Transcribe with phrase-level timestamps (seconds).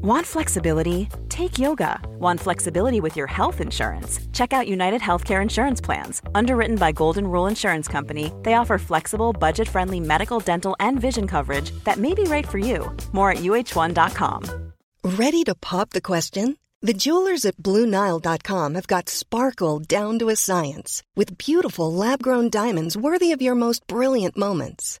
[0.00, 1.08] Want flexibility?
[1.28, 1.98] Take yoga.
[2.20, 4.20] Want flexibility with your health insurance?
[4.32, 6.22] Check out United Healthcare Insurance Plans.
[6.36, 11.26] Underwritten by Golden Rule Insurance Company, they offer flexible, budget friendly medical, dental, and vision
[11.26, 12.96] coverage that may be right for you.
[13.10, 14.72] More at uh1.com.
[15.02, 16.56] Ready to pop the question?
[16.80, 22.50] The jewelers at BlueNile.com have got sparkle down to a science with beautiful lab grown
[22.50, 25.00] diamonds worthy of your most brilliant moments.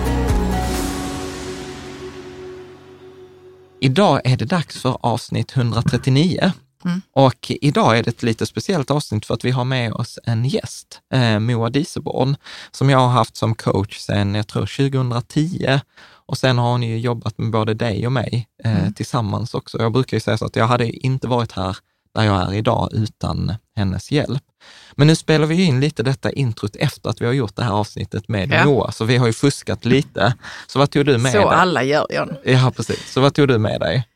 [3.83, 6.51] Idag är det dags för avsnitt 139.
[6.85, 7.01] Mm.
[7.13, 10.45] Och idag är det ett lite speciellt avsnitt för att vi har med oss en
[10.45, 12.35] gäst, eh, Moa Dieseborn,
[12.71, 15.79] som jag har haft som coach sedan, jag tror 2010.
[16.25, 18.93] Och sen har hon ju jobbat med både dig och mig eh, mm.
[18.93, 19.81] tillsammans också.
[19.81, 21.77] Jag brukar ju säga så att jag hade inte varit här
[22.15, 24.43] där jag är idag utan hennes hjälp.
[24.95, 27.71] Men nu spelar vi in lite detta introt efter att vi har gjort det här
[27.71, 28.65] avsnittet med ja.
[28.65, 30.33] Moa, så vi har ju fuskat lite.
[30.67, 31.47] Så vad tog du med så dig?
[31.47, 32.35] Så alla gör, John.
[32.43, 33.11] Ja, precis.
[33.11, 34.07] Så vad tog du med dig?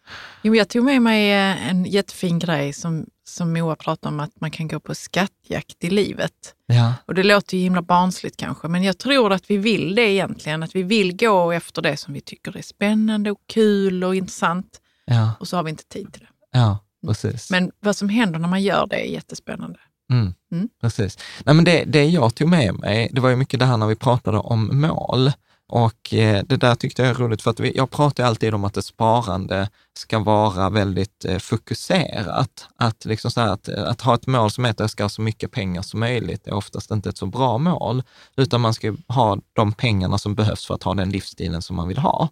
[0.42, 4.42] Jo, jag tog med mig eh, en jättefin grej som, som Moa pratade om, att
[4.42, 6.32] man kan gå på skattjakt i livet.
[6.66, 6.94] Ja.
[7.06, 10.64] Och det låter ju himla barnsligt kanske, men jag tror att vi vill det egentligen.
[10.64, 14.82] Att vi vill gå efter det som vi tycker är spännande och kul och intressant.
[15.06, 15.32] Ja.
[15.40, 16.60] Och så har vi inte tid till det.
[16.60, 17.52] Ja, precis.
[17.52, 19.80] Men vad som händer när man gör det är jättespännande.
[20.12, 20.70] Mm, mm.
[20.82, 21.18] Precis.
[21.46, 23.88] Nej, men det, det jag tog med mig, det var ju mycket det här när
[23.88, 25.32] vi pratade om mål.
[25.68, 28.64] Och eh, det där tyckte jag är roligt för att vi, jag pratar alltid om
[28.64, 32.68] att ett sparande ska vara väldigt eh, fokuserat.
[32.78, 35.10] Att, liksom så att, eh, att ha ett mål som är att jag ska ha
[35.10, 38.04] så mycket pengar som möjligt är oftast inte ett så bra mål,
[38.38, 41.88] utan man ska ha de pengarna som behövs för att ha den livsstilen som man
[41.88, 42.30] vill ha.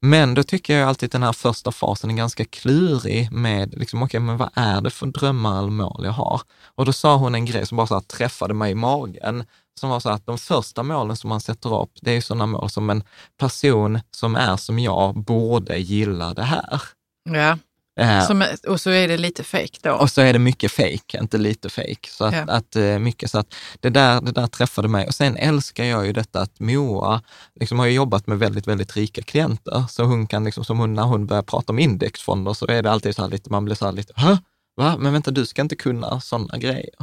[0.00, 4.02] Men då tycker jag alltid att den här första fasen är ganska klurig med, liksom,
[4.02, 6.40] okay, men vad är det för drömmar eller mål jag har?
[6.74, 9.44] Och då sa hon en grej som bara så träffade mig i magen
[9.80, 12.70] som var så att de första målen som man sätter upp, det är sådana mål
[12.70, 13.04] som en
[13.38, 16.82] person som är som jag borde gilla det här.
[17.30, 17.58] Ja.
[18.00, 19.92] Uh, som, och så är det lite fejk då?
[19.92, 22.08] Och så är det mycket fejk, inte lite fejk.
[22.08, 22.44] Så att, ja.
[22.48, 25.06] att, uh, mycket, så att det, där, det där träffade mig.
[25.06, 27.22] Och sen älskar jag ju detta att Moa
[27.60, 29.84] liksom har jobbat med väldigt, väldigt rika klienter.
[29.88, 32.90] Så hon kan, liksom, som hon, när hon börjar prata om indexfonder så är det
[32.90, 34.36] alltid så här lite, man blir så här lite, Hö?
[34.76, 34.96] Va?
[34.98, 36.94] Men vänta, du ska inte kunna sådana grejer.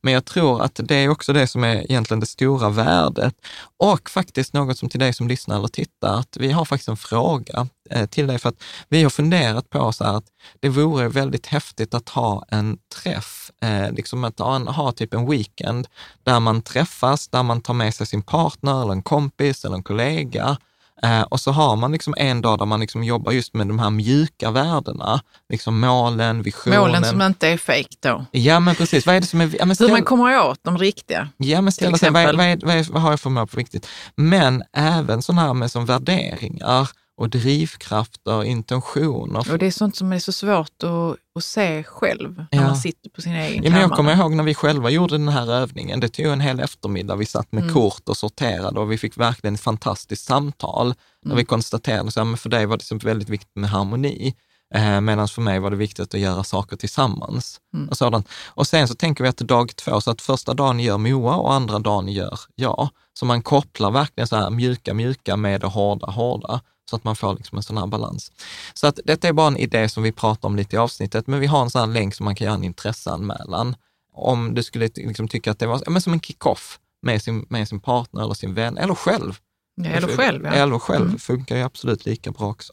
[0.00, 3.34] Men jag tror att det är också det som är egentligen det stora värdet.
[3.76, 6.96] Och faktiskt något som till dig som lyssnar eller tittar, att vi har faktiskt en
[6.96, 10.26] fråga eh, till dig för att vi har funderat på så här att
[10.60, 15.30] det vore väldigt häftigt att ha en träff, eh, liksom att ha, ha typ en
[15.30, 15.88] weekend
[16.22, 19.82] där man träffas, där man tar med sig sin partner eller en kompis eller en
[19.82, 20.56] kollega
[21.02, 23.78] Eh, och så har man liksom en dag där man liksom jobbar just med de
[23.78, 26.80] här mjuka värdena, liksom målen, visionen.
[26.80, 28.24] Målen som inte är fejk då?
[28.30, 29.06] Ja, men precis.
[29.06, 29.56] Vad är det som är...
[29.58, 29.86] Ja, ställ...
[29.86, 31.28] Hur man kommer åt de riktiga?
[31.36, 33.88] Ja, men ställa sig, vad, vad, vad, vad har jag för mål på riktigt?
[34.16, 39.52] Men även sådana här med som värderingar och drivkrafter, intentioner.
[39.52, 42.60] Och det är sånt som är så svårt att, att se själv när ja.
[42.60, 45.28] man sitter på sin egen ja, men Jag kommer ihåg när vi själva gjorde den
[45.28, 46.00] här övningen.
[46.00, 47.16] Det tog en hel eftermiddag.
[47.16, 47.74] Vi satt med mm.
[47.74, 50.86] kort och sorterade och vi fick verkligen ett fantastiskt samtal.
[50.86, 50.96] Mm.
[51.24, 54.34] När vi konstaterade att för dig var det väldigt viktigt med harmoni.
[54.74, 57.60] Eh, Medan för mig var det viktigt att göra saker tillsammans.
[57.74, 57.88] Mm.
[57.88, 58.28] Och, sådant.
[58.46, 61.52] och sen så tänker vi att dag två, så att första dagen gör Moa och
[61.52, 62.88] andra dagen gör jag.
[63.18, 66.60] Så man kopplar verkligen så här mjuka, mjuka med det hårda, hårda
[66.90, 68.32] så att man får liksom en sån här balans.
[68.74, 71.40] Så att detta är bara en idé som vi pratar om lite i avsnittet, men
[71.40, 73.76] vi har en sån här länk som man kan göra en intresseanmälan.
[74.12, 77.68] Om du skulle liksom tycka att det var men som en kick-off med sin, med
[77.68, 79.38] sin partner eller sin vän, eller själv.
[79.76, 80.44] Ja, eller själv.
[80.44, 80.52] Ja.
[80.52, 81.18] Eller själv, mm.
[81.18, 82.72] funkar ju absolut lika bra också.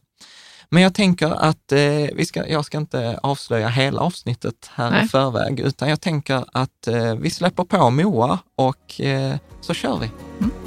[0.69, 1.79] Men jag tänker att eh,
[2.15, 5.05] vi ska, jag ska inte avslöja hela avsnittet här Nej.
[5.05, 9.97] i förväg, utan jag tänker att eh, vi släpper på Moa och eh, så kör
[9.97, 10.11] vi.
[10.39, 10.60] Mm.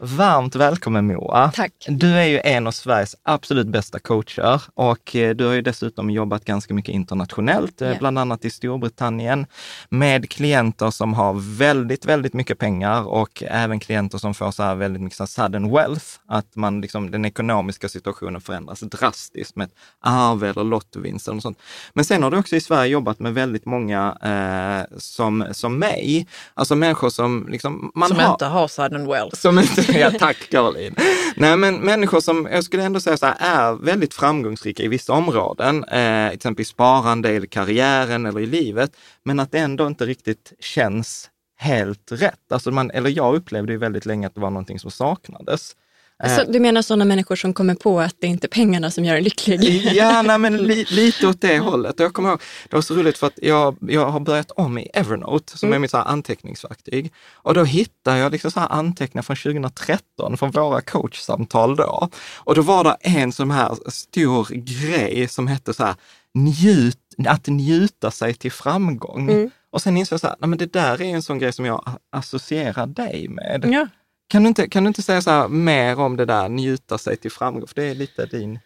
[0.00, 1.50] Varmt välkommen Moa.
[1.54, 1.72] Tack.
[1.88, 6.10] Du är ju en av Sveriges absolut bästa coacher och eh, du har ju dessutom
[6.10, 7.98] jobbat ganska mycket internationellt, yeah.
[7.98, 9.46] bland annat i Storbritannien,
[9.88, 14.74] med klienter som har väldigt, väldigt mycket pengar och även klienter som får så här
[14.74, 19.70] väldigt mycket så sudden wealth, att man liksom, den ekonomiska situationen förändras drastiskt med
[20.00, 21.58] arv eller lottovinst eller sånt.
[21.92, 26.26] Men sen har du också i Sverige jobbat med väldigt många eh, som, som mig,
[26.54, 27.92] alltså människor som liksom...
[27.94, 29.36] Man som har, inte har sudden wealth.
[29.36, 30.94] Som inte Ja, tack Caroline.
[31.36, 35.12] Nej, men människor som jag skulle ändå säga så här, är väldigt framgångsrika i vissa
[35.12, 39.86] områden, eh, till exempel i sparande, eller karriären eller i livet, men att det ändå
[39.86, 42.52] inte riktigt känns helt rätt.
[42.52, 45.76] Alltså man, eller jag upplevde ju väldigt länge att det var någonting som saknades.
[46.22, 49.16] Alltså, du menar sådana människor som kommer på att det inte är pengarna som gör
[49.16, 49.92] en lycklig?
[49.94, 51.94] Ja, nej, men li, lite åt det hållet.
[51.98, 54.88] Jag kommer ihåg, det var så roligt för att jag, jag har börjat om i
[54.94, 55.76] Evernote, som mm.
[55.76, 57.12] är mitt så anteckningsverktyg.
[57.32, 62.08] Och då hittar jag liksom så här anteckningar från 2013, från våra coachsamtal då.
[62.36, 65.94] Och då var det en sån här stor grej som hette så här,
[66.34, 69.30] njut, att njuta sig till framgång.
[69.30, 69.50] Mm.
[69.70, 71.64] Och sen insåg jag så här, nej men det där är en sån grej som
[71.64, 73.64] jag associerar dig med.
[73.72, 73.86] Ja.
[74.28, 77.16] Kan du inte, kan du inte säga så här, mer om det där, njuta sig
[77.16, 77.66] till framgång?
[77.66, 78.58] För det är lite din...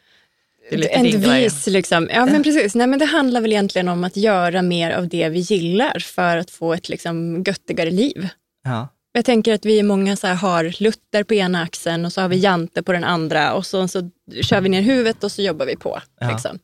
[0.70, 2.08] Det är lite en devis liksom.
[2.12, 2.74] Ja men precis.
[2.74, 6.36] Nej, men det handlar väl egentligen om att göra mer av det vi gillar för
[6.36, 8.28] att få ett liksom, göttigare liv.
[8.64, 8.88] Ja.
[9.14, 12.20] Jag tänker att vi är många så här, har Luther på ena axeln och så
[12.20, 14.10] har vi Jante på den andra och så, så
[14.42, 16.00] kör vi ner huvudet och så jobbar vi på.
[16.20, 16.30] Ja.
[16.30, 16.58] Liksom.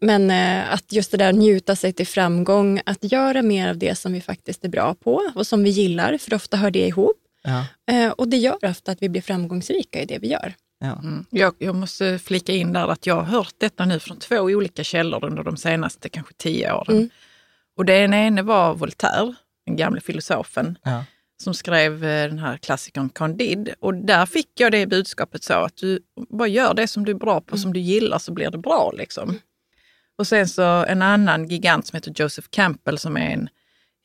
[0.00, 3.98] Men eh, att just det där njuta sig till framgång, att göra mer av det
[3.98, 7.23] som vi faktiskt är bra på och som vi gillar, för ofta hör det ihop.
[7.44, 7.66] Ja.
[7.94, 10.54] Eh, och det gör ofta att vi blir framgångsrika i det vi gör.
[10.80, 10.92] Ja.
[10.92, 11.26] Mm.
[11.30, 14.84] Jag, jag, måste flika in där att jag har hört detta nu från två olika
[14.84, 16.96] källor under de senaste kanske tio åren.
[16.96, 17.10] Mm.
[17.76, 19.34] Och den ene var Voltaire,
[19.66, 21.04] den gamle filosofen, ja.
[21.42, 23.74] som skrev eh, den här klassikern Candide.
[23.80, 25.98] Och där fick jag det budskapet så att du
[26.28, 27.62] bara gör det som du är bra på, mm.
[27.62, 28.92] som du gillar så blir det bra.
[28.96, 29.38] liksom.
[30.18, 33.48] Och sen så en annan gigant som heter Joseph Campbell som är en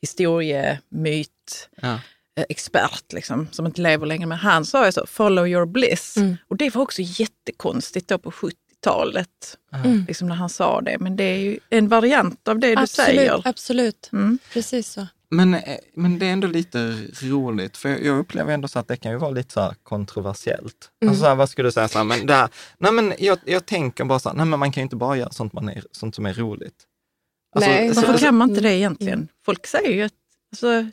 [0.00, 1.68] historiemyt.
[1.82, 1.98] Ja.
[2.48, 6.16] Expert liksom, som inte lever längre, men han sa ju så, follow your bliss.
[6.16, 6.36] Mm.
[6.48, 9.28] Och det var också jättekonstigt då på 70-talet,
[9.84, 10.04] mm.
[10.08, 10.96] liksom när han sa det.
[11.00, 13.48] Men det är ju en variant av det absolut, du säger.
[13.48, 14.38] Absolut, mm.
[14.52, 15.06] precis så.
[15.30, 16.78] Men, eh, men det är ändå lite
[17.22, 20.90] roligt, för jag upplever ändå så att det kan ju vara lite så kontroversiellt.
[21.02, 21.10] Mm.
[21.10, 22.48] Alltså så här, vad skulle du säga, så här, men, där,
[22.78, 25.16] nej men jag, jag tänker bara så här, nej men man kan ju inte bara
[25.16, 26.86] göra sånt, man är, sånt som är roligt.
[27.54, 29.18] Alltså, nej, varför kan man inte det egentligen?
[29.18, 29.28] Mm.
[29.44, 30.12] Folk säger ju att
[30.52, 30.86] alltså,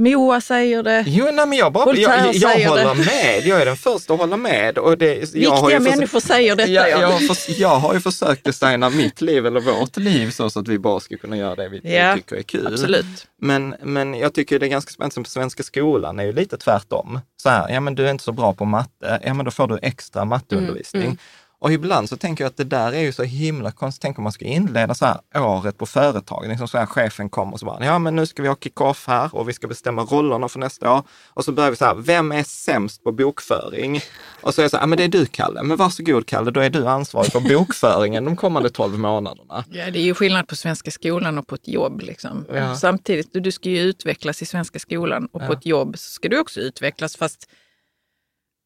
[0.00, 1.04] Moa säger det.
[1.06, 2.94] Jo, nej, men jag, bara, jag, jag, jag håller det.
[2.94, 3.46] med.
[3.46, 4.78] Jag är den första att hålla med.
[4.78, 6.70] Och det, Viktiga har människor säger detta.
[6.70, 10.50] Jag, jag, har för, jag har ju försökt designa mitt liv eller vårt liv så,
[10.50, 12.66] så att vi bara ska kunna göra det vi ja, tycker är kul.
[12.66, 13.26] Absolut.
[13.40, 16.56] Men, men jag tycker det är ganska spännande, som på Svenska skolan är ju lite
[16.56, 17.20] tvärtom.
[17.42, 19.66] Så här, ja men du är inte så bra på matte, ja men då får
[19.66, 21.02] du extra matteundervisning.
[21.02, 21.18] Mm, mm.
[21.60, 24.02] Och ibland så tänker jag att det där är ju så himla konstigt.
[24.02, 26.50] Tänk om man ska inleda så här året på företaget.
[26.50, 29.06] Liksom så här, chefen kommer och så bara, ja men nu ska vi ha kick-off
[29.06, 31.02] här och vi ska bestämma rollerna för nästa år.
[31.28, 34.00] Och så börjar vi så här, vem är sämst på bokföring?
[34.40, 35.62] Och så är jag så här, ja men det är du Kalle.
[35.62, 39.64] Men varsågod Kalle, då är du ansvarig för bokföringen de kommande tolv månaderna.
[39.70, 42.00] Ja, det är ju skillnad på Svenska skolan och på ett jobb.
[42.00, 42.46] Liksom.
[42.52, 42.76] Ja.
[42.76, 45.46] Samtidigt, du ska ju utvecklas i Svenska skolan och ja.
[45.46, 47.16] på ett jobb ska du också utvecklas.
[47.16, 47.48] Fast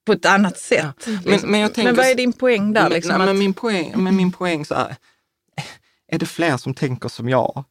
[0.06, 0.94] på ett annat sätt.
[1.06, 1.12] Ja.
[1.12, 1.50] Men, liksom.
[1.50, 2.90] men, jag tänker, men vad är din poäng där?
[2.90, 3.26] Liksom, nej, att...
[3.26, 4.96] men, min poäng, men min poäng så här,
[6.12, 7.64] är det fler som tänker som jag?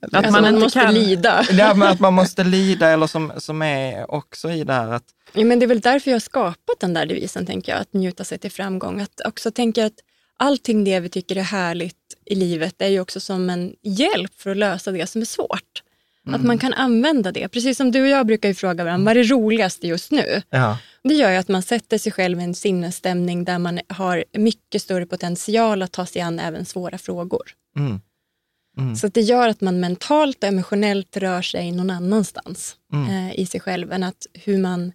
[0.00, 0.94] Att man alltså, inte måste kan...
[0.94, 1.44] lida.
[1.50, 5.04] Ja, men att man måste lida eller som, som är också i det här att...
[5.32, 7.92] Ja, men det är väl därför jag har skapat den där devisen, tänker jag, att
[7.92, 9.00] njuta sig till framgång.
[9.00, 10.00] Att också tänka att
[10.36, 14.50] allting det vi tycker är härligt i livet är ju också som en hjälp för
[14.50, 15.82] att lösa det som är svårt.
[16.28, 16.40] Mm.
[16.40, 17.48] Att man kan använda det.
[17.48, 20.42] Precis som du och jag brukar fråga varandra, vad är det roligaste just nu?
[20.50, 20.78] Ja.
[21.04, 24.82] Det gör ju att man sätter sig själv i en sinnesstämning där man har mycket
[24.82, 27.42] större potential att ta sig an även svåra frågor.
[27.76, 28.00] Mm.
[28.78, 28.96] Mm.
[28.96, 33.08] Så det gör att man mentalt och emotionellt rör sig någon annanstans mm.
[33.08, 34.92] eh, i sig själv än att hur man,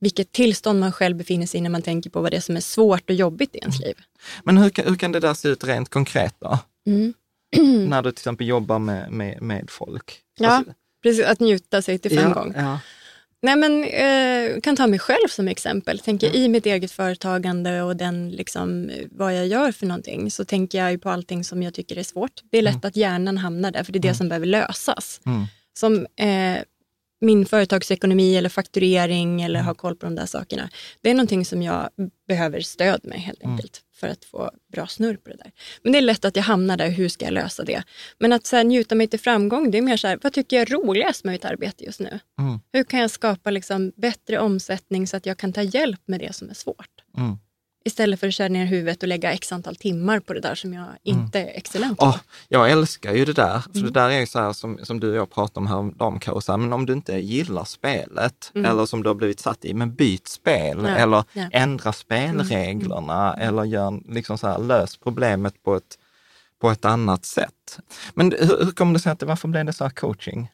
[0.00, 2.56] vilket tillstånd man själv befinner sig i när man tänker på vad det är som
[2.56, 3.86] är svårt och jobbigt i ens mm.
[3.86, 3.96] liv.
[4.44, 6.58] Men hur, hur kan det där se ut rent konkret då?
[6.86, 7.14] Mm.
[7.88, 10.20] när du till exempel jobbar med, med, med folk?
[10.38, 10.72] Ja, alltså,
[11.02, 11.24] precis.
[11.24, 12.52] Att njuta sig till framgång.
[12.56, 12.78] Ja, ja.
[13.42, 15.98] Nej, men, eh, kan ta mig själv som exempel.
[15.98, 16.40] Tänker mm.
[16.40, 21.02] I mitt eget företagande och den, liksom, vad jag gör för någonting så tänker jag
[21.02, 22.42] på allting som jag tycker är svårt.
[22.50, 22.88] Det är lätt mm.
[22.88, 24.16] att hjärnan hamnar där, för det är det mm.
[24.16, 25.20] som behöver lösas.
[25.26, 25.44] Mm.
[25.78, 26.62] Som, eh,
[27.20, 30.70] min företagsekonomi eller fakturering eller ha koll på de där sakerna.
[31.00, 31.88] Det är någonting som jag
[32.28, 35.52] behöver stöd med helt enkelt för att få bra snurr på det där.
[35.82, 37.82] Men det är lätt att jag hamnar där, hur ska jag lösa det?
[38.18, 40.56] Men att så här, njuta mig till framgång, det är mer så här, vad tycker
[40.56, 42.18] jag är roligast med mitt arbete just nu?
[42.38, 42.60] Mm.
[42.72, 46.34] Hur kan jag skapa liksom bättre omsättning så att jag kan ta hjälp med det
[46.34, 46.90] som är svårt?
[47.16, 47.38] Mm.
[47.86, 50.72] Istället för att köra ner huvudet och lägga x antal timmar på det där som
[50.74, 52.04] jag inte är excellent på.
[52.04, 52.16] Åh,
[52.48, 53.92] jag älskar ju det där, för Mm.
[53.92, 56.56] det där är ju så här som, som du och jag pratade om häromdagen Karo,
[56.56, 60.28] men om du inte gillar spelet eller som du har blivit satt i, men byt
[60.28, 60.90] spel Mm.
[60.90, 61.40] Ja, eller ja.
[61.40, 61.50] Mm.
[61.52, 65.98] ändra spelreglerna eller gör, liksom så här, lös problemet på ett,
[66.60, 67.78] på ett annat sätt.
[68.14, 70.48] Men hur, hur kommer det sig att det, varför blev det så här coaching?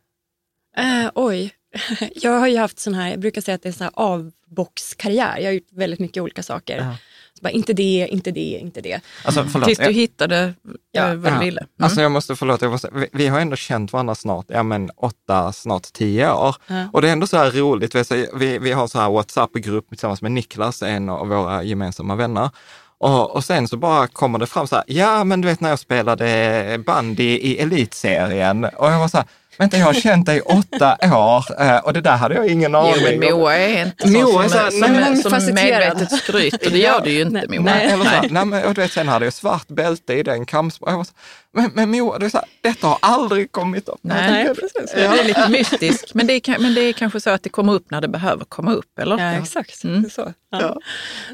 [0.76, 1.54] Eh, oj,
[2.14, 5.38] jag har ju haft sån här, jag brukar säga att det är sån här avboxkarriär.
[5.38, 6.78] Jag har gjort väldigt mycket olika saker.
[6.78, 7.11] Så
[7.42, 9.00] bara, inte det, inte det, inte det.
[9.24, 10.54] Alltså, förlåt, Tills du jag- hittade
[10.92, 11.38] Ja, eh, vad Ja.
[11.38, 11.60] du ville.
[11.60, 11.70] Mm.
[11.82, 14.90] Alltså jag måste, förlåt, jag måste, vi, vi har ändå känt varandra snart, ja men
[14.96, 16.56] åtta, snart tio år.
[16.66, 16.84] Ja.
[16.92, 17.94] Och det är ändå så här roligt,
[18.34, 22.50] vi, vi har så här WhatsApp-grupp tillsammans med Niklas, en av våra gemensamma vänner.
[22.98, 25.68] Och, och sen så bara kommer det fram så här, ja men du vet när
[25.70, 28.64] jag spelade bandy i elitserien.
[28.64, 29.26] Och jag var så här,
[29.62, 32.74] vänta jag har känt dig i åtta år eh, och det där hade jag ingen
[32.74, 33.38] aning Jo, men om.
[33.38, 36.70] Moa är inte Moa sån är så som, nej, som, men- som medvetet skryter.
[36.70, 37.60] Det gör du ju inte Moa.
[37.60, 37.86] nej.
[37.86, 40.92] Eller så nej, men, och du vet, sen hade jag svart bälte i den kampsporten.
[40.92, 41.12] Jag var så,
[41.54, 43.98] Men, men Moa, det så här, detta har aldrig kommit upp.
[44.02, 44.92] Nej, precis.
[44.94, 47.72] Det är lite mystiskt, men det, är, men det är kanske så att det kommer
[47.74, 49.18] upp när det behöver komma upp, eller?
[49.18, 49.84] Ja, exakt.
[49.84, 50.02] Mm.
[50.02, 50.32] Det är Så.
[50.50, 50.60] Ja.
[50.60, 50.76] Ja.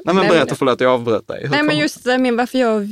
[0.04, 1.42] Nej men berätta, men- förlåt jag avbröt dig.
[1.42, 2.88] Hur Nej, men just det där med varför jag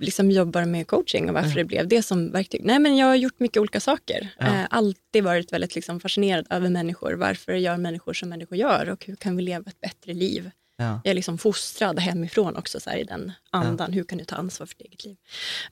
[0.00, 2.60] liksom jobbar med coaching och varför det blev det som verktyg.
[2.64, 4.28] Nej, men jag har gjort mycket olika saker.
[4.38, 4.46] Ja.
[4.60, 7.12] Eh, alltid varit väldigt liksom fascinerad över människor.
[7.12, 10.50] Varför gör människor som människor gör och hur kan vi leva ett bättre liv?
[10.76, 11.00] Ja.
[11.04, 13.92] Jag är liksom fostrad hemifrån också så här, i den andan.
[13.92, 15.16] Hur kan du ta ansvar för ditt eget liv?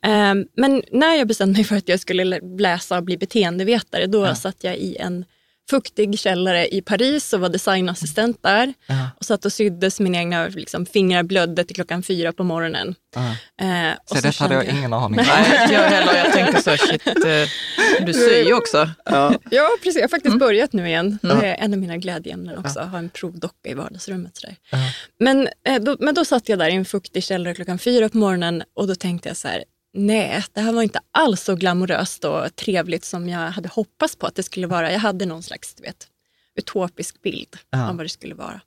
[0.03, 4.07] Ehm, men när jag bestämde mig för att jag skulle lä- läsa och bli beteendevetare,
[4.07, 5.25] då satt jag i en
[5.71, 8.75] fuktig källare i Paris och var designassistent där.
[8.87, 9.09] Ja.
[9.19, 12.95] Och satt och sydde så mina egna liksom, fingrar blödde till klockan fyra på morgonen.
[13.15, 13.21] Ja.
[13.67, 15.25] Eh, Så så det hade jag ingen aning om.
[15.27, 16.17] Nej, inte jag heller.
[16.17, 18.91] Jag tänker så, shit, eh, du syr ju också.
[19.05, 19.35] Ja.
[19.51, 19.95] Ja, precis.
[19.97, 20.39] Jag har faktiskt Mm.
[20.39, 21.19] börjat nu igen.
[21.23, 24.37] Det är en av mina glädjeämnen också, att ha en provdocka i vardagsrummet.
[24.37, 24.57] Sådär.
[24.71, 24.79] Ja.
[25.21, 28.17] Men, eh, då, men då satt jag där i en fuktig källare klockan fyra på
[28.19, 29.65] morgonen och då tänkte jag så här,
[29.97, 34.27] nej, det här var inte alls så glamoröst och trevligt som jag hade hoppats på
[34.27, 34.93] att det skulle vara.
[34.93, 36.09] Jag hade någon slags du vet,
[36.55, 37.89] utopisk bild Ja.
[37.91, 38.61] av vad det skulle vara.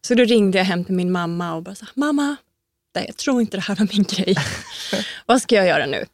[0.00, 2.36] Så då ringde jag hem till min mamma och bara här, mamma,
[2.94, 4.34] nej, jag tror inte det här var min grej.
[5.26, 6.04] vad ska jag göra nu?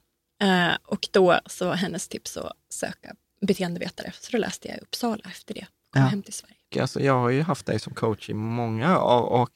[0.43, 4.13] Eh, och då så var hennes tips att söka beteendevetare.
[4.21, 5.67] Så då läste jag i Uppsala efter det.
[5.93, 6.09] Kom Ja.
[6.09, 6.55] hem till Sverige.
[6.81, 9.51] Alltså, jag har ju haft dig som coach i många år och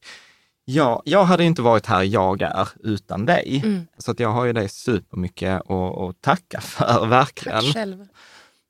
[0.65, 3.61] jag, jag hade inte varit här jag är utan dig.
[3.65, 3.87] Mm.
[3.99, 7.61] Så att jag har ju dig supermycket att, att tacka för, verkligen.
[7.61, 8.07] Tack själv.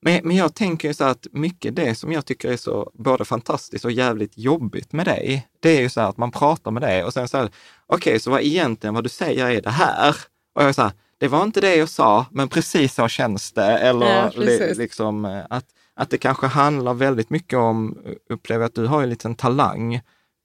[0.05, 3.25] Men, men jag tänker ju så att mycket det som jag tycker är så både
[3.25, 6.83] fantastiskt och jävligt jobbigt med dig, det är ju så här att man pratar med
[6.83, 7.51] dig och sen så här,
[7.87, 10.17] okej, så vad egentligen vad du säger är det här.
[10.55, 13.53] Och jag är så här, det var inte det jag sa, men precis så känns
[13.53, 13.79] det.
[13.79, 17.99] Eller Ja, li, liksom eh, att, att det kanske handlar väldigt mycket om,
[18.31, 20.01] upplever jag att du har en liten talang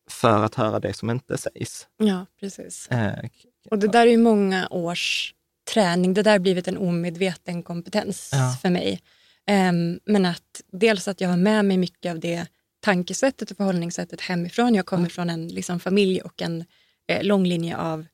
[0.09, 1.87] för att höra det som inte sägs.
[1.97, 2.87] Ja, precis.
[2.87, 3.29] Eh,
[3.71, 5.33] Och det där är ju många års
[5.73, 6.13] träning.
[6.13, 8.57] Det där har blivit en omedveten kompetens Ja.
[8.61, 9.01] för mig.
[9.47, 12.47] Ehm, men att dels att jag har med mig mycket av det
[12.79, 14.75] tankesättet och förhållningssättet hemifrån.
[14.75, 16.65] Jag kommer från en liksom, familj och en
[17.07, 18.05] eh, lång linje av eh,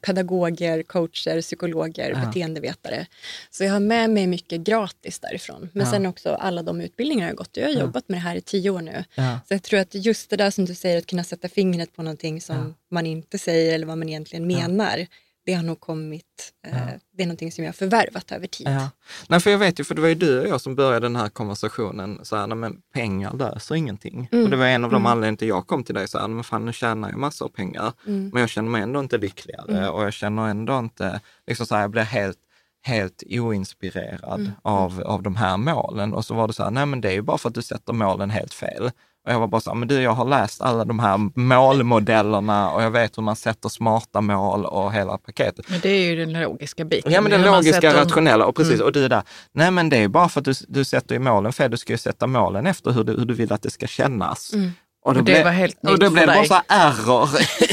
[0.00, 2.26] pedagoger, coacher, psykologer, Ja.
[2.26, 3.06] beteendevetare.
[3.50, 5.70] Så jag har med mig mycket gratis därifrån.
[5.72, 5.92] Men Ja.
[5.92, 7.56] sen också alla de utbildningar jag har gått.
[7.56, 7.80] Jag har Ja.
[7.80, 9.04] jobbat med det här i tio år nu.
[9.16, 12.02] Så jag tror att just det där som du säger, att kunna sätta fingret på
[12.02, 15.06] någonting som man inte säger eller vad man egentligen menar,
[15.48, 16.24] det har nog kommit,
[16.66, 16.84] eh, Ja.
[17.16, 18.66] det är någonting som jag har förvärvat över tid.
[18.68, 18.90] Ja.
[19.28, 21.16] Nej, för jag vet ju, för det var ju du och jag som började den
[21.16, 24.28] här konversationen, så här, nej, men pengar löser ingenting.
[24.32, 24.44] Mm.
[24.44, 25.06] Och det var en av de Mm.
[25.06, 27.50] anledningarna till jag kom till dig, så här, men fan nu tjänar jag massor av
[27.50, 28.30] pengar, Mm.
[28.32, 29.90] men jag känner mig ändå inte lyckligare Mm.
[29.94, 32.38] och jag känner ändå inte, liksom så här, jag blir helt,
[32.82, 34.52] helt oinspirerad Mm.
[34.62, 36.12] av, av de här målen.
[36.14, 37.62] Och så var det så här, nej men det är ju bara för att du
[37.62, 38.90] sätter målen helt fel.
[39.28, 42.70] Och jag var bara så här, men du jag har läst alla de här målmodellerna
[42.70, 45.70] och jag vet hur man sätter smarta mål och hela paketet.
[45.70, 47.12] Men det är ju den logiska biten.
[47.12, 48.46] Ja, men den logiska, sätter- rationella.
[48.46, 48.86] Och precis, Mm.
[48.86, 49.22] och du är där.
[49.52, 51.70] Nej, men det är bara för att du, du sätter ju målen fel.
[51.70, 54.52] Du ska ju sätta målen efter hur du, hur du vill att det ska kännas.
[54.54, 54.70] Mm.
[55.08, 56.54] Och, då Och det blev- var helt och nytt då för blev det bara så
[56.54, 57.28] här error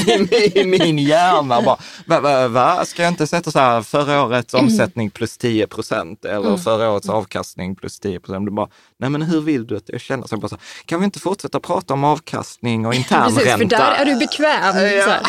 [0.08, 1.62] i, min- i min hjärna.
[1.62, 2.84] Bara, va, va, va?
[2.84, 6.58] Ska jag inte sätta så här förra årets omsättning plus 10 procent eller Mm.
[6.58, 8.48] förra årets avkastning plus 10 procent?
[8.98, 10.26] Nej men hur vill du att jag känner?
[10.26, 13.34] Så jag bara så kan vi inte fortsätta prata om avkastning och internränta?
[13.40, 14.76] Precis, för där är du bekväm.
[14.76, 15.06] Ja.
[15.10, 15.22] Här.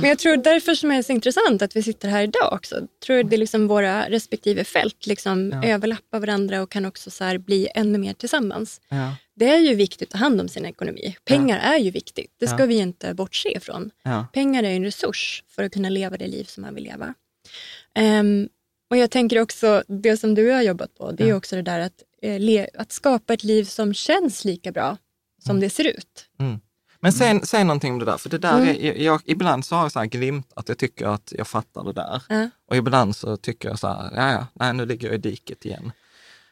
[0.00, 2.74] Men jag tror därför som är så intressant att vi sitter här idag också.
[2.74, 5.68] Jag tror det är liksom våra respektive fält liksom Ja.
[5.68, 8.80] överlappar varandra och kan också så bli ännu mer tillsammans.
[8.88, 8.96] Ja.
[9.38, 11.16] Det är ju viktigt att ta hand om sin ekonomi.
[11.24, 12.66] Pengar är ju viktigt, det ska Ja.
[12.66, 13.90] vi inte bortse ifrån.
[14.02, 14.26] Ja.
[14.32, 17.14] Pengar är en resurs för att kunna leva det liv som man vill leva.
[17.94, 18.48] Ehm,
[18.90, 21.34] och jag tänker också, det som du har jobbat på, det är Ja.
[21.34, 24.96] också det där att, eh, att skapa ett liv som känns lika bra
[25.44, 25.60] som Mm.
[25.60, 26.24] det ser ut.
[27.00, 28.68] Men säg, säg någonting om det där, för det där Mm.
[28.68, 31.48] är, jag, jag, ibland så har jag så här glimt att jag tycker att jag
[31.48, 32.22] fattar det där.
[32.28, 32.50] Ja.
[32.70, 35.64] Och ibland så tycker jag så här, ja ja, nej nu ligger jag i diket
[35.64, 35.92] igen.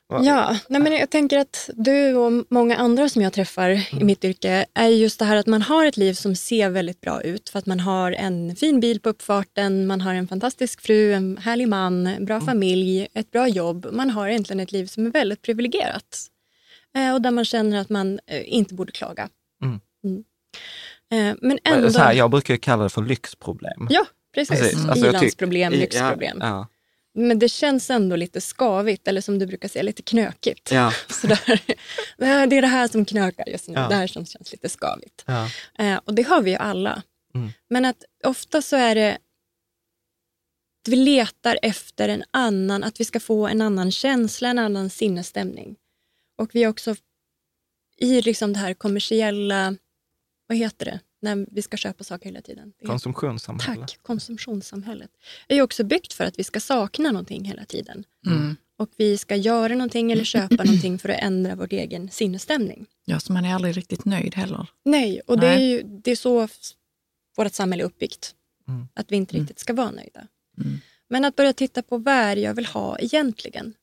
[0.08, 4.24] Ja, nej men jag tänker att du och många andra som jag träffar i mitt
[4.24, 7.48] yrke är just det här att man har ett liv som ser väldigt bra ut
[7.48, 11.38] för att man har en fin bil på uppfarten, man har en fantastisk fru, en
[11.38, 13.86] härlig man, bra familj, ett bra jobb.
[13.92, 16.26] Man har egentligen ett liv som är väldigt privilegierat
[16.96, 19.28] eh, och där man känner att man eh, inte borde klaga.
[19.62, 19.80] Mm.
[20.04, 20.24] Mm.
[21.12, 21.90] Eh, men ändå...
[21.90, 23.86] Så här, jag brukar kalla det för lyxproblem.
[23.90, 24.60] Ja, precis.
[24.60, 24.86] Precis.
[24.88, 26.38] Alltså, Ilandsproblem, lyxproblem.
[26.40, 26.66] Ja,
[27.18, 30.70] Men det känns ändå lite skavigt, eller som du brukar säga, lite knökigt.
[30.72, 31.60] ja, Sådär.
[32.16, 33.88] Det är det här som knökar just nu, Ja.
[33.88, 35.24] det här som känns lite skavigt.
[35.26, 35.50] ja.
[35.78, 37.02] Eh, och det har vi ju alla.
[37.34, 37.50] Mm.
[37.70, 39.12] Men att ofta så är det
[40.82, 44.90] att vi letar efter en annan, att vi ska få en annan känsla, en annan
[44.90, 45.76] sinnesstämning.
[46.38, 46.96] Och vi är också
[47.96, 49.76] i liksom det här kommersiella,
[50.46, 52.72] vad heter det, när vi ska köpa saker hela tiden.
[52.78, 53.80] Det är- Konsumtionssamhälle.
[53.80, 55.10] Tack, konsumtionssamhället.
[55.48, 58.04] är ju också byggt för att vi ska sakna någonting hela tiden.
[58.26, 58.56] Mm.
[58.78, 62.86] Och vi ska göra någonting eller köpa någonting för att ändra vår egen sinnesstämning.
[63.04, 64.66] Ja, så man är aldrig riktigt nöjd heller.
[64.84, 65.70] Nej, och det är Nej.
[65.70, 66.48] ju det är så
[67.36, 68.34] vårt samhälle är uppbyggt.
[68.68, 68.88] Mm.
[68.94, 69.42] Att vi inte Mm.
[69.46, 70.26] riktigt ska vara nöjda.
[70.58, 70.80] Mm.
[71.08, 73.74] Men att börja titta på vad är det jag vill ha egentligen.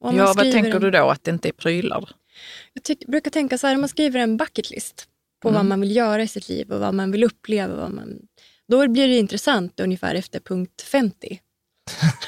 [0.00, 1.10] Ja, vad tänker en, du då?
[1.10, 2.10] Att det inte är prylar?
[2.72, 4.70] Jag tyck, brukar tänka så här, om man skriver en bucket
[5.42, 5.68] på vad Mm.
[5.68, 7.76] man vill göra i sitt liv och vad man vill uppleva.
[7.76, 8.18] Vad man,
[8.68, 11.40] då blir det intressant ungefär efter punkt 50.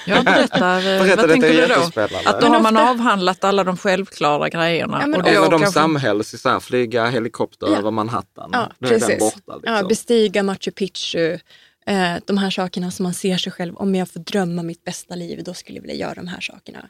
[0.07, 0.77] Ja, berätta.
[0.79, 2.03] eh, Berätta, vad tänker är du då?
[2.31, 4.99] Att då har man avhandlat alla de självklara grejerna.
[5.01, 7.79] Ja, men och då men de kanske- samhälls, så här, flyga helikopter Ja.
[7.79, 8.51] över Manhattan.
[8.53, 9.19] Ja, Då är den precis.
[9.19, 9.57] borta.
[9.57, 9.75] Liksom.
[9.75, 11.39] Ja, bestiga Machu Picchu.
[11.87, 15.15] Eh, de här sakerna som man ser sig själv, om jag får drömma mitt bästa
[15.15, 16.89] liv, då skulle jag vilja göra de här sakerna.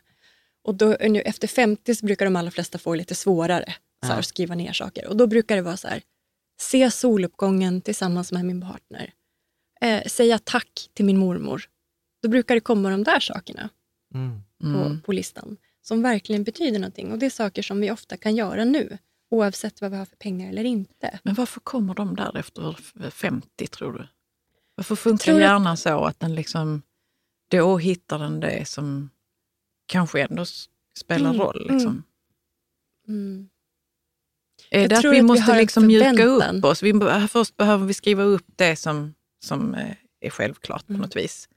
[0.65, 3.75] Och då, nu, efter 50 så brukar de allra flesta få lite svårare
[4.07, 5.09] så här, skriva ner saker.
[5.09, 6.03] Och då brukar det vara så här,
[6.61, 9.13] se soluppgången tillsammans med min partner.
[9.81, 11.63] Eh, säga tack till min mormor.
[12.23, 13.69] Då brukar det komma de där sakerna
[14.15, 14.41] Mm.
[14.61, 15.01] på, Mm.
[15.01, 17.13] på listan som verkligen betyder någonting.
[17.13, 18.99] Och det är saker som vi ofta kan göra nu,
[19.31, 21.19] oavsett vad vi har för pengar eller inte.
[21.23, 22.77] Men varför kommer de där efter
[23.11, 24.07] 50 tror du?
[24.75, 26.83] Varför funkar Tror att- hjärnan så att den liksom,
[27.49, 29.11] då hittar den det som
[29.87, 30.45] kanske ändå
[30.99, 31.67] spelar Mm, roll?
[31.71, 32.03] Liksom.
[34.71, 36.83] Är det att vi att vi måste en liksom mjuka upp oss?
[36.83, 36.93] Vi,
[37.31, 41.03] först behöver vi skriva upp det som, som eh, är självklart på Mm.
[41.03, 41.49] något vis.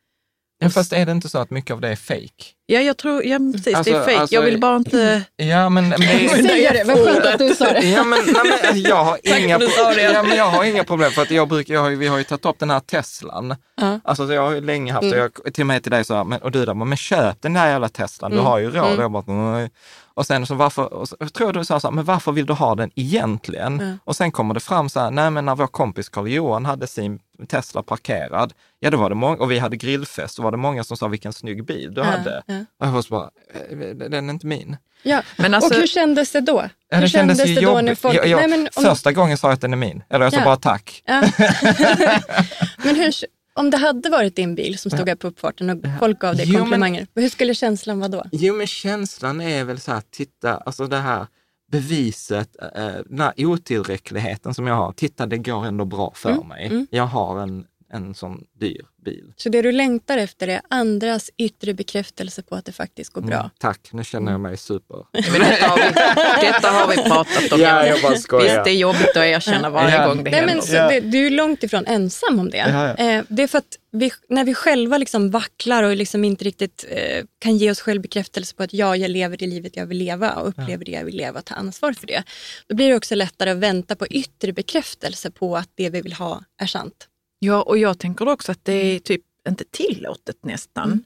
[0.59, 2.43] Ja, fast är det inte så att mycket av det är fake?
[2.65, 4.19] Ja, jag tror, ja precis, det Alltså- är fejk.
[4.19, 5.23] alltså- jag vill bara inte...
[5.35, 6.29] Ja, men, men det.
[6.29, 7.89] Säger det, vad skönt att du sa det.
[7.89, 10.01] Ja, men, nej, men jag har inga för att du sa det.
[10.01, 12.23] Ja, men jag har inga problem för att jag brukar, jag har, vi har ju
[12.23, 13.55] tagit upp den här Teslan.
[13.81, 13.99] Ja.
[14.03, 15.19] Alltså så jag har ju länge haft, Mm.
[15.19, 17.41] och jag, till och med till dig så här, men, och du där, men köp
[17.41, 18.45] den där jävla Teslan, du Mm.
[18.45, 18.85] har ju råd.
[18.85, 18.97] Mm.
[18.97, 19.69] Och, jag bara, "Nej."
[20.15, 22.45] och sen så varför, och så, jag tror du sa så här, men varför vill
[22.45, 23.79] du ha den egentligen?
[23.81, 23.97] Ja.
[24.05, 26.87] Och sen kommer det fram så här, nej men när vår kompis Carl Johan hade
[26.87, 30.57] sin Tesla parkerad, ja då var det många, och vi hade grillfest, så var det
[30.57, 32.43] många som sa vilken snygg bil du hade.
[32.53, 33.29] Ja, Och jag var så bara,
[33.71, 34.77] "Eh, den är inte min.
[35.03, 35.21] ja.
[35.37, 36.69] Men alltså, och hur kändes det då?
[36.89, 38.15] Ja, hur det kändes ju det då när folk...
[38.15, 40.33] Jag, jag, Nej, men om, Första gången sa jag att den är min, eller jag
[40.33, 40.45] sa Ja.
[40.45, 41.01] bara tack.
[41.05, 41.21] ja.
[42.83, 43.13] men hur,
[43.53, 46.45] om det hade varit din bil som stod här på uppfarten och folk gav dig
[46.47, 48.23] Jo, men- komplimanger, hur skulle känslan vara då?
[48.31, 51.27] Jo, men känslan är väl så här, titta, alltså det här
[51.71, 54.91] beviset, eh, den här otillräckligheten som jag har.
[54.91, 56.65] Titta, det går ändå bra för Mm, mig.
[56.67, 56.87] mm.
[56.91, 59.33] Jag har en, en sån dyr bil.
[59.37, 63.37] Så det du längtar efter är andras yttre bekräftelse på att det faktiskt går bra.
[63.39, 64.97] Mm, tack, nu känner jag mig super.
[65.11, 67.59] men detta, har vi, detta har vi pratat om.
[67.61, 68.43] Ja, jag bara skojar.
[68.55, 70.07] Visst, det är jobbigt att erkänna varje Ja.
[70.07, 70.55] gång det Nej, händer.
[70.55, 70.89] men så Ja.
[70.89, 72.57] det, du är långt ifrån ensam om det.
[72.57, 72.95] Ja, ja.
[73.17, 76.85] Eh, det är för att vi, när vi själva liksom vacklar och liksom inte riktigt
[76.89, 79.97] eh, kan ge oss själv bekräftelse på att ja, jag lever det livet jag vill
[79.97, 82.23] leva och upplever det jag vill leva och ta ansvar för det.
[82.67, 86.13] Då blir det också lättare att vänta på yttre bekräftelse på att det vi vill
[86.13, 87.07] ha är sant.
[87.43, 91.03] Ja, och jag tänker också att det är typ inte tillåtet nästan Mm.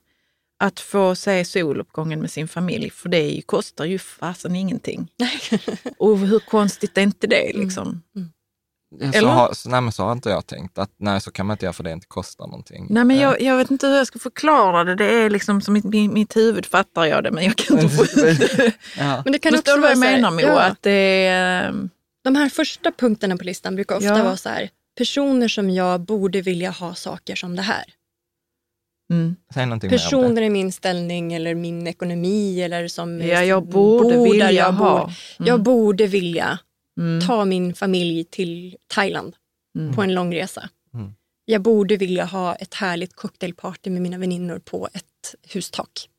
[0.60, 5.08] att få se soluppgången med sin familj, för det kostar ju fasen ingenting.
[5.98, 8.02] och hur konstigt är inte det liksom?
[9.12, 9.30] Så Eller?
[9.30, 11.66] har, så, nej, men så har inte jag tänkt, att nej, så kan man inte
[11.66, 12.88] göra för det inte kostar någonting.
[12.90, 14.96] Nej, men Eh, jag, jag vet inte hur jag ska förklara det.
[14.96, 18.04] Det är liksom som mitt, mitt huvud fattar jag det, men jag kan inte få
[18.04, 18.16] ut
[18.58, 18.74] det.
[18.98, 19.22] ja.
[19.26, 20.42] Men det kan Förstår också du vad jag så menar Moa?
[20.42, 20.92] ja, Att det
[21.28, 21.90] är, ehm,
[22.24, 24.24] De här första punkterna på listan brukar ofta Ja.
[24.24, 27.84] vara så här, personer som jag borde vilja ha saker som det här.
[29.14, 29.36] Mm.
[29.54, 33.68] Säg någonting mer om personer i min ställning eller min ekonomi eller som Ja, jag
[33.68, 35.06] borde bor vilja jag ha.
[35.06, 35.14] bor.
[35.48, 36.60] Jag borde vilja
[37.00, 37.28] Mm.
[37.28, 39.36] ta min familj till Thailand
[39.78, 39.96] Mm.
[39.96, 40.70] på en lång resa.
[40.94, 41.12] Mm.
[41.46, 46.10] Jag borde vilja ha ett härligt cocktailparty med mina väninnor på ett hustak.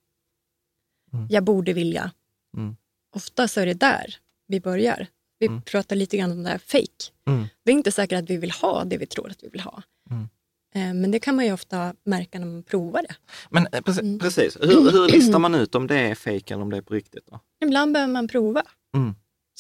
[1.13, 1.27] Mm.
[1.31, 2.11] Jag borde vilja.
[2.57, 2.77] Mm.
[3.15, 5.07] Ofta så är det där vi börjar.
[5.39, 5.63] Vi Mm.
[5.63, 7.13] pratar lite grann om det här fake.
[7.27, 7.47] Mm.
[7.65, 9.83] Det är inte säkert att vi vill ha det vi tror att vi vill ha.
[10.11, 10.29] Mm.
[10.75, 13.15] Eh, Men det kan man ju ofta märka när man provar det.
[13.51, 14.19] Men eh, precis, Mm.
[14.19, 14.57] precis.
[14.61, 17.27] Hur, hur listar man ut om det är fejk eller om det är på riktigt?
[17.31, 17.41] Då?
[17.65, 18.63] Ibland behöver man prova.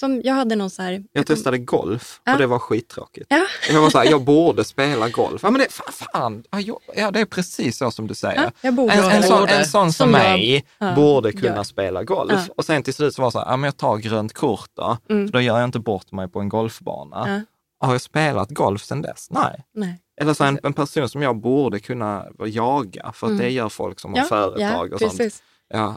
[0.01, 1.05] Som jag hade någon så här...
[1.13, 2.33] Jag testade golf Ja.
[2.33, 3.27] och det var skittråkigt.
[3.29, 3.47] Ja.
[3.73, 5.41] Jag var så här, jag borde spela golf.
[5.43, 6.45] Ja, men det, fan, fan.
[6.51, 8.43] Ja, jag, det är precis så som du säger.
[8.43, 11.63] Ja, jag En, en, sån, en sån som, Som jag- mig ja, borde kunna gör.
[11.63, 12.49] spela golf.
[12.57, 14.71] Och sen till slut så var det så här, ja, men jag tar grönt kort
[14.75, 15.27] då, Mm.
[15.29, 17.45] för då gör jag inte bort mig på en golfbana.
[17.81, 19.27] Har jag spelat golf sedan dess?
[19.31, 19.65] Nej.
[19.75, 20.01] Nej.
[20.21, 23.43] Eller så en, en person som jag borde kunna jaga, för att Mm.
[23.45, 25.17] det gör folk som har företag och sånt.
[25.19, 25.43] precis.
[25.69, 25.97] Ja,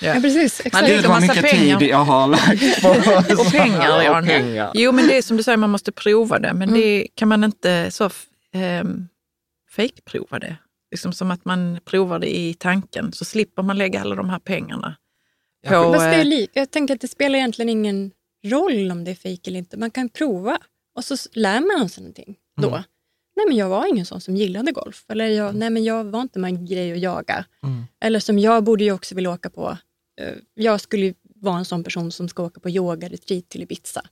[0.00, 0.62] och, Ja, precis.
[0.72, 1.78] Man lägger massa mycket pengar.
[1.78, 2.88] tid jag har lagt på
[3.42, 4.70] Och pengar, och pengar.
[4.74, 6.52] Jo, men det är som du säger, man måste prova det.
[6.54, 6.80] Men Mm.
[6.80, 8.10] det kan man inte så
[8.54, 9.08] um,
[9.76, 10.56] fake-prova det.
[10.90, 14.38] Liksom som att man provar det i tanken, så slipper man lägga alla de här
[14.38, 14.96] pengarna.
[15.62, 18.10] Ja, på, Fast det är eh, jag tänker att det spelar egentligen ingen
[18.46, 19.76] roll om det är fejk eller inte.
[19.76, 20.58] Man kan prova
[20.96, 22.68] och så lär man sig någonting då.
[22.68, 22.82] Mm.
[23.42, 25.04] Nej, men jag var ingen sån som gillade golf.
[25.08, 27.44] Eller jag, nej, men jag var inte min grej att jaga.
[27.62, 27.82] Mm.
[28.00, 29.78] Eller som jag borde ju också vilja åka på.
[30.20, 34.02] eh, Jag skulle ju vara en sån person som ska åka på yogaretreat till Ibiza.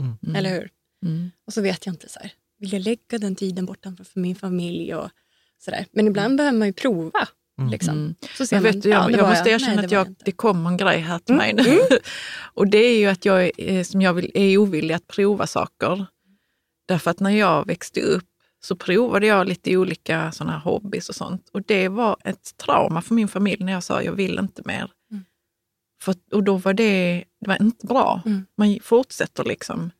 [0.00, 0.36] Mm.
[0.36, 0.70] Eller hur?
[1.06, 1.30] Mm.
[1.46, 4.36] Och så vet jag inte, så här, vill jag lägga den tiden bortanför för min
[4.36, 4.94] familj?
[4.94, 5.10] Och
[5.58, 5.86] sådär.
[5.92, 7.28] Men ibland behöver man ju prova.
[7.58, 7.70] Mm.
[7.70, 7.94] Liksom.
[7.94, 8.14] Mm.
[8.38, 9.54] Så ser Jag, man, vet, jag, ja, jag måste jag.
[9.60, 11.56] erkänna Nej, att jag, det kom en grej här till Mm.
[11.56, 11.78] mig nu.
[12.54, 16.06] och det är ju att jag är, som jag vill, är ovillig att prova saker.
[16.88, 18.24] Därför att när jag växte upp
[18.62, 21.48] så provade jag lite olika såna här hobbys och sånt.
[21.52, 24.90] Och det var ett trauma för min familj när jag sa jag vill inte mer.
[25.10, 25.24] Mm.
[26.02, 28.22] För, och då var det, det var inte bra.
[28.26, 28.46] Mm.
[28.56, 29.90] Man fortsätter liksom.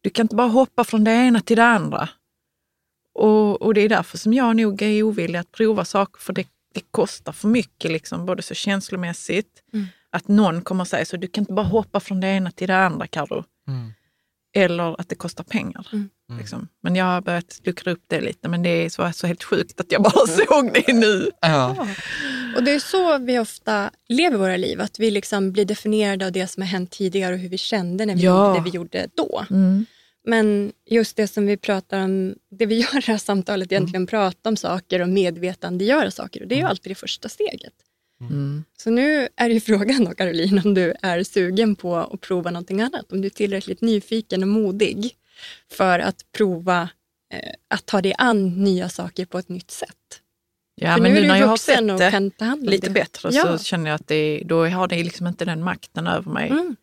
[0.00, 2.08] Du kan inte bara hoppa från det ena till det andra.
[3.14, 6.46] Och, och det är därför som jag nog är ovillig att prova saker, för det,
[6.74, 9.86] det kostar för mycket, liksom, både så känslomässigt, Mm.
[10.10, 12.76] att någon kommer säga så, du kan inte bara hoppa från det ena till det
[12.76, 13.44] andra, Karo.
[13.68, 13.92] Mm.
[14.56, 15.88] Eller att det kostar pengar.
[15.92, 16.08] Mm.
[16.38, 16.68] Liksom.
[16.82, 19.80] Men jag har börjat luckra upp det lite, men det är så, så helt sjukt
[19.80, 21.30] att jag bara såg det nu.
[21.40, 21.86] Ja.
[22.56, 26.32] Och det är så vi ofta lever våra liv, att vi liksom blir definierade av
[26.32, 28.46] det som har hänt tidigare och hur vi kände när vi Ja.
[28.48, 29.44] gjorde det vi gjorde då.
[29.50, 29.86] Mm.
[30.26, 34.06] Men just det som vi pratar om, det vi gör i det här samtalet, egentligen
[34.06, 36.42] prata om saker och medvetandegöra saker.
[36.42, 37.72] Och det är ju alltid det första steget.
[38.20, 38.64] Mm.
[38.78, 42.80] Så nu är ju frågan då Caroline, om du är sugen på att prova någonting
[42.80, 43.12] annat.
[43.12, 45.10] Om du är tillräckligt nyfiken och modig
[45.72, 46.88] för att prova
[47.34, 49.90] eh, att ta dig an nya saker på ett nytt sätt.
[50.76, 52.44] Ja, för men nu är nu du när jag har sett och det kan ta
[52.44, 52.92] hand om lite det.
[52.92, 53.58] bättre Ja.
[53.58, 56.76] så känner jag att det, då har det liksom inte den makten över mig Mm.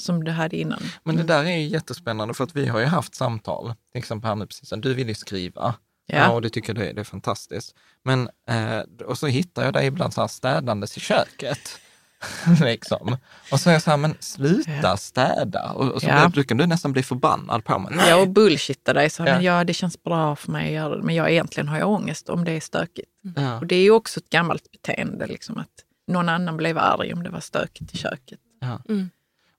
[0.00, 0.82] som det hade innan.
[1.04, 4.28] Men det där är ju jättespännande för att vi har ju haft samtal, till exempel
[4.28, 5.74] här nu precis, du vill ju skriva.
[6.06, 6.16] Ja.
[6.18, 6.30] Ja.
[6.30, 7.74] och det tycker det är, det är fantastiskt.
[8.04, 11.80] Men, eh, och så hittar jag dig ibland så här städandes i köket.
[12.60, 13.16] liksom.
[13.52, 15.72] Och så är jag så här, men sluta städa.
[15.72, 16.28] Och, och så Ja.
[16.28, 17.92] blir, kan du nästan bli förbannad på mig.
[17.96, 18.10] Nej.
[18.10, 19.10] Ja, och bullshitta dig.
[19.10, 19.24] Så, Ja.
[19.34, 21.02] Men ja, det känns bra för mig att göra det.
[21.02, 23.08] Men jag, egentligen har jag ångest om det är stökigt.
[23.36, 23.58] Ja.
[23.58, 25.68] Och det är ju också ett gammalt beteende, liksom, att
[26.06, 28.38] någon annan blev arg om det var stökigt i köket.
[28.60, 28.80] Ja.
[28.88, 29.10] Mm.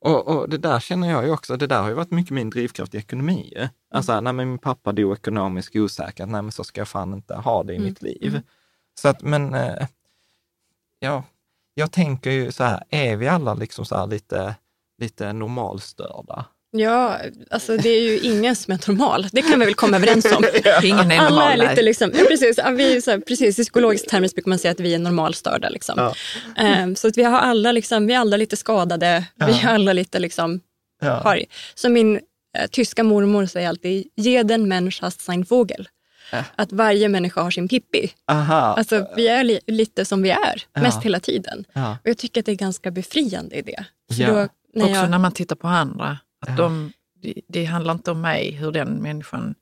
[0.02, 2.50] Och, och det där känner jag ju också, det där har ju varit mycket min
[2.50, 3.54] drivkraft i ekonomi.
[3.56, 3.68] ju.
[3.94, 7.64] Alltså, när min pappa dog ekonomiskt osäker, nej men så ska jag fan inte ha
[7.64, 7.88] det i Mm.
[7.90, 8.42] mitt liv.
[9.02, 9.88] Så att, men, eh,
[11.00, 11.24] ja,
[11.80, 14.56] jag tänker ju så här, är vi alla liksom så här lite,
[15.02, 16.46] lite normalstörda?
[16.72, 17.18] Ja,
[17.50, 19.28] alltså det är ju ingen som är normal.
[19.32, 20.46] Det kan vi väl komma överens om.
[20.84, 21.52] Ingen är Alla normal.
[21.52, 21.84] är lite nej.
[21.84, 24.72] liksom, ja, precis, ja, vi är så här, precis, i psykologisk termer brukar man säga
[24.72, 25.70] att vi är normalstörda.
[25.70, 25.94] Liksom.
[25.98, 26.14] Ja.
[26.64, 29.94] Ehm, så att vi, har alla liksom, vi är alla lite skadade, vi är alla
[29.94, 30.60] lite liksom,
[31.02, 31.14] Ja.
[31.24, 31.44] har,
[31.76, 32.16] Som min
[32.58, 35.88] eh, tyska mormor säger alltid, ge den människas sein Vogel.
[36.56, 38.12] Att varje människa har sin Pippi.
[38.32, 38.56] Aha.
[38.56, 40.82] Alltså, vi är li, lite som vi är, Ja.
[40.82, 41.66] mest hela tiden.
[41.74, 41.92] ja.
[42.04, 43.86] Och jag tycker att det är ganska befriande i det.
[44.08, 44.28] Ja.
[44.28, 44.34] då,
[44.74, 46.18] när Också jag, när man tittar på andra.
[46.42, 46.56] Att Ja.
[46.56, 49.56] de, det, det handlar inte om mig, hur den människan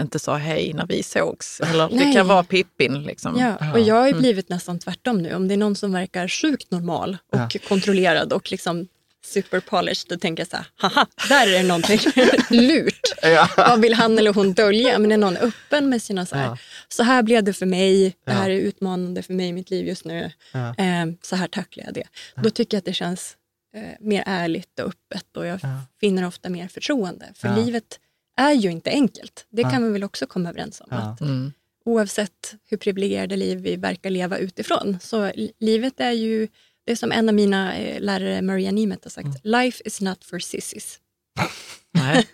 [0.00, 1.60] inte sa hej när vi sågs.
[1.60, 3.02] Eller det kan vara Pippin.
[3.02, 3.38] Liksom.
[3.38, 4.20] Ja, och jag har ju Mm.
[4.22, 5.34] blivit nästan tvärtom nu.
[5.34, 7.48] Om det är någon som verkar sjukt normal och Ja.
[7.68, 8.88] kontrollerad och liksom
[9.24, 11.98] super polished, då tänker jag så här, haha, där är det någonting
[12.50, 13.00] lurt.
[13.22, 13.48] Ja.
[13.56, 14.98] Vad vill han eller hon dölja?
[14.98, 16.56] Men är någon öppen med sina så här, Ja.
[16.88, 19.86] så här blev det för mig, det här är utmanande för mig i mitt liv
[19.86, 20.68] just nu, Ja.
[20.78, 22.04] eh, så här tacklar jag det.
[22.36, 23.36] Då tycker jag att det känns
[23.76, 25.80] eh, mer ärligt och öppet och jag Ja.
[26.00, 27.26] finner ofta mer förtroende.
[27.34, 27.56] För Ja.
[27.56, 27.98] livet
[28.36, 29.46] är ju inte enkelt.
[29.50, 29.70] Det Ja.
[29.70, 30.86] kan vi väl också komma överens om.
[30.90, 30.96] Ja.
[30.96, 31.52] Att, Mm.
[31.84, 34.98] oavsett hur privilegierade liv vi verkar leva utifrån.
[35.00, 36.48] Så livet är ju,
[36.84, 39.38] det är som en av mina eh, lärare, Maria Niemet, har sagt, mm.
[39.42, 40.98] life is not for sissies.
[41.92, 42.28] Nej.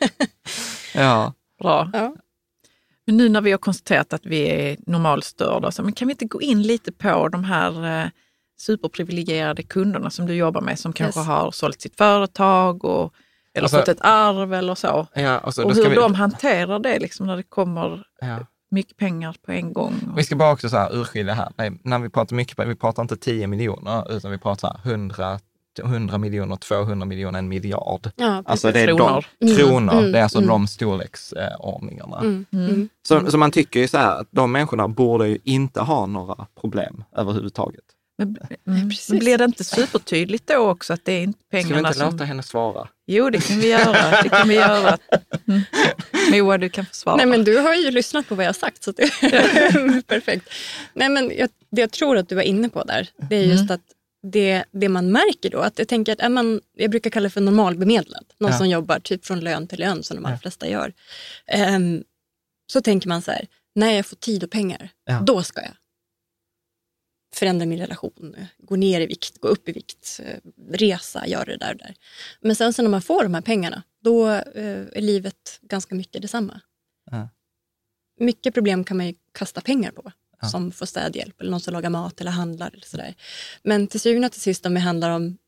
[0.95, 1.33] ja.
[1.59, 1.91] Bra.
[1.93, 2.15] Ja.
[3.07, 6.25] Men nu när vi har konstaterat att vi är normalstörda, så men kan vi inte
[6.25, 8.11] gå in lite på de här eh,
[8.59, 11.27] superprivilegierade kunderna som du jobbar med som kanske yes.
[11.27, 13.15] har sålt sitt företag och,
[13.55, 15.07] eller alltså, fått ett arv eller så.
[15.15, 15.95] Ja, alltså, och hur vi...
[15.95, 18.47] de hanterar det liksom när det kommer ja.
[18.71, 19.95] Mycket pengar på en gång.
[20.17, 23.03] Vi ska bara också så här urskilja här, Nej, när vi pratar mycket, vi pratar
[23.03, 25.39] inte 10 miljoner utan vi pratar 100
[25.79, 28.11] 100 miljoner, 200 miljoner, en miljard.
[28.17, 29.27] Ja, alltså det är kronor.
[29.39, 30.49] De, kronor, mm, det är alltså mm.
[30.49, 32.19] de storleksordningarna.
[32.19, 33.31] Mm, mm, så, mm.
[33.31, 37.05] så man tycker ju så här att de människorna borde ju inte ha några problem
[37.17, 37.85] överhuvudtaget.
[38.21, 38.91] Men, mm.
[39.09, 41.75] men blir det inte supertydligt då också att det är inte pengarna som...
[41.75, 42.13] Ska vi inte som...
[42.13, 42.89] låta henne svara?
[43.07, 44.23] Jo, det kan vi göra.
[44.23, 44.99] Det kan vi göra.
[45.49, 45.63] Mm.
[46.45, 47.17] Moa, du kan få svara.
[47.17, 50.51] Nej, men du har ju lyssnat på vad jag har sagt, så det är perfekt.
[50.95, 53.71] Nej, men jag, det jag tror att du var inne på där, det är just
[53.71, 53.75] mm.
[53.75, 53.81] att
[54.23, 57.31] det, det man märker då, att jag tänker att är man, jag brukar kalla det
[57.31, 58.59] för normalbemedlad, någon ja.
[58.59, 60.93] som jobbar typ från lön till lön som de allra flesta gör.
[61.77, 62.05] Um,
[62.73, 65.21] så tänker man så här, när jag får tid och pengar, ja.
[65.27, 65.73] då ska jag
[67.35, 70.39] förändra min relation, gå ner i vikt, gå upp i vikt, eh,
[70.71, 71.95] resa, göra det där och där.
[72.41, 76.23] Men sen så när man får de här pengarna, då eh, är livet ganska mycket
[76.23, 76.61] detsamma.
[77.11, 77.29] Ja.
[78.21, 80.49] Mycket problem kan man ju kasta pengar på, ja.
[80.49, 82.71] som får städhjälp eller någon som lagar mat eller handlar.
[82.73, 83.15] Eller sådär.
[83.63, 85.39] Men till syvende och till sist om det handlar om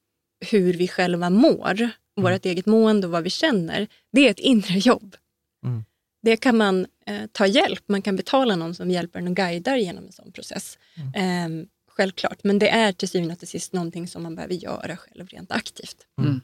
[0.50, 1.90] hur vi själva mår, mm.
[2.14, 5.16] vårt eget mående och vad vi känner, det är ett inre jobb.
[5.64, 5.84] Mm.
[6.22, 9.76] Det kan man eh, ta hjälp, man kan betala någon som hjälper en och guidar
[9.76, 10.78] genom en sån process.
[11.14, 11.62] Mm.
[11.62, 11.66] Eh,
[11.96, 15.26] självklart, men det är till syvende och till sist någonting som man behöver göra själv
[15.28, 15.96] rent aktivt.
[16.18, 16.30] Mm.
[16.30, 16.40] mm.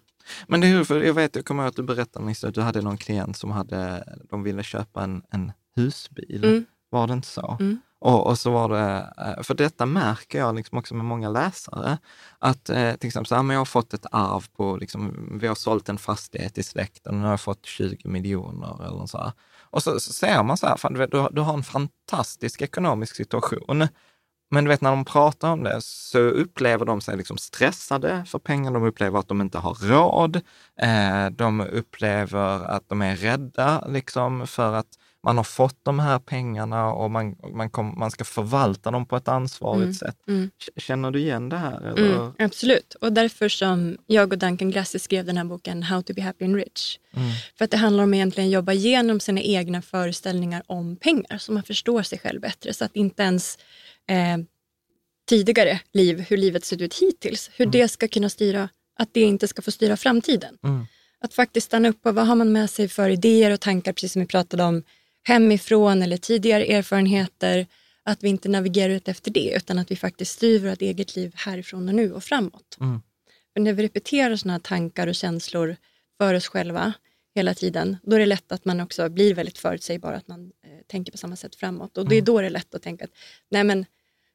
[0.46, 2.60] Men det är för jag vet, jag kommer ihåg att du berättade nyss att du
[2.60, 6.44] hade någon klient som hade, de ville köpa en, en husbil.
[6.44, 6.64] Mm.
[6.90, 7.56] Var det inte så?
[7.60, 7.80] Mm.
[8.00, 11.98] Och, och, så var det, eh, för detta märker jag liksom också med många läsare,
[12.38, 15.46] att eh, till exempel så här, men jag har fått ett arv på, liksom, vi
[15.46, 19.18] har sålt en fastighet i släkten och nu har jag fått 20 miljoner eller så
[19.18, 19.32] här.
[19.70, 23.88] Och så, så ser man så här, fan, du, du har en fantastisk ekonomisk situation,
[24.50, 28.38] men du vet när de pratar om det så upplever de sig liksom stressade för
[28.38, 28.72] pengar.
[28.72, 30.36] De upplever att de inte har råd.
[30.80, 34.88] Eh, de upplever att de är rädda liksom för att
[35.24, 39.16] man har fått de här pengarna och man, man, kom, man ska förvalta dem på
[39.16, 40.16] ett ansvarigt mm, sätt.
[40.28, 40.50] Mm.
[40.76, 41.98] Känner du igen det här?
[41.98, 46.12] Mm, absolut, och därför som jag och Duncan Grassi skrev den här boken How to
[46.14, 46.98] be happy and rich.
[47.16, 47.30] Mm.
[47.58, 51.52] För att det handlar om egentligen att jobba igenom sina egna föreställningar om pengar så
[51.52, 52.74] man förstår sig själv bättre.
[52.74, 53.58] Så att inte ens
[54.08, 54.38] eh,
[55.28, 57.72] tidigare liv, hur livet sett ut hittills, hur mm.
[57.72, 58.68] det ska kunna styra,
[58.98, 60.58] att det inte ska få styra framtiden.
[60.62, 60.86] Mm.
[61.20, 64.12] Att faktiskt stanna upp och vad har man med sig för idéer och tankar, precis
[64.12, 64.82] som vi pratade om,
[65.22, 67.66] hemifrån eller tidigare erfarenheter,
[68.02, 71.32] att vi inte navigerar ut efter det, utan att vi faktiskt styr vårt eget liv
[71.36, 72.76] härifrån och nu och framåt.
[72.80, 73.00] Mm.
[73.52, 75.76] För när vi repeterar sådana här tankar och känslor
[76.18, 76.92] för oss själva
[77.34, 80.86] hela tiden, då är det lätt att man också blir väldigt förutsägbar, att man eh,
[80.86, 81.98] tänker på samma sätt framåt.
[81.98, 82.24] Och det är mm.
[82.24, 83.10] då det är lätt att tänka att
[83.50, 83.86] nej men,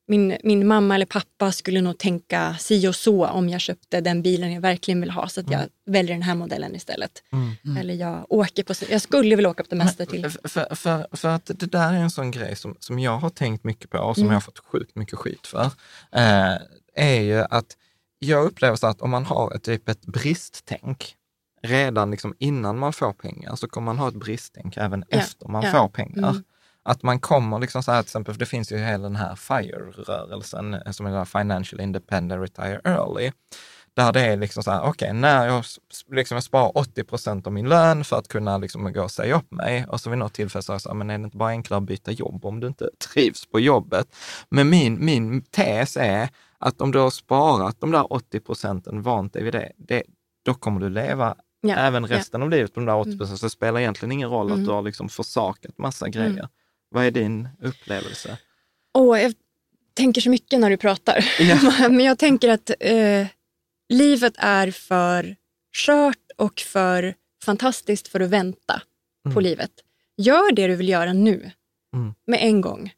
[0.07, 4.21] min, min mamma eller pappa skulle nog tänka si och så om jag köpte den
[4.21, 5.69] bilen jag verkligen vill ha så att jag mm.
[5.85, 7.23] väljer den här modellen istället.
[7.31, 7.51] Mm.
[7.65, 7.77] Mm.
[7.77, 10.29] Eller jag åker på, jag skulle vilja åka på det mesta till.
[10.29, 13.63] För, för, för att det där är en sån grej som, som jag har tänkt
[13.63, 14.31] mycket på och som mm.
[14.31, 15.65] jag har fått sjukt mycket skit för.
[16.11, 16.57] Eh,
[16.95, 17.77] är ju att
[18.19, 21.15] jag upplever så att om man har ett, typ ett bristtänk
[21.61, 25.17] redan liksom innan man får pengar så kommer man ha ett bristtänk även ja.
[25.17, 25.71] efter man ja.
[25.71, 26.29] får pengar.
[26.29, 26.43] Mm.
[26.84, 29.36] Att man kommer liksom så här, till exempel, för det finns ju hela den här
[29.36, 33.32] FIRE-rörelsen eh, som är Financial Independent Retire Early.
[33.96, 35.63] Där det är liksom så här, okej, okay, när jag,
[36.12, 39.36] liksom jag sparar 80 procent av min lön för att kunna liksom gå och säga
[39.36, 41.78] upp mig och så vid något tillfälle så, så men är det inte bara enklare
[41.78, 44.15] att byta jobb om du inte trivs på jobbet?
[44.50, 49.34] Men min, min tes är att om du har sparat de där 80 procenten, vant
[49.34, 50.04] dig vid det, det
[50.46, 52.46] då kommer du leva ja, även resten ja.
[52.46, 53.28] av livet på de där 80 procenten.
[53.28, 53.38] Mm.
[53.38, 54.60] Så det spelar egentligen ingen roll mm.
[54.60, 56.30] att du har liksom försakat massa grejer.
[56.30, 56.48] Mm.
[56.93, 58.38] Vad är din upplevelse?
[58.93, 59.34] Oh, jag
[59.93, 61.25] tänker så mycket när du pratar.
[61.39, 61.89] Ja.
[61.89, 63.27] Men jag tänker att eh,
[63.89, 65.36] livet är för
[65.75, 68.82] skört och för fantastiskt för att vänta
[69.25, 69.36] mm.
[69.36, 69.71] på livet.
[70.17, 71.51] Gör det du vill göra nu,
[71.95, 72.13] mm.
[72.27, 72.93] med en gång.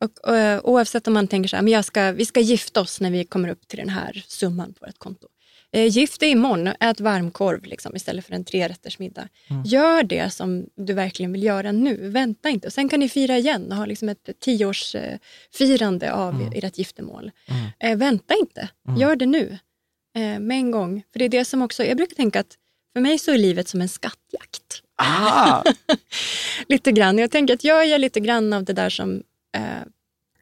[0.00, 2.80] Och, och, eh, oavsett om man tänker så här, men jag ska, vi ska gifta
[2.80, 5.28] oss när vi kommer upp till den här summan på ett konto.
[5.72, 9.28] Eh, gift dig imorgon och ät varmkorv liksom, istället för en trerättersmiddag.
[9.50, 9.62] Mm.
[9.64, 12.08] Gör det som du verkligen vill göra nu.
[12.08, 12.66] Vänta inte.
[12.66, 16.52] Och sen kan ni fira igen och ha liksom ett tioårsfirande av mm.
[16.54, 17.30] ert giftermål.
[17.48, 17.70] Mm.
[17.80, 18.68] Eh, vänta inte.
[18.88, 19.00] Mm.
[19.00, 19.58] Gör det nu.
[20.16, 21.02] Eh, med en gång.
[21.12, 22.56] För det är det som också, jag brukar tänka att
[22.92, 24.82] för mig så är livet som en skattjakt.
[24.96, 25.62] Ah.
[26.68, 27.18] lite grann.
[27.18, 29.22] Jag tänker att jag gör lite grann av det där som
[29.56, 29.62] eh,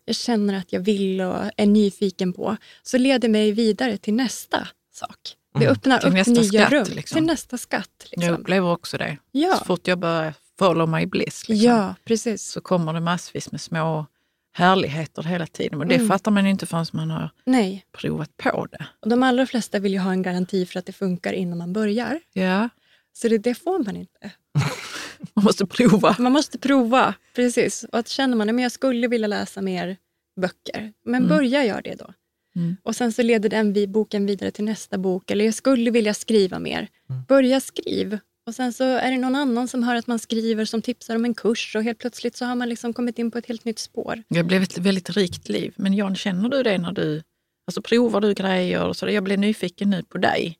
[0.05, 4.69] jag känner att jag vill och är nyfiken på, så leder mig vidare till nästa
[4.99, 5.19] sak.
[5.55, 5.73] Det Mm.
[5.73, 6.87] öppnar Till upp nästa nya skatt, rum.
[6.97, 7.17] liksom.
[7.17, 8.07] Till nästa skatt.
[8.11, 8.23] Liksom.
[8.23, 9.19] Jag upplever också det.
[9.33, 9.57] Ja.
[9.59, 12.43] Så fort jag börjar follow my bliss liksom, Ja, precis.
[12.51, 14.07] så kommer det massvis med små
[14.53, 15.81] härligheter hela tiden.
[15.81, 16.09] Och det Mm.
[16.09, 17.85] fattar man inte förrän man har Nej.
[17.93, 18.87] provat på det.
[19.01, 21.73] Och de allra flesta vill ju ha en garanti för att det funkar innan man
[21.73, 22.21] börjar.
[22.33, 22.69] Ja,
[23.13, 24.31] Så det, det får man inte.
[25.35, 26.17] man måste prova.
[26.19, 27.85] Man måste prova, precis.
[27.93, 29.97] Och att känner man att jag skulle vilja läsa mer
[30.41, 31.29] böcker, men Mm.
[31.29, 32.13] börja gör det då.
[32.59, 32.77] Mm.
[32.83, 35.31] Och sen så leder den boken vidare till nästa bok.
[35.31, 36.88] Eller jag skulle vilja skriva mer.
[37.11, 37.23] Mm.
[37.29, 38.18] Börja skriv.
[38.47, 41.25] Och sen så är det någon annan som hör att man skriver som tipsar om
[41.25, 43.79] en kurs och helt plötsligt så har man liksom kommit in på ett helt nytt
[43.79, 44.23] spår.
[44.29, 45.75] Det blev ett väldigt rikt liv.
[45.77, 47.23] Men Jan, känner du det när du
[47.66, 48.85] alltså, provar du grejer?
[48.85, 49.11] Och så?
[49.11, 50.57] Jag blev nyfiken nu på dig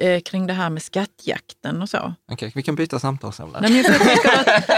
[0.00, 2.14] eh, kring det här med skattjakten och så.
[2.32, 3.58] Okej, vi kan byta samtalsämne.
[3.60, 3.94] Nej, men,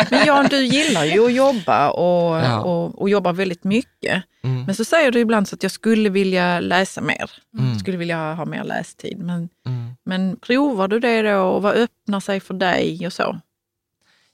[0.01, 2.61] att, men Jan, du gillar ju att jobba och, Ja.
[2.61, 4.25] och, och jobbar väldigt mycket.
[4.43, 4.65] Mm.
[4.65, 7.31] Men så säger du ibland så att jag skulle vilja läsa mer.
[7.59, 7.79] Mm.
[7.79, 9.19] Skulle vilja ha mer lästid.
[9.19, 9.91] Men, Mm.
[10.05, 13.41] men provar du det då och vad öppnar sig för dig och så?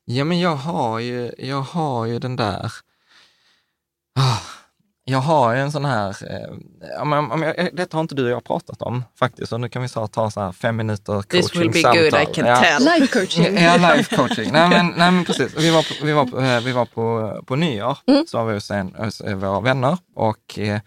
[0.04, 2.72] Ja, men jag har ju, jag har ju den där...
[4.18, 4.38] Ah,
[5.04, 6.08] jag har ju en sån här...
[6.08, 6.48] Eh,
[6.98, 10.06] jag, detta har inte du och jag pratat om faktiskt, så nu kan vi så,
[10.06, 12.10] ta så här fem minuter This will be coaching-samtal.
[12.10, 12.56] good, I can ja.
[12.56, 12.84] tell.
[12.84, 13.58] Life coaching.
[13.58, 14.52] Ja, life coaching.
[14.52, 15.56] nej, men, nej, men precis.
[15.56, 18.24] Vi var på, vi var på, eh, vi var på, på nyår, Mm.
[18.26, 20.80] så var vi hos, en, hos eh, våra vänner och eh,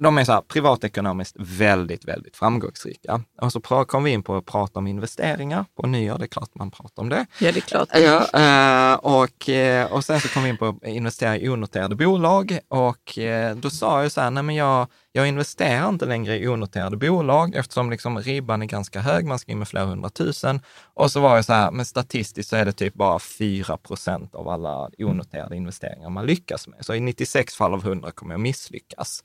[0.00, 3.20] de är så här, privatekonomiskt väldigt, väldigt framgångsrika.
[3.40, 6.54] Och så kom vi in på att prata om investeringar på nyår, det är klart
[6.54, 7.26] man pratar om det.
[7.38, 7.88] Ja, det är klart.
[7.92, 11.94] Ja, eh, och, eh, och sen så kom vi in på att investera i onoterade
[11.94, 16.38] bolag och eh, då sa jag så här, nej men jag, jag investerar inte längre
[16.38, 20.60] i onoterade bolag eftersom liksom ribban är ganska hög, man ska in med flera hundratusen.
[20.94, 24.34] Och så var jag så här, men statistiskt så är det typ bara 4 procent
[24.34, 26.84] av alla onoterade investeringar man lyckas med.
[26.84, 29.24] Så i 96 fall av 100 kommer jag misslyckas.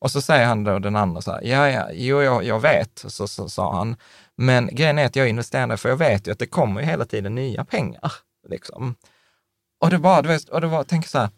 [0.00, 3.04] Och så säger han då den andra så här, ja, ja, jo, jag, jag vet,
[3.06, 3.96] så, så sa han.
[4.36, 7.04] Men grejen är att jag investerar för jag vet ju att det kommer ju hela
[7.04, 8.12] tiden nya pengar.
[8.48, 8.94] Liksom.
[9.80, 11.30] Och det du vet, och det var, tänk så här,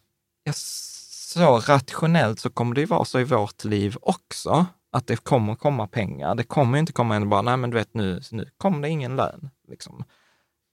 [0.45, 5.17] ja, så rationellt så kommer det ju vara så i vårt liv också, att det
[5.17, 6.35] kommer komma pengar.
[6.35, 8.89] Det kommer ju inte komma en bara, nej men du vet nu, nu kommer det
[8.89, 9.51] ingen lön.
[9.69, 10.05] Liksom.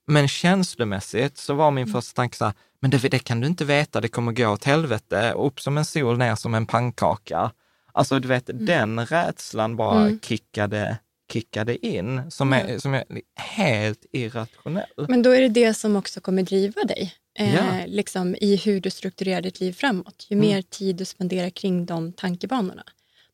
[0.06, 3.64] Men känslomässigt så var min första tanke så här, men det, det kan du inte
[3.64, 7.50] veta, det kommer gå åt helvete, upp som en sol, ner som en pannkaka.
[7.98, 10.20] Alltså du vet, den rädslan bara Mm.
[10.20, 10.98] kickade,
[11.32, 13.04] kickade in, som är, som är
[13.36, 15.06] helt irrationell.
[15.08, 17.14] Men då är det det som också kommer driva dig.
[17.38, 17.62] Eh, Ja.
[17.86, 20.26] liksom I hur du strukturerar ditt liv framåt.
[20.30, 20.48] Ju Mm.
[20.48, 22.82] mer tid du spenderar kring de tankebanorna.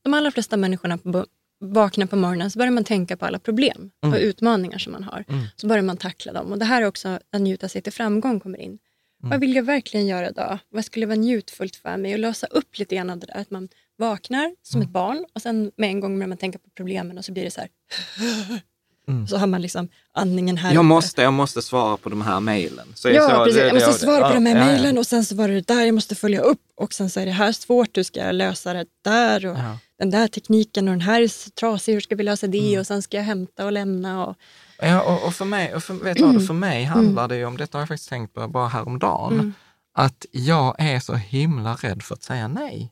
[0.02, 1.26] De allra flesta människorna på,
[1.60, 4.20] vaknar på morgonen så börjar man tänka på alla problem och Mm.
[4.20, 5.24] utmaningar som man har.
[5.28, 5.44] Mm.
[5.56, 6.52] Så börjar man tackla dem.
[6.52, 8.78] Och det här är också att njuta sig till framgång kommer in.
[9.22, 9.30] Mm.
[9.30, 10.58] Vad vill jag verkligen göra idag?
[10.70, 12.12] Vad skulle vara njutfullt för mig?
[12.12, 13.40] Och lösa upp lite grann av det där.
[13.40, 14.86] Att man vaknar som Mm.
[14.88, 17.44] ett barn och sen med en gång börjar man tänka på problemen och så blir
[17.44, 17.68] det så här.
[19.08, 19.26] Mm.
[19.26, 22.86] Så har man liksom andningen här Jag måste, jag måste svara på de här mejlen.
[22.94, 23.54] Så Ja, så, precis.
[23.60, 24.66] det- Jag måste det- svara på de här ja, ja.
[24.66, 27.20] mejlen och sen så var det det där jag måste följa upp och sen så
[27.20, 29.78] är det här svårt, hur ska jag lösa det där och Ja.
[29.98, 32.80] den där tekniken och den här är trasig, hur ska vi lösa det Mm.
[32.80, 34.36] och sen ska jag hämta och lämna och
[34.78, 37.44] Ja, och, och för mig, och för, vet du vad, för mig handlar det ju
[37.44, 39.52] om, detta har jag faktiskt tänkt på bara häromdagen, Mm.
[39.94, 42.90] att jag är så himla rädd för att säga nej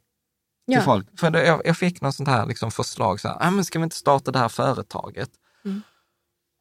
[0.67, 0.83] till ja.
[0.83, 1.21] folk.
[1.21, 3.79] För det, jag, jag fick något sånt här liksom förslag, så här, "Ah, men ska
[3.79, 5.31] vi inte starta det här företaget?
[5.65, 5.83] Mm.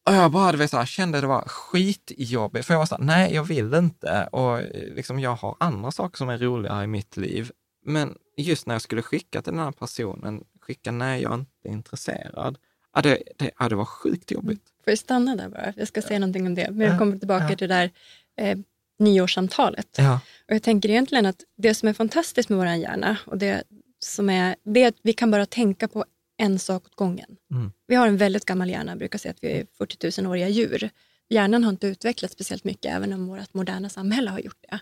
[0.10, 2.96] Och jag bara du vet, så här, kände det var skitjobbigt, för jag var så
[2.96, 6.84] här, nej jag vill inte och eh, liksom, jag har andra saker som är roligare
[6.84, 7.52] i mitt liv.
[7.86, 11.68] Men just när jag skulle skicka till den här personen, skicka nej, jag är inte
[11.68, 12.58] intresserad.
[12.94, 14.62] Ja, det, det, ja, det var sjukt jobbigt.
[14.84, 15.74] Får jag stanna där bara?
[15.76, 16.68] Jag ska säga någonting om det.
[16.72, 17.56] Men Ja, jag kommer tillbaka ja.
[17.56, 17.92] till det där
[18.38, 18.58] eh,
[19.00, 19.96] nyårssamtalet.
[19.98, 20.20] Ja.
[20.48, 23.64] Och jag tänker egentligen att det som är fantastiskt med vår hjärna och det
[24.04, 26.06] som är, det är att vi kan bara tänka på
[26.38, 27.38] en sak åt gången.
[27.52, 27.72] Mm.
[27.88, 30.90] Vi har en väldigt gammal hjärna, brukar säga att vi är 40 000-åriga djur.
[31.30, 34.80] Hjärnan har inte utvecklats speciellt mycket, även om vårt moderna samhälle har gjort det.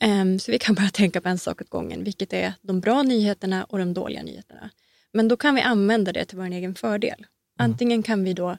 [0.00, 3.02] Ehm, så vi kan bara tänka på en sak åt gången, vilket är de bra
[3.02, 4.70] nyheterna och de dåliga nyheterna.
[5.12, 7.26] Men då kan vi använda det till vår egen fördel.
[7.58, 8.58] Antingen kan vi då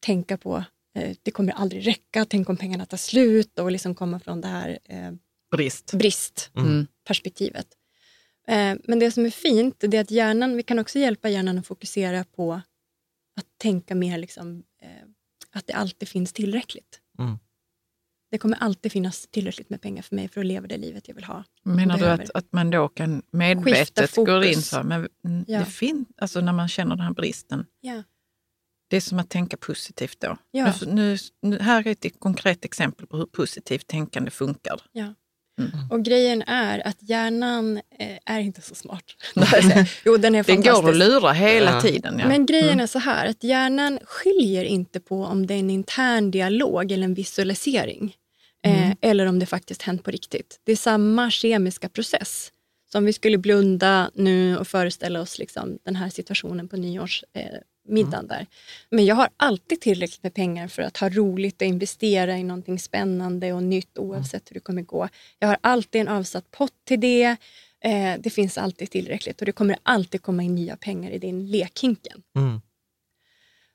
[0.00, 4.20] tänka på eh, det kommer aldrig räcka, tänk om pengarna tar slut och liksom komma
[4.20, 5.12] från det här eh,
[5.56, 5.92] Brist.
[5.92, 7.54] bristperspektivet.
[7.56, 7.79] Mm.
[8.50, 11.66] Eh, men det som är fint är att hjärnan, vi kan också hjälpa hjärnan att
[11.66, 12.52] fokusera på
[13.36, 14.88] att tänka mer liksom, eh,
[15.50, 17.00] att det alltid finns tillräckligt.
[17.18, 17.38] Mm.
[18.30, 21.14] Det kommer alltid finnas tillräckligt med pengar för mig för att leva det livet jag
[21.14, 21.44] vill ha.
[21.62, 25.58] Menar du att, att man då kan medvetet gå in så här, men Ja.
[25.58, 28.02] det fin- alltså när man känner den här bristen, Ja.
[28.88, 30.36] det är som att tänka positivt då.
[30.50, 30.74] Ja.
[30.86, 34.80] Nu, nu, nu, här är ett konkret exempel på hur positivt tänkande funkar.
[34.92, 35.14] Ja.
[35.60, 35.90] Mm.
[35.90, 39.04] Och grejen är att hjärnan eh, är inte så smart.
[40.04, 40.44] jo, den är.
[40.44, 41.80] Den går att lura hela ja.
[41.80, 42.18] tiden.
[42.18, 42.28] Ja.
[42.28, 42.80] Men grejen mm.
[42.80, 47.04] är så här att hjärnan skiljer inte på om det är en intern dialog eller
[47.04, 48.14] en visualisering.
[48.64, 48.96] Eh, mm.
[49.00, 50.60] eller om det faktiskt hänt på riktigt.
[50.64, 52.52] Det är samma kemiska process.
[52.92, 57.62] Så om vi skulle blunda nu och föreställa oss liksom den här situationen på nyårsmiddagen
[57.90, 58.28] eh, mm.
[58.28, 58.46] där.
[58.90, 62.78] Men jag har alltid tillräckligt med pengar för att ha roligt och investera i någonting
[62.78, 64.46] spännande och nytt oavsett mm.
[64.48, 65.08] hur det kommer gå.
[65.38, 67.36] Jag har alltid en avsatt pott till det.
[67.84, 71.50] Eh, det finns alltid tillräckligt och det kommer alltid komma in nya pengar i din
[71.50, 72.22] lekhinken.
[72.36, 72.60] Mm.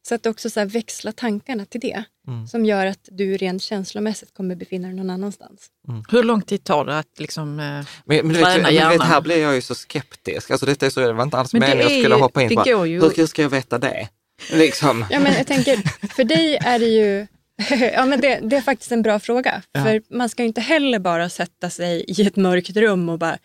[0.07, 2.47] Så att också så växla tankarna till det mm.
[2.47, 5.67] som gör att du rent känslomässigt kommer befinna dig någon annanstans.
[5.87, 6.03] Mm.
[6.11, 8.89] Hur lång tid tar det att liksom, eh, men, men, träna hjärnan?
[8.89, 10.51] Men vet, här blir jag ju så skeptisk.
[10.51, 12.85] Alltså, detta är så, det var inte alls meningen jag skulle hoppa in på.
[12.85, 13.01] Ju...
[13.01, 14.09] Hur ska jag veta det?
[14.51, 15.05] Liksom.
[15.09, 17.27] Ja, men jag tänker, för dig är det ju
[17.93, 19.61] ja, men det, det, är faktiskt en bra fråga.
[19.71, 19.83] Ja.
[19.83, 23.37] För man ska inte heller bara sätta sig i ett mörkt rum och bara,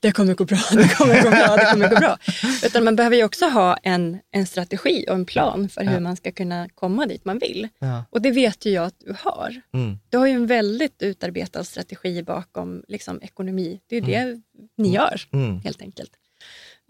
[0.00, 2.18] det kommer gå bra, det kommer gå bra, det kommer gå bra.
[2.64, 6.00] Utan man behöver ju också ha en, en strategi och en plan för hur ja.
[6.00, 7.68] man ska kunna komma dit man vill.
[7.78, 8.04] Ja.
[8.10, 9.60] Och det vet ju jag att du har.
[9.74, 9.98] Mm.
[10.08, 13.80] Du har ju en väldigt utarbetad strategi bakom liksom, ekonomi.
[13.86, 14.42] Det är ju mm.
[14.76, 15.60] det ni gör, mm.
[15.60, 16.10] helt enkelt.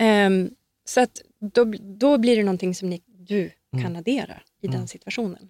[0.02, 0.50] Um,
[0.84, 3.96] så att då, då blir det någonting som ni, du kan mm.
[3.96, 4.88] addera i den mm.
[4.88, 5.48] situationen.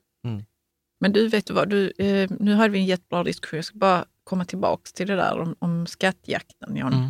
[1.01, 1.69] Men du, vet vad?
[1.69, 3.57] Du, eh, nu hade vi en jättebra diskussion.
[3.59, 6.93] Jag ska bara komma tillbaka till det där om, om skattjakten, John.
[6.93, 7.09] Mm.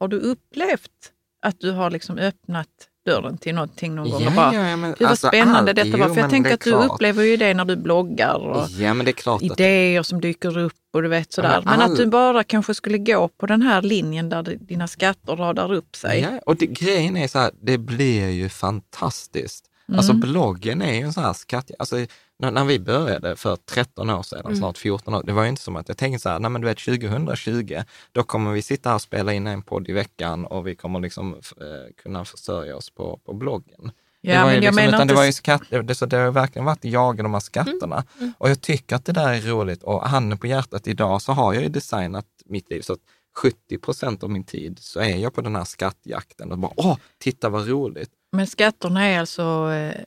[0.00, 1.12] Har du upplevt
[1.42, 2.68] att du har liksom öppnat
[3.06, 4.22] dörren till någonting någon gång?
[4.22, 6.08] Ja, bara, ja, men, Hur alltså, spännande all, detta var.
[6.08, 6.90] För jag tänker att du klart.
[6.92, 9.08] upplever ju det när du bloggar och ja, men
[9.40, 10.06] idéer att...
[10.06, 11.52] som dyker upp och du vet sådär.
[11.54, 11.92] Ja, men, all...
[11.92, 15.96] att du bara kanske skulle gå på den här linjen där dina skatter radar upp
[15.96, 16.20] sig.
[16.20, 19.64] Ja, och det, grejen är så här, det blir ju fantastiskt.
[19.88, 20.22] Alltså, mm.
[20.22, 21.70] Alltså bloggen är ju en sån här skatt...
[21.78, 21.96] Alltså,
[22.42, 24.56] när, när vi började för 13 år sedan, mm.
[24.56, 26.60] snart 14 år, det var ju inte som att jag tänkte så här, nej men
[26.60, 27.82] du vet 2020,
[28.12, 31.00] då kommer vi sitta här och spela in en podd i veckan och vi kommer
[31.00, 33.90] liksom eh, kunna försörja oss på, på bloggen.
[34.20, 36.64] Ja, det var ju liksom, utan det var ju skatt, det, så det har verkligen
[36.64, 37.96] varit jaga de här skatterna.
[37.96, 38.06] Mm.
[38.18, 38.32] Mm.
[38.38, 41.54] Och jag tycker att det där är roligt och handen på hjärtat idag så har
[41.54, 43.00] jag ju designat mitt liv så att
[43.36, 46.96] 70 procent av min tid så är jag på den här skattjakten och bara, åh,
[47.18, 48.10] titta vad roligt.
[48.32, 50.04] Men skatterna är alltså eh,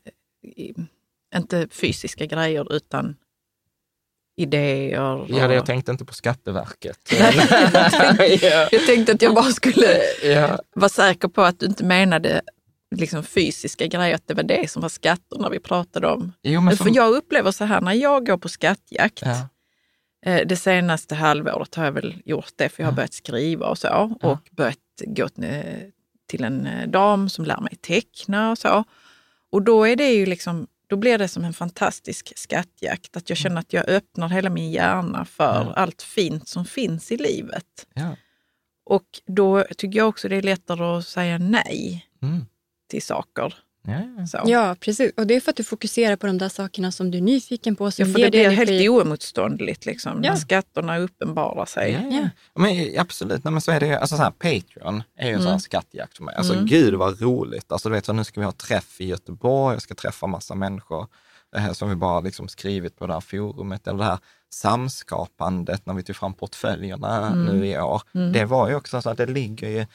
[1.38, 3.16] inte fysiska grejer utan
[4.38, 5.02] idéer.
[5.02, 5.30] Och...
[5.30, 7.00] Ja, jag tänkte inte på Skatteverket.
[8.72, 10.60] jag, tänkte, att jag bara skulle ja.
[10.76, 12.42] vara säker på att du inte menade
[12.96, 16.34] liksom fysiska grejer, att det var det som var skatterna vi pratade om.
[16.44, 19.48] Jo, men för jag upplever så här, när jag går på skattjakt, ja.
[20.26, 22.96] Eh, det senaste halvåret har jag väl gjort det, för jag har ja.
[22.96, 25.28] börjat skriva och så och börjat gå
[26.28, 28.84] till en eh, dam som lär mig teckna och så.
[29.52, 33.18] Och då är det ju liksom då blir det som en fantastisk skattjakt.
[33.18, 35.74] Att jag känner att jag öppnar hela min hjärna för ja.
[35.74, 37.88] allt fint som finns i livet.
[37.94, 38.16] Ja.
[38.86, 42.46] Och då tycker jag också det är lättare att säga nej mm.
[42.90, 43.56] till saker.
[43.88, 45.12] Ja, ja, precis.
[45.18, 47.76] Och det är för att du fokuserar på de där sakerna som du är nyfiken
[47.76, 47.92] på.
[47.92, 50.32] Som ja, för det blir helt oemotståndligt liksom, ja.
[50.32, 51.92] när skatterna uppenbarar sig.
[51.92, 52.30] Ja, ja.
[52.62, 55.52] Men, absolut, Nej, men så är det alltså så här, Patreon är ju en mm.
[55.52, 56.36] sån skattjakt för mig.
[56.36, 56.66] Alltså mm.
[56.66, 57.72] gud vad roligt.
[57.72, 60.56] Alltså, du vet, så nu ska vi ha träff i Göteborg, jag ska träffa massa
[60.56, 61.08] människor
[61.56, 64.20] det här som vi bara liksom skrivit på det här forumet, eller det här
[64.50, 67.46] samskapandet när vi tog fram portföljerna mm.
[67.46, 68.02] nu i år.
[68.14, 68.32] Mm.
[68.32, 69.86] Det var ju också så att det ligger ju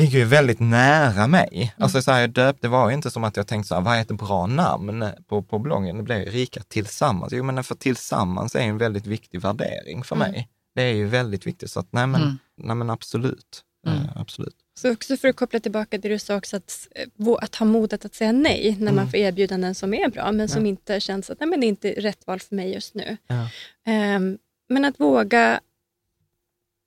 [0.00, 1.48] ligger ju väldigt nära mig.
[1.52, 1.68] Mm.
[1.84, 3.82] Alltså så här, jag döpte, det var ju inte som att jag tänkte så här,
[3.82, 5.96] vad är ett bra namn på, på bloggen?
[5.96, 7.32] Det blev ju Rika Tillsammans.
[7.32, 10.30] Jo, men för tillsammans är en väldigt viktig värdering för mm.
[10.30, 10.48] mig.
[10.74, 12.38] Det är ju väldigt viktigt, så att nej men, mm.
[12.56, 13.64] nej, men absolut.
[13.86, 13.98] Mm.
[13.98, 14.56] Uh, absolut.
[14.74, 17.66] Så också för att koppla tillbaka till det du sa också, att, eh, att ha
[17.66, 19.10] modet att säga nej när man mm.
[19.10, 20.68] får erbjudanden som är bra, men som ja.
[20.68, 23.16] inte känns att nej, men det är inte rätt val för mig just nu.
[23.26, 23.48] Ja.
[24.16, 24.38] Um,
[24.68, 25.60] men att våga,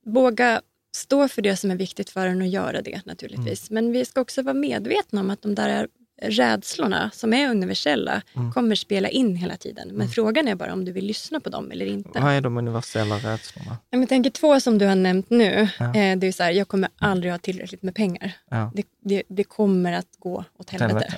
[0.06, 0.62] våga
[0.96, 3.70] stå för det som är viktigt för en och göra det naturligtvis.
[3.70, 3.86] Mm.
[3.86, 5.88] Men vi ska också vara medvetna om att de där
[6.22, 8.52] rädslorna som är universella mm.
[8.52, 9.88] kommer spela in hela tiden.
[9.88, 10.10] Men mm.
[10.10, 12.20] frågan är bara om du vill lyssna på dem eller inte.
[12.20, 13.78] Vad är de universella rädslorna?
[13.90, 15.70] Jag tänker två som du har nämnt nu.
[15.80, 15.86] Ja.
[15.86, 18.32] Eh, det är så här, jag kommer aldrig ha tillräckligt med pengar.
[18.50, 18.72] Ja.
[18.76, 21.18] Det, det, det, kommer att gå åt helvete.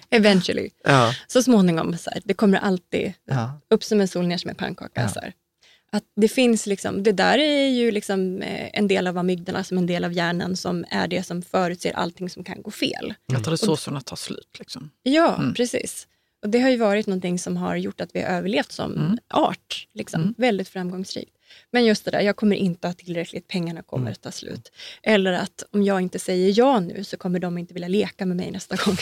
[0.10, 0.70] Eventually.
[0.84, 1.14] Ja.
[1.26, 3.12] Så småningom, så här, det kommer alltid
[3.70, 5.08] upp som en sol, ner som en pannkaka.
[5.08, 5.32] Så här.
[5.96, 9.78] Att det finns liksom, det där är ju liksom eh, en del av amygdala, som
[9.78, 13.14] en del av hjärnan som är det som förutser allting som kan gå fel.
[13.30, 13.40] Mm.
[13.40, 14.56] Att resurserna tar slut.
[14.58, 14.90] Liksom.
[15.02, 15.54] Ja, mm.
[15.54, 16.08] precis.
[16.42, 19.18] Och det har ju varit någonting som har gjort att vi har överlevt som mm.
[19.28, 19.88] art.
[19.94, 20.22] Liksom.
[20.22, 20.34] Mm.
[20.38, 21.32] Väldigt framgångsrikt.
[21.70, 24.12] Men just det där, jag kommer inte ha tillräckligt, pengarna kommer mm.
[24.12, 24.72] att ta slut.
[25.02, 28.36] Eller att om jag inte säger ja nu så kommer de inte vilja leka med
[28.36, 28.96] mig nästa gång.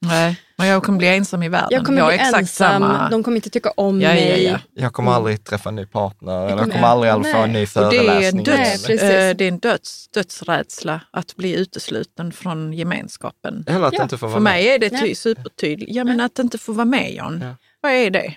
[0.00, 1.68] Nej, men jag kommer bli ensam i världen.
[1.70, 3.08] Jag kommer jag bli exakt ensam, samma.
[3.10, 4.44] de kommer inte tycka om Ja, ja, mig.
[4.44, 4.58] ja.
[4.74, 7.58] Jag kommer aldrig träffa en ny partner, eller jag kommer- kommer aldrig få en ny
[7.58, 7.84] Nej.
[7.84, 8.44] Och det är en, föreläsning.
[8.46, 9.02] Nej, döds, precis.
[9.02, 13.64] eh, det är en döds, dödsrädsla att bli utesluten från gemenskapen.
[13.68, 14.52] Eller att Ja, inte få vara För med.
[14.52, 15.00] mig är det Ja.
[15.00, 15.92] ty, supertydligt.
[15.94, 17.40] Ja, men att inte få vara med John.
[17.44, 17.54] Ja.
[17.80, 18.34] Vad är det?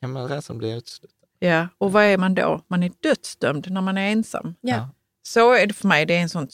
[0.00, 1.10] Ja, men rädslan blir utesluten.
[1.38, 2.60] Ja, och vad är man då?
[2.68, 4.54] Man är dödsdömd när man är ensam.
[4.60, 4.88] Ja.
[5.26, 6.06] Så är det för mig.
[6.06, 6.48] Det är en sån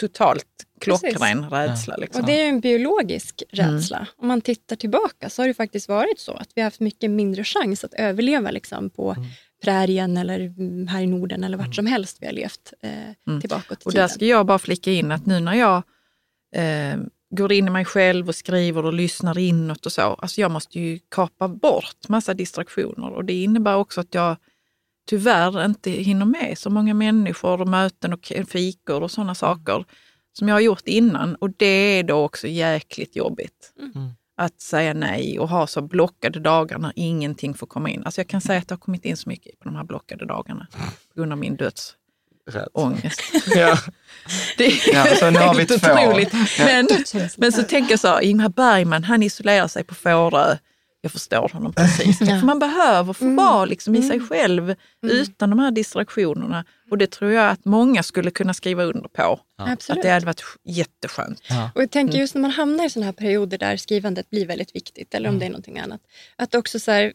[0.00, 0.44] totalt
[0.80, 1.00] Precis.
[1.10, 1.96] klockren rädsla.
[1.96, 2.20] Liksom.
[2.20, 3.74] Och det är ju en biologisk Mm.
[3.74, 4.06] rädsla.
[4.16, 7.10] Om man tittar tillbaka så har det faktiskt varit så att vi har haft mycket
[7.10, 9.28] mindre chans att överleva liksom, på Mm.
[9.64, 12.90] prärien eller mm, här i Norden eller vart som helst vi har levt eh,
[13.40, 13.78] tillbaka i Mm.
[13.84, 15.82] Och där ska jag bara flika in att nu när jag
[16.54, 16.96] eh,
[17.30, 20.80] går in i mig själv och skriver och lyssnar inåt och så, alltså jag måste
[20.80, 24.36] ju kapa bort massa distraktioner och det innebär också att jag
[25.08, 29.84] tyvärr inte hinner med så många människor och möten och fikor och sådana saker
[30.38, 33.72] som jag har gjort innan och det är då också jäkligt jobbigt.
[33.94, 34.10] Mm.
[34.36, 38.02] Att säga nej och ha så blockade dagar när ingenting får komma in.
[38.04, 40.26] Alltså jag kan säga att det har kommit in så mycket på de här blockade
[40.26, 40.66] dagarna
[41.14, 43.20] på grund av min dödsångest.
[43.34, 43.54] Rädsla.
[43.60, 43.78] Ja.
[44.58, 45.92] Det är Ja, så nu har vi helt två.
[45.92, 46.32] otroligt.
[46.58, 46.88] Men,
[47.36, 50.56] men så tänker jag så här, Ingmar Bergman, han isolerar sig på Fårö.
[51.04, 52.18] Jag förstår honom precis.
[52.40, 56.64] För man behöver få vara liksom i sig själv utan de här distraktionerna.
[56.90, 59.40] Och det tror jag att många skulle kunna skriva under på.
[59.58, 59.98] Absolut.
[59.98, 61.42] Att det hade varit jätteskönt.
[61.74, 64.76] Och jag tänker just när man hamnar i sådana här perioder där skrivandet blir väldigt
[64.76, 66.00] viktigt, eller om det är någonting annat,
[66.36, 67.12] att också så här,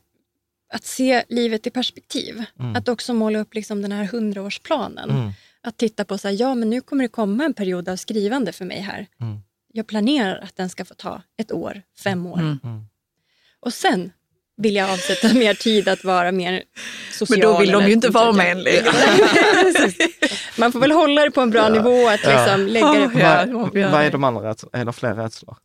[0.73, 2.43] att se livet i perspektiv.
[2.75, 5.09] Att också måla upp liksom den här hundraårsplanen.
[5.09, 5.31] Mm.
[5.61, 8.51] Att titta på så här, ja men nu kommer det komma en period av skrivande
[8.51, 9.07] för mig här.
[9.21, 9.39] Mm.
[9.73, 12.39] Jag planerar att den ska få ta ett år, fem år.
[13.65, 14.11] Och sen
[14.57, 16.63] vill jag avsätta mer tid att vara mer
[17.11, 17.39] social.
[17.39, 18.83] Men då vill de ju inte vara med en längre.
[20.57, 23.45] Man får väl hålla det på en bra nivå, att liksom lägga det på Ja,
[23.51, 23.91] Vad, ja.
[23.91, 24.79] vad är de andra rädslorna?
[24.81, 25.55] Är det fler rädslor?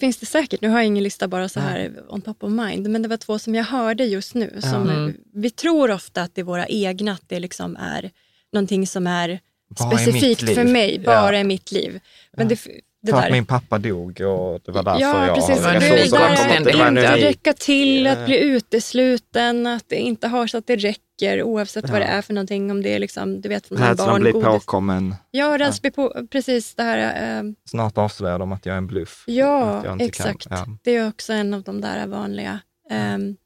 [0.00, 0.60] finns det säkert.
[0.60, 3.16] Nu har jag ingen lista bara så här on top of mind, men det var
[3.16, 4.58] två som jag hörde just nu.
[4.60, 5.14] Som Mm.
[5.34, 8.10] Vi tror ofta att det är våra egna, att det liksom är
[8.52, 9.40] någonting som är
[9.78, 11.02] Bara specifikt för mig, Ja.
[11.22, 12.00] bara i mitt liv.
[12.36, 12.70] Men det, det
[13.10, 15.64] För att min pappa dog och det var därför Ja, jag precis.
[15.64, 18.12] har Det Det var är det resurser var inte räcka till, Ja.
[18.12, 22.22] att bli utesluten, att det inte har så att det räcker oavsett vad det är
[22.22, 22.70] för någonting.
[22.70, 24.64] Om det är liksom, du vet, från Rädslan blir barngodis.
[24.64, 25.14] påkommen.
[25.30, 27.38] Ja, rädslan blir på, precis det här.
[27.38, 29.24] Eh, Snart avslöjar de att jag är en bluff.
[29.26, 30.48] ja, exakt.
[30.48, 30.58] Kan.
[30.58, 32.60] Ja, Det är också en av de där vanliga.
[32.90, 33.36] ehm,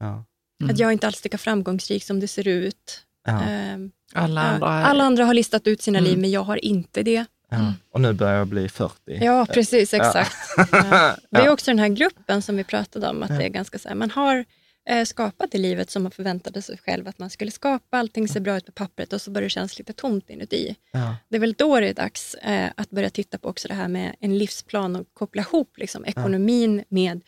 [0.00, 0.24] ja,
[0.62, 0.70] Mm.
[0.74, 3.02] Att jag inte alls är lika framgångsrik som det ser ut.
[3.26, 4.66] ja, Ehm, Alla ja, andra.
[4.68, 6.10] alla andra har listat ut sina Mm.
[6.10, 7.24] liv, men jag har inte det.
[7.50, 7.74] Ja.
[7.92, 8.94] Och nu börjar jag bli 40.
[9.24, 9.98] Ja, precis, Ja.
[9.98, 10.36] exakt.
[10.72, 11.16] Ja.
[11.30, 11.50] Det är Ja.
[11.52, 14.10] också den här gruppen som vi pratade om, att det är ganska så här, man
[14.10, 14.44] har
[14.88, 18.40] eh, skapat det livet som man förväntade sig själv att man skulle skapa, allting ser
[18.40, 20.76] bra ut på pappret och så börjar det kännas lite tomt inuti.
[20.92, 21.16] Ja.
[21.28, 23.88] Det är väl då det är dags eh, att börja titta på också det här
[23.88, 27.20] med en livsplan och koppla ihop liksom, ekonomin med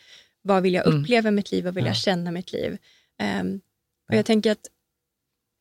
[0.42, 1.00] vad vill jag Mm.
[1.02, 2.78] uppleva i mitt liv, vad vill jag känna mitt liv.
[3.18, 3.60] Ehm,
[4.10, 4.66] och jag tänker att,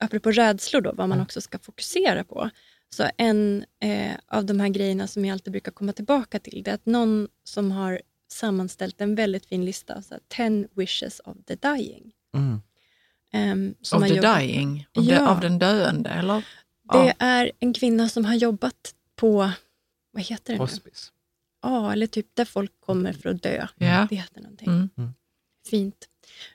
[0.04, 2.50] apropå rädslor då, vad man också ska fokusera på.
[2.96, 6.72] Så en eh, av de här grejerna som jag alltid brukar komma tillbaka till, det
[6.72, 10.22] är att någon som har sammanställt en väldigt fin lista, så här,
[10.60, 12.12] 10 wishes of the dying.
[12.34, 13.76] Mm.
[13.82, 14.88] Som Of the jobbat- dying?
[14.98, 15.20] Av, Ja.
[15.20, 16.38] de, av den döende, eller?
[16.94, 17.14] Det Ja.
[17.20, 19.52] är en kvinna som har jobbat på,
[20.12, 20.64] vad heter det nu?
[20.64, 21.12] Hospice.
[21.62, 23.68] Ja, eller typ där folk kommer för att dö.
[23.78, 24.08] Ja.
[24.10, 24.68] Det heter någonting.
[24.70, 24.90] Mm.
[25.70, 26.08] Fint.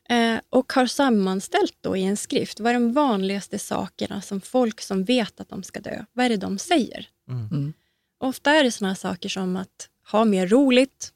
[0.09, 4.81] Eh, och har sammanställt då i en skrift, vad är de vanligaste sakerna som folk
[4.81, 7.09] som vet att de ska dö, vad är det de säger?
[7.29, 7.47] Mm.
[7.47, 7.73] Mm.
[8.21, 11.13] Ofta är det här saker som att ha mer roligt,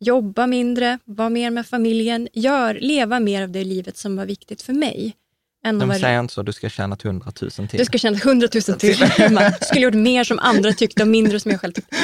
[0.00, 4.62] jobba mindre, vara mer med familjen, gör, leva mer av det livet som var viktigt
[4.62, 5.16] för mig.
[5.64, 7.78] Än De säger inte så, du ska tjäna 100 000 till.
[7.78, 8.96] du ska känna hundratusen till.
[9.30, 11.96] Man skulle gjort mer som andra tyckte och mindre som jag själv tyckte.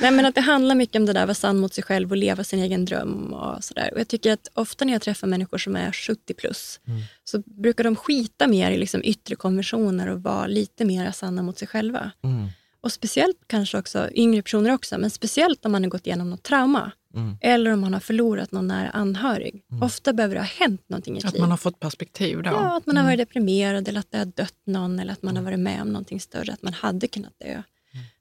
[0.00, 2.10] Nej, men att det handlar mycket om det där, att vara sann mot sig själv
[2.10, 3.32] och leva sin egen dröm.
[3.32, 3.90] och sådär.
[3.94, 6.80] Och Jag tycker att ofta när jag träffar människor som är 70 plus
[7.24, 11.58] så brukar de skita mer i liksom yttre konventioner och vara lite mer sanna mot
[11.58, 12.10] sig själva.
[12.24, 12.48] Mm.
[12.80, 16.42] Och speciellt kanske också yngre personer också, men speciellt om man har gått igenom något
[16.42, 16.92] trauma.
[17.16, 17.36] Mm.
[17.40, 19.64] Eller om man har förlorat någon nära anhörig.
[19.82, 21.40] Ofta behöver det ha hänt någonting i ett Att liv.
[21.40, 22.50] man har fått perspektiv då?
[22.50, 25.36] Ja, att man har varit deprimerad eller att det har dött någon eller att man
[25.36, 27.62] har varit med om någonting större, att man hade kunnat dö.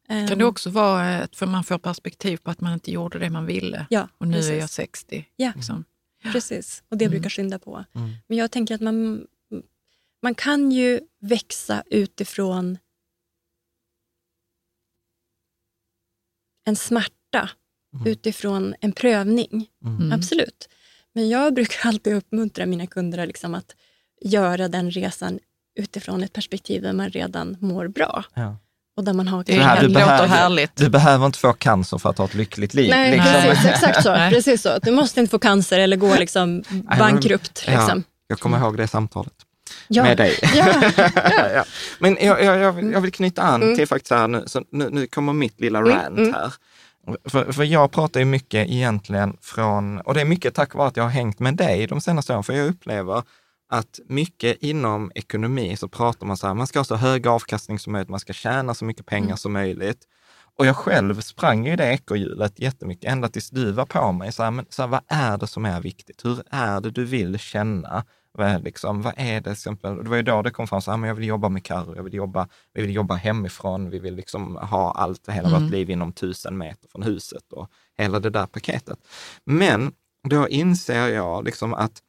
[0.08, 3.20] Ehm, Kan det också vara att för man får perspektiv på att man inte gjorde
[3.20, 3.86] det man ville?
[3.90, 4.52] Ja, Och nu precis.
[4.52, 5.26] är jag 60.
[5.36, 5.84] Ja, Liksom.
[6.32, 6.84] precis.
[6.90, 7.86] Och det brukar skynda på.
[7.96, 8.10] Mm.
[8.28, 9.28] Men jag tänker att man,
[10.22, 12.78] man kan ju växa utifrån
[16.68, 17.50] en smärta,
[18.06, 19.68] utifrån en prövning.
[19.86, 20.12] Mm.
[20.12, 20.70] Absolut.
[21.14, 23.76] Men jag brukar alltid uppmuntra mina kunder liksom att
[24.22, 25.40] göra den resan
[25.80, 28.24] utifrån ett perspektiv där man redan mår bra.
[28.34, 28.58] Ja.
[28.98, 30.76] och där man har Det här, du låter behöver- härligt.
[30.76, 32.90] Du behöver inte få cancer för att ha ett lyckligt liv.
[32.90, 33.32] Nej, liksom.
[33.34, 34.14] precis, exakt så.
[34.14, 34.78] Precis så.
[34.84, 36.64] Du måste inte få cancer eller gå liksom
[37.00, 37.64] bankrupt.
[37.68, 38.04] Ja, Liksom.
[38.28, 39.34] jag kommer ihåg det samtalet
[39.88, 40.04] Ja.
[40.04, 40.40] med dig.
[40.56, 40.92] Ja.
[41.54, 41.64] ja.
[42.00, 43.76] Men jag, jag, jag, vill, jag vill knyta an Mm.
[43.76, 46.54] till faktiskt här nu, så nu, nu kommer mitt lilla rant här.
[47.26, 50.98] För, för jag pratar ju mycket egentligen från, och det är mycket tack vare att
[50.98, 53.24] jag har hängt med dig de senaste åren, för jag upplever
[53.70, 57.80] att mycket inom ekonomi så pratar man så här, man ska ha så hög avkastning
[57.80, 59.38] som möjligt, man ska tjäna så mycket pengar Mm.
[59.38, 60.00] som möjligt.
[60.58, 64.32] Och jag själv sprang i det ekorrhjulet jättemycket, ända tills du var på mig.
[64.32, 66.26] Så här, men, så här, vad är det som är viktigt?
[66.26, 68.04] Hur är det du vill känna?
[68.38, 70.04] Vad liksom, vad är det, till exempel?
[70.04, 71.96] Det var ju då det kom fram, så här, men jag vill jobba med Carro,
[71.96, 75.90] jag vill jobba, vi vill jobba hemifrån, vi vill liksom ha allt, hela vårt liv
[75.90, 79.00] inom tusen meter från huset och hela det där paketet.
[79.46, 79.92] Men
[80.30, 82.02] då inser jag liksom att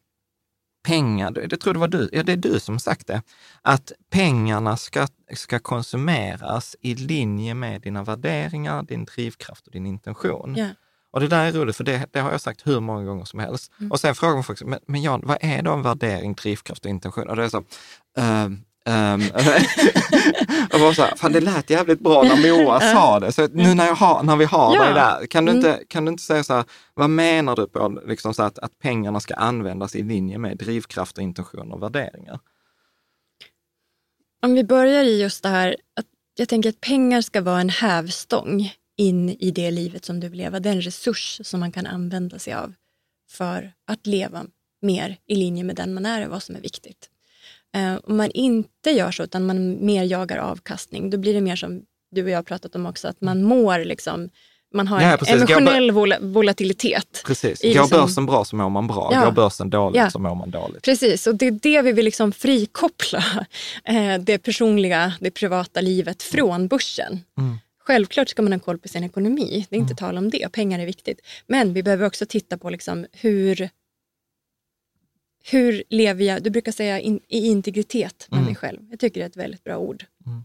[0.87, 3.22] pengar, det tror det var du, ja det är du som sagt det,
[3.62, 10.55] att pengarna ska, ska konsumeras i linje med dina värderingar, din drivkraft och din intention.
[10.57, 10.68] Ja.
[11.17, 13.41] Och det där är roligt, för det, det har jag sagt hur många gånger som
[13.41, 13.73] helst.
[13.91, 16.91] Och sen frågar man folk, men, men Jan, vad är då en värdering, drivkraft och
[16.91, 17.29] intention?
[17.29, 17.64] Och det är så,
[18.19, 19.21] ehm, ehm,
[20.73, 23.33] och så här, fan det lät jävligt bra när Moa sa det.
[23.33, 24.85] Så nu när, jag har, när vi har Ja.
[24.85, 26.64] dig där, kan du, inte, kan du inte säga så här,
[26.95, 31.17] vad menar du på liksom så att, att pengarna ska användas i linje med drivkraft
[31.19, 32.39] och intention och värderingar?
[34.43, 36.07] Om vi börjar i just det här att
[36.39, 40.38] jag tänker att pengar ska vara en hävstång in i det livet som du vill
[40.38, 40.61] leva.
[40.61, 42.74] Det är en resurs som man kan använda sig av
[43.30, 44.44] för att leva
[44.82, 47.11] mer i linje med den man är och vad som är viktigt.
[47.76, 51.57] Eh, om man inte gör så utan man mer jagar avkastning, då blir det mer
[51.57, 54.30] som du och jag har pratat om också, att man mår liksom,
[54.74, 57.22] man har Ja, emotionell vola- volatilitet.
[57.26, 59.24] Precis, går liksom- börsen bra så mår man bra, Ja.
[59.24, 60.11] går börsen dåligt Ja.
[60.11, 60.82] så mår man dåligt.
[60.82, 63.24] Precis, och det är det vi vill liksom frikoppla
[63.84, 67.20] eh, det personliga, det privata livet från börsen.
[67.38, 67.59] Mm.
[67.87, 70.78] Självklart ska man ha koll på sin ekonomi, det är inte tal om det, pengar
[70.78, 71.20] är viktigt.
[71.47, 73.68] Men vi behöver också titta på liksom hur,
[75.45, 78.47] hur lever jag, du brukar säga in, i integritet med Mm.
[78.47, 78.91] mig själv.
[78.91, 80.05] Jag tycker det är ett väldigt bra ord.
[80.26, 80.45] Mm.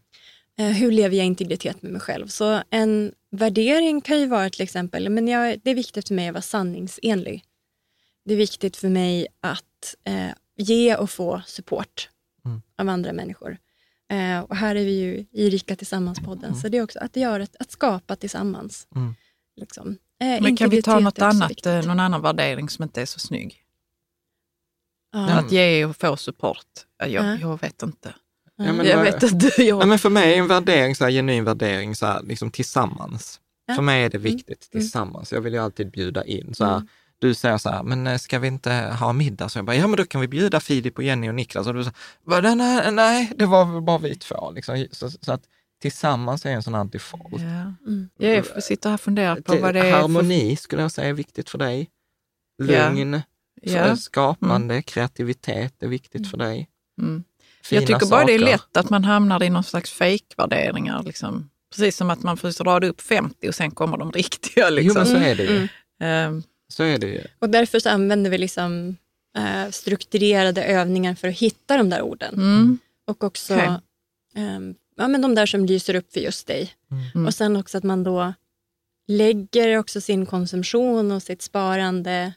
[0.59, 2.27] Eh, hur lever jag i integritet med mig själv?
[2.27, 6.27] Så en värdering kan ju vara till exempel, men jag, det är viktigt för mig
[6.27, 7.43] att vara sanningsenlig.
[8.25, 12.09] Det är viktigt för mig att eh, ge och få support
[12.45, 12.61] Mm.
[12.77, 13.57] av andra människor.
[14.11, 17.47] Eh, och här är vi ju i Rika Tillsammans-podden, så det är också att, göra,
[17.59, 18.87] att skapa tillsammans.
[18.95, 19.15] Mm.
[19.55, 19.97] Liksom.
[20.21, 21.65] Eh, Men kan vi ta något annat, viktigt.
[21.65, 23.57] eh, någon annan värdering som inte är så snygg?
[25.13, 25.29] Ja.
[25.29, 26.65] Att ge och få support?
[26.97, 27.37] Ja, Jag, Ja.
[27.41, 28.15] jag vet inte.
[28.55, 29.63] Ja, men jag vet inte.
[29.63, 32.51] Jag, Nej, men för mig är en värdering, så här, genuin värdering, så här, liksom
[32.51, 33.39] tillsammans.
[33.65, 33.75] Ja.
[33.75, 34.31] För mig är det Mm.
[34.31, 35.31] viktigt tillsammans.
[35.31, 36.53] Jag vill ju alltid bjuda in.
[36.53, 36.87] Så här, Mm.
[37.21, 39.49] Du säger så här, men eh, ska vi inte ha middag?
[39.49, 41.67] Så jag bara, ja men då kan vi bjuda Filip och Jenny och Niklas.
[41.67, 44.51] Och du säger, "Va, nej, nej, det var väl bara vi två.
[44.51, 44.87] Liksom.
[44.91, 45.41] Så, så att
[45.81, 47.25] tillsammans är en sån här default.
[47.31, 47.73] ja.
[47.87, 48.09] Mm.
[48.17, 50.01] jag sitta här och fundera på Det- vad det är för...
[50.01, 51.89] Harmoni skulle jag säga är viktigt för dig.
[52.61, 53.21] Lugn,
[53.61, 53.83] Ja.
[53.83, 56.69] för skapande, kreativitet är viktigt för dig.
[57.01, 57.23] Mm.
[57.63, 58.51] Fina Jag tycker bara det är saker.
[58.51, 61.03] lätt att man hamnar i någon slags fejkvärderingar.
[61.03, 61.49] Liksom.
[61.75, 64.69] Precis som att man får rada upp 50 och sen kommer de riktiga.
[64.69, 64.93] Jo Liksom.
[65.03, 65.67] men så är det ju.
[65.99, 66.43] Mm.
[66.71, 67.21] Så är det ju.
[67.39, 68.97] Och därför så använder vi liksom,
[69.37, 72.33] eh, strukturerade övningar för att hitta de där orden.
[72.33, 72.77] mm.
[73.07, 73.69] Och också Okej.
[74.35, 76.73] ehm, ja, men de där som lyser upp för just dig.
[77.13, 77.25] Mm.
[77.25, 78.33] Och sen också att man då
[79.07, 82.33] lägger också sin konsumtion och sitt sparande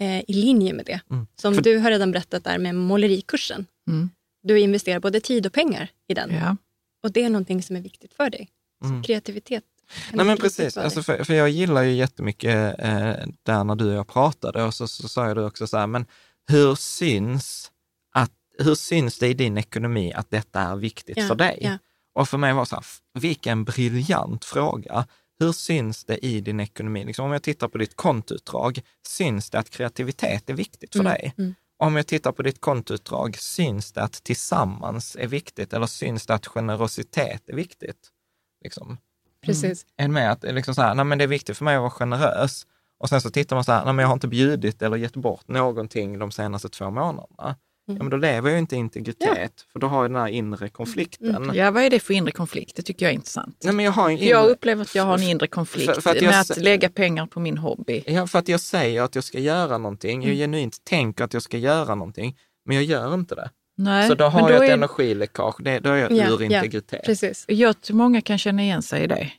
[0.00, 1.00] eh, i linje med det.
[1.10, 1.26] Mm.
[1.36, 3.66] Som För- du har redan berättat där med målerikursen.
[3.88, 4.10] Mm.
[4.42, 6.30] Du investerar både tid och pengar i den.
[6.34, 6.56] Ja.
[7.02, 8.48] Och det är någonting som är viktigt för dig.
[8.84, 9.02] Mm.
[9.02, 9.64] Så kreativitet.
[10.12, 13.12] Nej men precis, alltså för, för jag gillar ju jättemycket eh,
[13.42, 16.06] där när du och jag pratade och så, så sa du också så här, men
[16.48, 17.70] hur syns,
[18.14, 21.58] att, hur syns det i din ekonomi att detta är viktigt Ja, för dig?
[21.60, 21.78] ja.
[22.14, 22.84] Och för mig var det så här,
[23.20, 25.06] vilken briljant fråga.
[25.40, 27.04] Hur syns det i din ekonomi?
[27.04, 31.12] Liksom om jag tittar på ditt kontoutdrag, syns det att kreativitet är viktigt för Mm,
[31.12, 31.34] dig?
[31.38, 31.54] mm.
[31.78, 36.34] Om jag tittar på ditt kontoutdrag, syns det att tillsammans är viktigt eller syns det
[36.34, 38.08] att generositet är viktigt?
[38.64, 38.98] Liksom.
[39.48, 39.86] Precis.
[39.98, 41.90] Än med att liksom så här, nej men det är viktigt för mig att vara
[41.90, 42.66] generös.
[43.00, 45.16] Och sen så tittar man så här, nej men jag har inte bjudit eller gett
[45.16, 47.56] bort någonting de senaste två månaderna.
[47.90, 50.68] Ja men då lever jag inte i integritet, för då har jag den här inre
[50.68, 51.50] konflikten.
[51.54, 52.76] ja, vad är det för inre konflikt?
[52.76, 53.56] Det tycker jag är intressant.
[53.64, 55.94] Nej men jag har en För Jag inre, upplever att jag har en inre konflikt
[55.94, 58.04] för- för att med att lägga pengar på min hobby.
[58.06, 61.42] ja, för att jag säger att jag ska göra någonting, jag genuint tänker att jag
[61.42, 63.50] ska göra någonting, men jag gör inte det.
[63.80, 66.42] Nej, så då har men jag ett är, energiläckage, det, då är jag Ja, ur
[66.42, 67.04] ja, integritet.
[67.04, 67.44] Precis.
[67.48, 69.30] Jag tror många kan känna igen sig i det.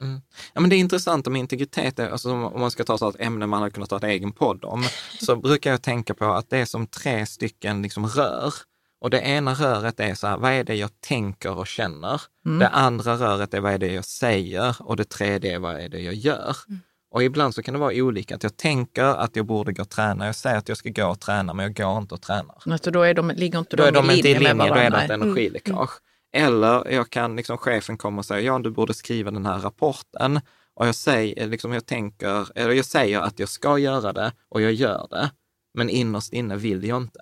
[0.54, 3.16] Ja, men det är intressant med integritet, alltså, om om man ska ta så ett
[3.20, 4.84] ämne man hade kunnat ta en egen podd om,
[5.22, 8.54] så brukar jag tänka på att det är som tre stycken liksom rör.
[9.02, 12.22] Och det ena röret är så här, vad är det jag tänker och känner?
[12.46, 12.60] Mm.
[12.60, 14.76] Det andra röret är vad är det jag säger?
[14.80, 16.56] Och det tredje är vad är det jag gör?
[16.68, 16.82] Mm.
[17.12, 19.90] Och ibland så kan det vara olika, att jag tänker att jag borde gå och
[19.90, 20.26] träna.
[20.26, 22.56] Jag säger att jag ska gå och träna, men jag går inte och tränar.
[22.66, 24.90] Alltså då är de, ligger inte då de, de i linje, linje med varandra?
[24.90, 25.92] Då är det ett energiläckage.
[26.34, 26.48] Mm.
[26.48, 30.40] Eller jag kan, liksom, chefen kommer och säger, ja du borde skriva den här rapporten.
[30.76, 34.62] Och jag säger, liksom, jag tänker, eller jag säger att jag ska göra det och
[34.62, 35.32] jag gör det.
[35.74, 37.20] Men innerst inne vill jag inte.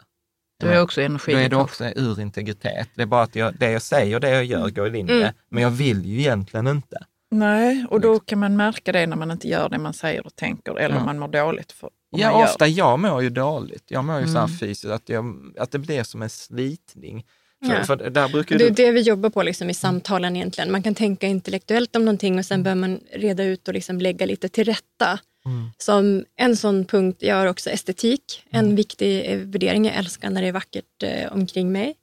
[0.59, 1.31] Då är också energi.
[1.31, 2.89] Då är det också ur integritet.
[2.95, 5.15] Det är bara att jag, det jag säger och det jag gör går i linje,
[5.15, 5.33] mm.
[5.49, 7.05] men jag vill ju egentligen inte.
[7.31, 10.35] Nej, och då kan man märka det när man inte gör det man säger och
[10.35, 11.05] tänker eller ja.
[11.05, 11.71] man mår dåligt.
[11.71, 12.67] För, ja, ofta.
[12.67, 13.83] Jag mår ju dåligt.
[13.87, 14.33] Jag mår ju mm.
[14.33, 14.57] så här mm.
[14.57, 17.25] fysiskt, att, jag, att det blir som en slitning.
[17.65, 17.83] För, ja.
[17.83, 20.71] för där brukar det är det vi jobbar på liksom i samtalen egentligen.
[20.71, 24.25] Man kan tänka intellektuellt om någonting och sen behöver man reda ut och liksom lägga
[24.25, 25.19] lite till rätta.
[25.45, 25.69] Mm.
[25.77, 28.75] Som en sån punkt, jag har också estetik, en mm.
[28.75, 29.85] viktig eh, värdering.
[29.85, 31.95] Jag älskar när det är vackert eh, omkring mig.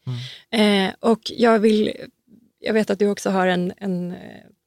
[0.50, 0.88] Mm.
[0.88, 1.92] Eh, och jag vill,
[2.60, 4.18] jag vet att du också har en, en eh,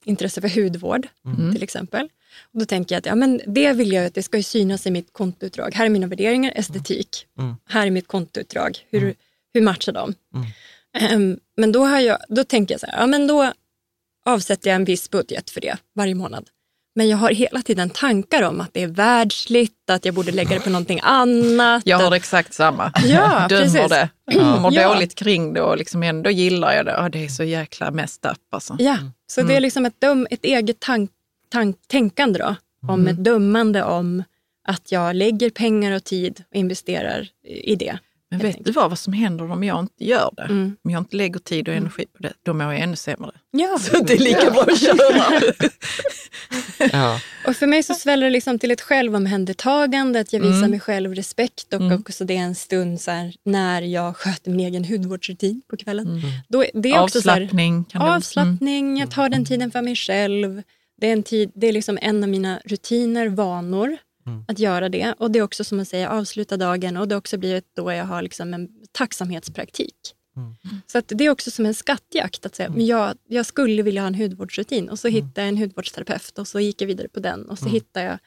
[0.08, 1.54] intresse för hudvård mm.
[1.54, 2.10] till exempel.
[2.54, 4.92] Och då tänker jag att ja, men det vill jag att det ska synas i
[4.92, 5.76] mitt kontoutdrag.
[5.76, 7.28] Här är mina värderingar, estetik.
[7.40, 7.56] Mm.
[7.66, 8.78] Här är mitt kontoutdrag.
[8.90, 9.16] Hur, mm.
[9.54, 10.14] hur matchar de?
[11.14, 13.54] Um, men då, har jag, då tänker jag så här, ja, men då
[14.26, 16.50] avsätter jag en viss budget för det varje månad.
[16.98, 20.50] Men jag har hela tiden tankar om att det är världsligt, att jag borde lägga
[20.50, 21.84] det på någonting annat.
[21.86, 22.92] Jag har exakt samma.
[23.06, 23.90] Ja, Dömer precis.
[23.90, 24.10] det.
[24.26, 24.60] Ja.
[24.60, 24.94] Mår ja.
[24.94, 26.98] dåligt kring det och liksom ändå gillar jag det.
[26.98, 28.76] Oh, det är så jäkla messed up alltså.
[28.80, 29.50] Ja, så mm.
[29.50, 31.12] det är liksom ett, dum, ett eget tank,
[31.50, 32.56] tank, tänkande då,
[32.88, 33.08] om mm.
[33.08, 34.24] ett dömande om
[34.68, 37.98] att jag lägger pengar och tid och investerar i det.
[38.30, 40.44] Men vet du vad, vad som händer om jag inte gör det?
[40.44, 40.76] Mm.
[40.84, 41.84] Om jag inte lägger tid och mm.
[41.84, 43.32] energi på det, då mår jag ännu sämre.
[43.52, 43.78] Ja.
[43.80, 44.52] Så det är lika ja.
[44.52, 45.42] bra att köra.
[46.92, 47.20] ja.
[47.48, 50.72] Och för mig så sväller det liksom till ett självomhändertagande, att jag visar mm.
[50.72, 52.00] mig själv respekt och mm.
[52.00, 56.08] också det är en stund så här, när jag sköter min egen hudvårdsrutin på kvällen.
[56.08, 56.22] Mm.
[56.48, 57.80] Då, det är avslappning.
[57.80, 60.62] Också så här, avslappning, jag tar den tiden för mig själv.
[61.02, 63.98] Det är, en tid, det är liksom en av mina rutiner, vanor
[64.28, 64.46] Mm.
[64.48, 65.14] Att göra det.
[65.14, 67.92] Och det är också som att säga avsluta dagen och det har också blivit då
[67.92, 69.96] jag har liksom en tacksamhetspraktik.
[70.38, 70.56] Mm.
[70.88, 72.78] Så att det är också som en skattjakt att säga, mm.
[72.78, 75.16] men jag, jag skulle vilja ha en hudvårdsrutin och så mm.
[75.16, 77.74] hittade jag en hudvårdsterapeut och så gick jag vidare på den och så mm.
[77.74, 78.18] hittade jag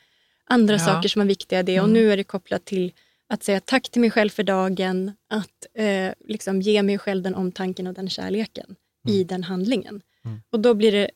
[0.44, 0.78] andra ja.
[0.78, 1.94] saker som var viktiga i det och mm.
[1.94, 2.92] nu är det kopplat till
[3.28, 7.34] att säga tack till mig själv för dagen, att eh, liksom ge mig själv den
[7.34, 8.76] omtanken och den kärleken
[9.09, 10.03] i den handlingen.
[10.53, 11.11] Och då blir det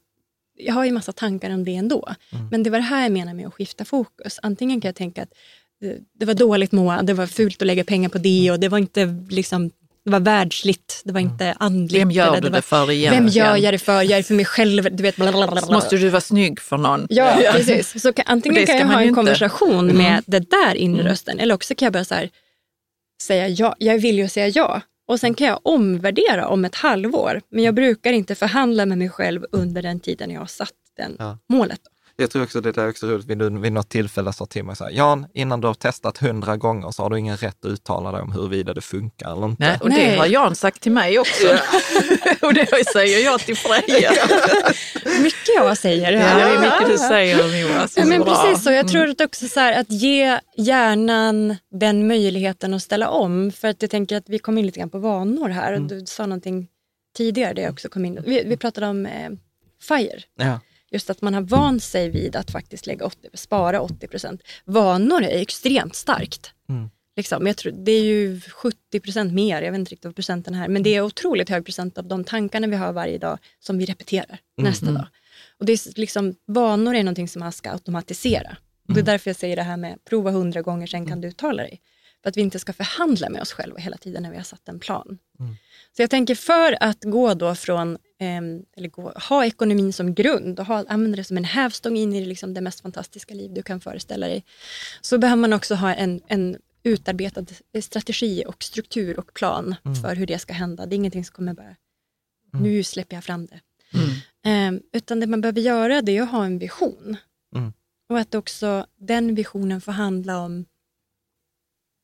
[0.56, 2.14] jag har ju massa tankar om det ändå.
[2.30, 2.48] Mm.
[2.50, 4.38] Men det var det här jag menar med att skifta fokus.
[4.42, 5.32] Antingen kan jag tänka att
[5.84, 8.68] eh, det var dåligt Moa, det var fult att lägga pengar på det och det
[8.68, 9.70] var inte liksom
[10.04, 11.32] det var världsligt, det var mm.
[11.32, 12.00] inte andligt.
[12.00, 13.14] Vem gör du det, det för igen?
[13.14, 14.02] Vem gör jag det för?
[14.02, 14.96] Jag är för mig själv.
[14.96, 15.60] Du vet, blablabla.
[15.70, 17.06] Måste du vara snygg för någon.
[17.10, 18.02] Ja, precis.
[18.02, 19.14] Så kan, antingen kan jag ha en inte.
[19.14, 20.22] konversation med mm.
[20.26, 21.10] det där inre mm.
[21.10, 22.30] rösten eller också kan jag bara så här,
[23.22, 23.76] säga ja.
[23.78, 24.80] Jag vill ju säga ja.
[25.06, 27.40] Och sen kan jag omvärdera om ett halvår.
[27.48, 31.16] Men jag brukar inte förhandla med mig själv under den tiden jag har satt den
[31.18, 31.38] ja.
[31.48, 31.80] målet.
[32.16, 34.84] Jag tror också det är också roligt, vid, vid något tillfälle sa till mig så
[34.84, 38.12] här, Jan, innan du har testat hundra gånger så har du ingen rätt att uttala
[38.12, 39.64] dig om huruvida det funkar eller inte.
[39.64, 40.10] Nej, och Nej.
[40.10, 41.46] det har Jan sagt till mig också.
[42.40, 44.12] och det säger jag till Freja.
[45.22, 46.12] mycket jag säger.
[46.12, 47.96] Ja, det är mycket du säger Jonas.
[47.96, 48.70] Ja, men precis så.
[48.70, 53.52] Jag tror att också så här, att ge hjärnan den möjligheten att ställa om.
[53.52, 55.72] För att jag tänker att vi kom in lite grann på vanor här.
[55.72, 55.88] Mm.
[55.88, 56.68] Du sa någonting
[57.16, 58.22] tidigare det jag också kom in.
[58.26, 59.30] Vi, vi pratade om eh,
[59.88, 60.22] FIRE.
[60.36, 60.60] Ja.
[60.94, 64.42] Just att man har vant sig vid att faktiskt lägga 80, spara 80 procent.
[64.64, 66.52] Vanor är extremt starkt.
[66.68, 66.90] Mm.
[67.16, 70.54] Liksom, jag tror, det är ju 70 procent mer, jag vet inte riktigt vad procenten
[70.54, 73.78] är, men det är otroligt hög procent av de tankarna vi har varje dag som
[73.78, 74.70] vi repeterar mm.
[74.70, 74.94] nästa mm.
[74.94, 75.06] dag.
[75.58, 78.48] Och det är liksom, vanor är någonting som man ska automatisera.
[78.48, 78.56] Mm.
[78.86, 79.04] Det är mm.
[79.04, 81.20] därför jag säger det här med prova hundra gånger, sen kan mm.
[81.20, 81.80] du uttala dig.
[82.24, 84.68] För att vi inte ska förhandla med oss själva hela tiden när vi har satt
[84.68, 85.18] en plan.
[85.40, 85.56] Mm.
[85.96, 88.42] Så jag tänker för att gå då från, eh,
[88.76, 92.20] eller gå, ha ekonomin som grund och ha, använda det som en hävstång in i
[92.20, 94.44] det, liksom det mest fantastiska liv du kan föreställa dig.
[95.00, 97.46] Så behöver man också ha en, en utarbetad
[97.82, 99.96] strategi och struktur och plan mm.
[99.96, 100.86] för hur det ska hända.
[100.86, 102.62] Det är ingenting som kommer bara, mm.
[102.62, 103.60] nu släpper jag fram det.
[104.50, 107.16] Eh, utan det man behöver göra det är att ha en vision.
[107.56, 107.72] Mm.
[108.08, 110.64] Och att också den visionen får handla om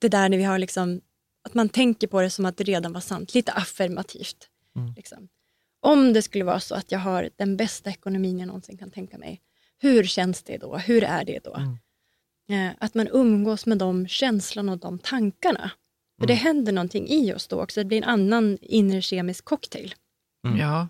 [0.01, 1.01] det där när vi har liksom,
[1.45, 4.49] att man tänker på det som att det redan var sant, lite affirmativt.
[4.77, 4.93] Mm.
[4.97, 5.29] Liksom.
[5.81, 9.19] Om det skulle vara så att jag har den bästa ekonomin jag någonsin kan tänka
[9.19, 9.41] mig,
[9.79, 10.77] hur känns det då?
[10.77, 11.55] Hur är det då?
[11.55, 11.79] Mm.
[12.51, 15.71] Eh, att man umgås med de känslorna och de tankarna.
[16.19, 16.45] För det mm.
[16.45, 19.95] händer någonting i oss då också, det blir en annan inre kemisk cocktail.
[20.47, 20.59] Mm.
[20.59, 20.89] Ja.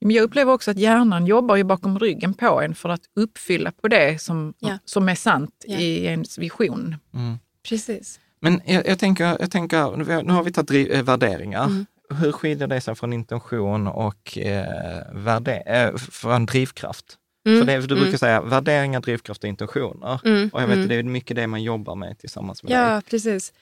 [0.00, 3.72] Men jag upplever också att hjärnan jobbar ju bakom ryggen på en för att uppfylla
[3.72, 4.78] på det som, ja.
[4.84, 5.78] som är sant ja.
[5.78, 6.96] i ens vision.
[7.14, 7.38] Mm.
[7.68, 8.20] Precis.
[8.40, 11.64] Men jag, jag, tänker, jag tänker, nu har vi tagit äh, värderingar.
[11.64, 11.86] Mm.
[12.10, 17.16] Hur skiljer det sig från intention och eh, värde, eh, från drivkraft?
[17.46, 17.58] Mm.
[17.58, 18.18] För det, du brukar mm.
[18.18, 20.20] säga värderingar, drivkraft och intentioner.
[20.24, 20.50] Mm.
[20.52, 20.88] Och jag vet att mm.
[20.88, 22.94] det är mycket det man jobbar med tillsammans med ja, dig.
[22.94, 23.52] Ja, precis.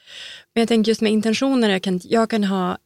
[0.55, 2.79] Men jag tänker just med intentioner, jag kan, jag kan ha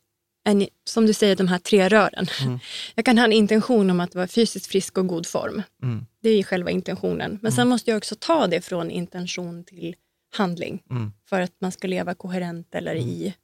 [0.45, 2.27] en, som du säger, de här tre rören.
[2.43, 2.59] Mm.
[2.95, 5.63] Jag kan ha en intention om att vara fysiskt frisk och god form.
[5.83, 6.07] Mm.
[6.23, 7.39] Det är själva intentionen.
[7.43, 7.69] Men sen mm.
[7.69, 9.95] måste jag också ta det från intention till
[10.37, 11.13] handling mm.
[11.29, 13.09] för att man ska leva koherent eller mm.
[13.09, 13.35] i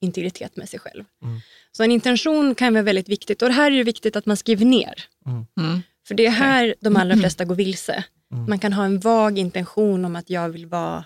[0.00, 1.04] integritet med sig själv.
[1.22, 1.40] Mm.
[1.72, 4.36] Så en intention kan vara väldigt viktigt och det här är det viktigt att man
[4.36, 5.04] skriver ner.
[6.06, 8.04] För det är här de allra flesta går vilse.
[8.48, 11.04] Man kan ha en vag intention om att jag vill vara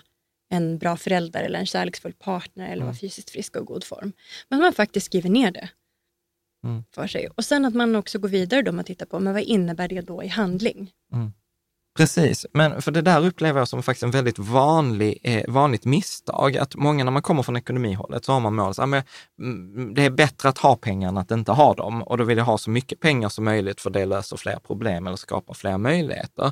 [0.49, 4.11] en bra förälder eller en kärleksfull partner eller vara fysiskt frisk och god form.
[4.49, 5.69] Men man faktiskt skriver ner det
[6.63, 6.83] mm.
[6.95, 7.27] för sig.
[7.35, 10.01] Och sen att man också går vidare då och tittar på, men vad innebär det
[10.01, 10.91] då i handling?
[11.97, 16.57] Precis, men för det där upplever jag som faktiskt en väldigt vanlig, eh, vanligt misstag.
[16.57, 19.03] Att många när man kommer från ekonomihållet så har man målet, att men,
[19.39, 22.37] mm, det är bättre att ha pengar än att inte ha dem och då vill
[22.37, 25.77] jag ha så mycket pengar som möjligt för det löser fler problem eller skapar fler
[25.77, 26.51] möjligheter.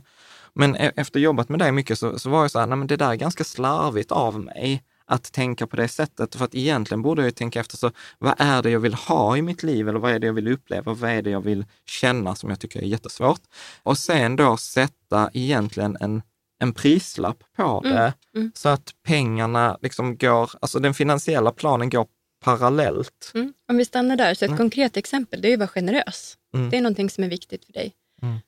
[0.53, 2.87] Men e-, efter jobbat med dig mycket så, så var jag så här, nej men
[2.87, 6.35] det där är ganska slarvigt av mig att tänka på det sättet.
[6.35, 9.41] För att egentligen borde jag tänka efter, så vad är det jag vill ha i
[9.41, 10.93] mitt liv eller vad är det jag vill uppleva?
[10.93, 13.41] Vad är det jag vill känna som jag tycker är jättesvårt?
[13.83, 16.21] Och sen då sätta egentligen en,
[16.59, 18.51] en prislapp på mm, det mm, mm.
[18.55, 22.07] så att pengarna liksom går, alltså den finansiella planen går
[22.43, 23.31] parallellt.
[23.33, 23.53] Mm.
[23.69, 24.57] Om vi stannar där, så ett mm.
[24.57, 26.37] konkret exempel, det är att vara generös.
[26.53, 26.69] Mm.
[26.69, 27.93] Det är någonting som är viktigt för dig.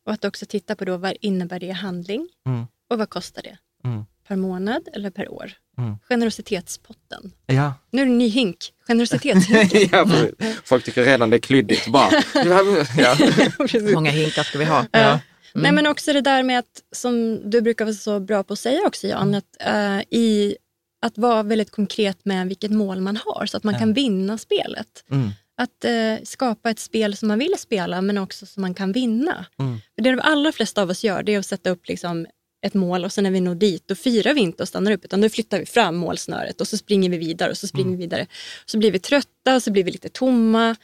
[0.06, 2.30] Och att också titta på då, vad innebär det i handling
[2.90, 3.58] och vad kostar det?
[4.28, 5.52] Per månad eller per år?
[5.78, 5.96] Mm.
[6.10, 7.32] Generositetspotten.
[7.46, 7.74] Ja.
[7.92, 8.58] Nu är det en ny hink.
[8.88, 9.90] Generositetshinken.
[9.92, 10.08] ja,
[10.64, 11.88] folk tycker redan det är klyddigt.
[11.88, 12.10] Bara.
[12.98, 13.18] ja.
[13.94, 14.86] många hinkar ska vi ha?
[14.92, 15.20] Ja.
[15.56, 15.64] Mm.
[15.64, 18.60] Nej, men också det där med att, som du brukar vara så bra på att
[18.60, 20.58] säga också Jan, att, uh, i,
[21.02, 23.80] att vara väldigt konkret med vilket mål man har så att man ja.
[23.80, 25.06] kan vinna spelet.
[25.12, 25.30] Mm.
[25.58, 29.46] Att uh, skapa ett spel som man vill spela men också som man kan vinna.
[29.60, 29.80] Mm.
[29.96, 32.26] För det de allra flesta av oss gör det är att sätta upp liksom
[32.64, 35.06] ett mål och sen när vi når dit då firar vi inte och stannar upp
[35.06, 38.00] utan då flyttar vi fram målsnöret och så springer vi vidare och så springer mm.
[38.00, 38.28] vi vidare.
[38.66, 40.76] Så blir vi trötta och så blir vi lite tomma.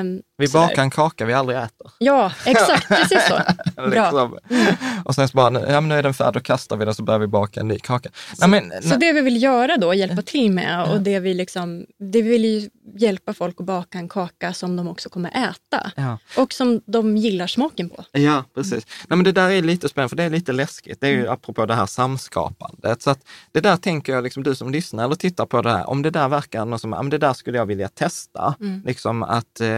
[0.00, 1.90] Um, vi bakar en kaka vi aldrig äter.
[1.98, 2.88] Ja, exakt.
[2.88, 3.38] Precis så.
[3.86, 4.38] Liksom.
[4.50, 4.74] mm.
[5.04, 7.02] Och sen så bara, ja men nu är den färdig, då kastar vi den så
[7.02, 8.10] börjar vi baka en ny kaka.
[8.34, 11.34] Så, nej, men, så det vi vill göra då, hjälpa till med och det vi
[11.34, 15.92] liksom, det vi vill hjälpa folk att baka en kaka som de också kommer äta.
[15.96, 16.18] Ja.
[16.36, 18.04] Och som de gillar smaken på.
[18.12, 18.72] Ja, precis.
[18.72, 19.06] Mm.
[19.08, 21.00] Nej, men det där är lite spännande, för det är lite läskigt.
[21.00, 21.32] Det är ju mm.
[21.32, 23.02] apropå det här samskapandet.
[23.02, 23.20] Så att
[23.52, 26.10] det där tänker jag, liksom, du som lyssnar eller tittar på det här, om det
[26.10, 28.54] där verkar något som, ja, men det där skulle jag vilja testa.
[28.60, 28.82] Mm.
[28.86, 29.68] Liksom att eh,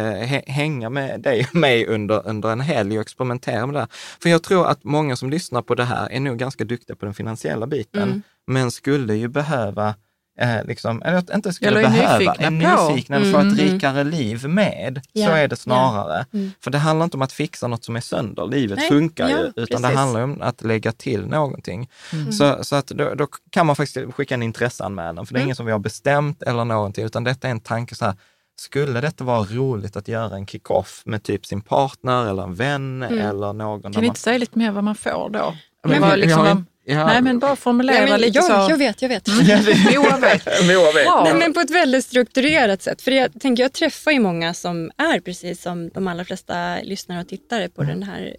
[0.51, 3.87] hänga med dig och mig under, under en helg och experimentera med det.
[4.23, 7.05] För jag tror att många som lyssnar på det här är nog ganska duktiga på
[7.05, 8.23] den finansiella biten, mm.
[8.47, 9.95] men skulle ju behöva
[10.41, 13.25] eh, liksom, eller inte skulle eller behöva, nyfikna är nyfikna på.
[13.25, 13.57] för ett mm.
[13.57, 15.01] rikare liv med.
[15.13, 15.27] Ja.
[15.27, 16.27] Så är det snarare.
[16.31, 16.39] Ja.
[16.39, 16.53] Mm.
[16.61, 18.89] För det handlar inte om att fixa något som är sönder, livet Nej.
[18.89, 19.83] funkar ja, ju, utan precis.
[19.83, 21.89] det handlar om att lägga till någonting.
[22.13, 22.33] Mm.
[22.33, 25.47] Så, så att då, då, kan man faktiskt skicka en intresseanmälan, för det är mm.
[25.47, 28.15] inget som vi har bestämt eller någonting, utan detta är en tanke så här,
[28.61, 33.03] skulle detta vara roligt att göra en kick-off med typ sin partner eller en vän
[33.03, 33.19] mm.
[33.19, 33.93] eller någon?
[33.93, 35.57] Kan vi inte säga lite mer vad man får då?
[35.85, 37.07] Men, men, liksom, har, Ja.
[37.07, 38.71] Nej, men bara formulera ja, men, lite jag, så.
[38.71, 39.29] Jag vet, jag vet.
[39.97, 40.47] Moa vet.
[41.25, 43.03] Nej, men på ett väldigt strukturerat sätt.
[43.03, 47.21] För jag, tänker, jag träffar ju många som är precis som de allra flesta lyssnare
[47.21, 47.95] och tittare på mm.
[47.95, 48.37] den här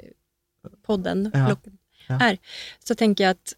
[0.85, 1.57] podden ja.
[2.21, 2.37] är.
[2.87, 3.53] Så tänker jag att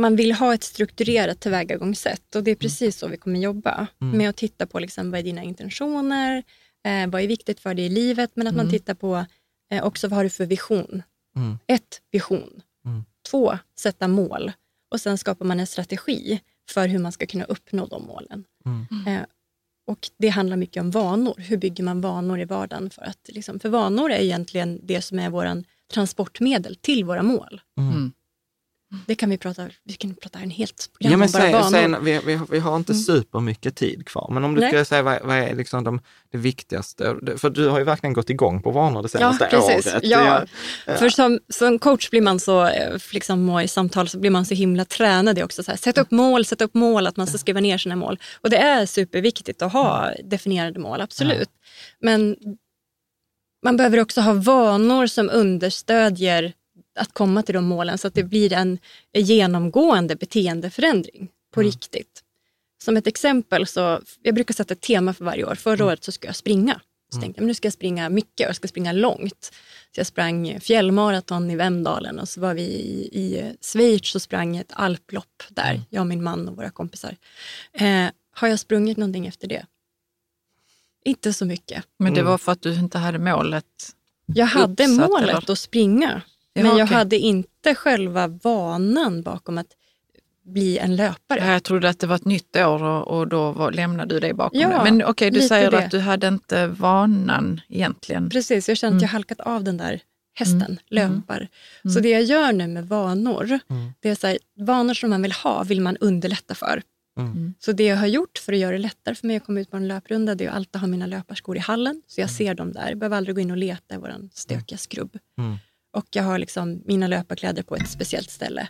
[0.00, 2.60] man vill ha ett strukturerat tillvägagångssätt och det är mm.
[2.60, 3.86] precis så vi kommer jobba.
[4.00, 4.18] Mm.
[4.18, 6.42] Med att titta på liksom, vad är dina intentioner,
[6.84, 8.66] eh, vad är viktigt för dig i livet, men att mm.
[8.66, 9.24] man tittar på
[9.72, 11.02] eh, också vad har du för vision.
[11.36, 11.58] Mm.
[11.66, 12.62] Ett, vision.
[12.84, 13.04] Mm.
[13.30, 14.52] Två, sätta mål.
[14.90, 16.40] Och sen skapar man en strategi
[16.70, 18.44] för hur man ska kunna uppnå de målen.
[18.66, 19.06] Mm.
[19.06, 19.26] Eh,
[19.86, 21.34] och Det handlar mycket om vanor.
[21.38, 22.90] Hur bygger man vanor i vardagen?
[22.90, 27.60] För, att, liksom, för vanor är egentligen det som är våran transportmedel till våra mål.
[27.78, 28.12] Mm.
[29.06, 31.88] Det kan vi prata, vi kan prata en helt program ja, men säg, bara säg,
[32.02, 33.02] vi, vi, vi, har inte mm.
[33.02, 34.70] supermycket tid kvar, men om du Nej.
[34.70, 36.00] skulle säga vad, vad är liksom de,
[36.32, 37.16] det viktigaste?
[37.36, 39.94] För du har ju verkligen gått igång på vanor det senaste ja, precis.
[39.94, 40.04] året.
[40.06, 40.44] Ja,
[40.86, 40.96] ja.
[40.96, 44.46] för som, som coach blir man så, eh, liksom, och i samtal så blir man
[44.46, 45.62] så himla tränad i också.
[45.62, 48.18] Så här, sätta upp mål, sätta upp mål, att man ska skriva ner sina mål.
[48.40, 51.50] Och det är superviktigt att ha definierade mål, absolut.
[52.00, 52.36] Men
[53.64, 56.52] man behöver också ha vanor som understödjer
[56.98, 58.78] att komma till de målen så att det blir en
[59.14, 61.72] genomgående beteendeförändring på mm.
[61.72, 62.22] riktigt.
[62.82, 65.54] Som ett exempel så, jag brukar sätta ett tema för varje år.
[65.54, 65.86] Förra mm.
[65.86, 66.80] året så ska jag springa.
[67.10, 67.22] Så mm.
[67.22, 69.52] tänkte jag, men nu ska jag springa mycket och jag ska springa långt.
[69.94, 74.56] Så jag sprang fjällmaraton i Vemdalen och så var vi i, i Schweiz och sprang
[74.56, 75.82] ett alplopp där, mm.
[75.90, 77.16] jag och min man och våra kompisar.
[77.72, 79.66] Eh, har jag sprungit någonting efter det?
[81.04, 81.84] Inte så mycket.
[81.98, 82.30] Men det mm.
[82.30, 83.94] var för att du inte hade målet
[84.26, 86.22] Jag hade målet att springa,
[86.54, 86.96] men jag okay.
[86.96, 89.76] hade inte själva vanan bakom att
[90.44, 91.46] bli en löpare.
[91.46, 94.34] Jag trodde att det var ett nytt år och, och då var, lämnade du det
[94.34, 94.78] bakom ja, dig.
[94.92, 95.78] Men okej, okay, du säger det.
[95.78, 98.30] att du hade inte vanan egentligen.
[98.30, 99.12] Precis, jag kände att jag mm.
[99.12, 100.00] halkat av den där
[100.34, 100.78] hästen, mm.
[100.88, 101.48] löpar.
[101.84, 101.94] Mm.
[101.94, 103.92] Så det jag gör nu med vanor, mm.
[104.00, 106.82] det är så här, vanor som man vill ha vill man underlätta för.
[107.18, 107.32] Mm.
[107.32, 107.54] mm.
[107.58, 109.70] Så det jag har gjort för att göra det lättare för mig att komma ut
[109.70, 112.02] på en löprunda, det är att alltid ha mina löparskor i hallen.
[112.06, 112.36] Så jag mm.
[112.36, 112.88] ser dem där.
[112.88, 115.18] Jag behöver aldrig gå in och leta i vår stökiga skrubb.
[115.92, 118.68] Och jag har liksom mina löparkläder på ett speciellt ställe.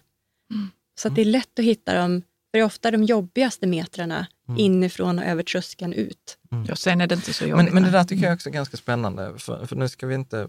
[1.00, 4.60] Så det är lätt att hitta dem, för det är ofta de jobbigaste metrarna mm.
[4.60, 6.38] inifrån och över tröskeln ut.
[6.52, 6.64] Mm.
[6.68, 7.64] Ja, sen är det inte så jobbigt.
[7.64, 10.14] Men, men det där tycker jag också är ganska spännande, för, för nu ska vi
[10.14, 10.48] inte...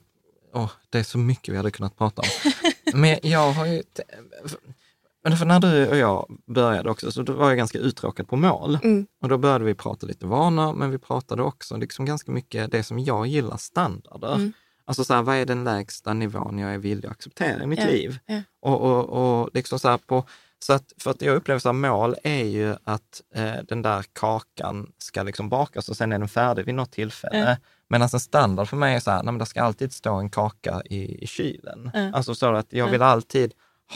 [0.54, 2.52] Oh, det är så mycket vi hade kunnat prata om.
[3.00, 3.84] men jag har ju...
[5.24, 8.36] Men för när du och jag började också, så då var jag ganska uttråkad på
[8.36, 8.80] mål.
[8.84, 9.08] Mm.
[9.22, 12.84] Och då började vi prata lite vanor, men vi pratade också liksom ganska mycket det
[12.84, 14.36] som jag gillar, standarder.
[14.36, 14.54] Mm.
[14.86, 17.80] Alltså så här, vad är den lägsta nivån jag är villig att acceptera i mitt
[17.80, 18.20] ja, liv?
[18.26, 18.42] Ja.
[18.60, 20.26] Och, och, och liksom så på,
[20.60, 24.06] så att, för att jag upplever så här, mål är ju att eh, den där
[24.14, 27.50] kakan ska liksom bakas och sen är den färdig vid något tillfälle.
[27.50, 27.58] Ja.
[27.90, 30.30] Medan en standard för mig är så här, nej, men det ska alltid stå en
[30.30, 31.92] kaka i, i kylen.
[32.14, 33.54] Alltså så att jag vill alltid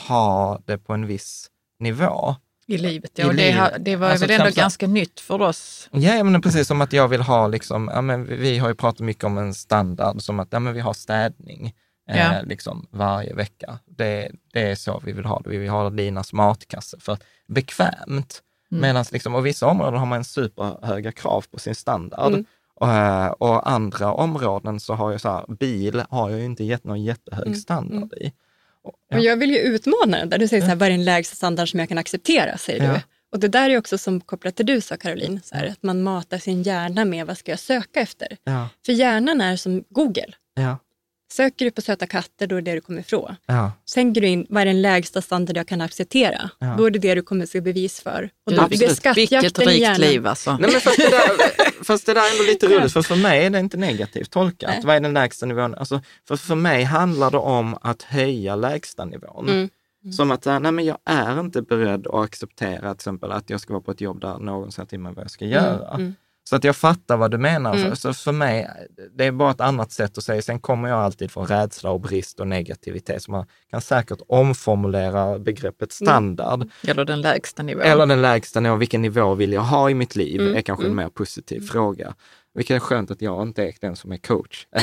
[0.08, 2.36] ha det på en viss nivå.
[2.68, 3.26] I livet, ja.
[3.26, 3.86] I och det, livet.
[3.86, 5.90] det var alltså, väl ändå ganska nytt för oss.
[5.92, 9.00] Ja, men precis som att jag vill ha, liksom, ja, men vi har ju pratat
[9.00, 11.74] mycket om en standard, som att ja, men vi har städning
[12.10, 12.42] eh, ja.
[12.46, 13.80] liksom, varje vecka.
[13.86, 15.50] Det, det är så vi vill ha det.
[15.50, 18.42] Vi vill ha Linas matkasse för bekvämt.
[18.72, 18.82] Mm.
[18.82, 22.34] Medans, liksom, och vissa områden har man superhöga krav på sin standard.
[22.34, 22.46] Mm.
[22.76, 26.64] Och, eh, och, andra områden så har jag så här, bil har jag ju inte
[26.64, 27.60] gett någon jättehög mm.
[27.60, 28.22] standard mm.
[28.22, 28.34] i.
[29.10, 29.18] Ja.
[29.18, 30.38] Och jag vill ju utmana den där.
[30.38, 32.58] Du säger så här, vad är den lägsta standard som jag kan acceptera?
[32.58, 32.94] säger ja.
[32.94, 33.00] du.
[33.32, 36.04] Och det där är också som kopplat till du sa Caroline, så här, att man
[36.04, 38.38] matar sin hjärna med vad ska jag söka efter?
[38.44, 38.70] Ja.
[38.86, 40.34] För hjärnan är som Google.
[40.54, 40.78] Ja.
[41.36, 43.36] Söker du på söta katter, då är det det du kommer ifrån.
[43.46, 43.72] Ja.
[43.86, 46.50] Sen går du in, vad är den lägsta standard jag kan acceptera?
[46.60, 46.76] Ja.
[46.78, 48.30] Då är det det du kommer se bevis för.
[48.46, 50.02] Och då blir det skattjakten hjärnan.
[50.02, 50.58] liv alltså.
[50.58, 53.46] Nej, men fast, det där, fast det där är ändå lite roligt, för för mig
[53.46, 54.70] är det inte negativt tolkat.
[54.74, 54.82] Nej.
[54.86, 55.76] Vad är den lägsta nivån?
[55.76, 59.50] Alltså, för, för mig handlar det om att höja lägsta nivån.
[59.50, 59.70] Mm.
[60.04, 60.14] Mm.
[60.14, 63.74] Som att, nej men jag är inte beredd att acceptera till exempel att jag ska
[63.74, 65.56] vara på ett jobb där någon säger till mig vad jag ska mm.
[65.56, 65.94] göra.
[65.94, 66.16] Mm.
[66.50, 67.76] Så att jag fattar vad du menar.
[67.76, 67.96] Mm.
[67.96, 68.70] Så för mig,
[69.18, 70.42] det är bara ett annat sätt att säga.
[70.42, 73.24] Sen kommer jag alltid från rädsla och brist och negativitet.
[73.24, 76.08] Så man kan säkert omformulera begreppet mm.
[76.08, 76.62] standard.
[76.62, 76.70] Mm.
[76.88, 77.84] Eller den lägsta nivån.
[77.84, 78.80] Eller den lägsta nivån.
[78.80, 80.42] Vilken nivå vill jag ha i mitt liv?
[80.42, 80.56] Mm.
[80.56, 81.04] är kanske en mm.
[81.06, 82.14] mer positiv fråga.
[82.56, 84.68] Vilket är skönt att jag inte är den som är coach.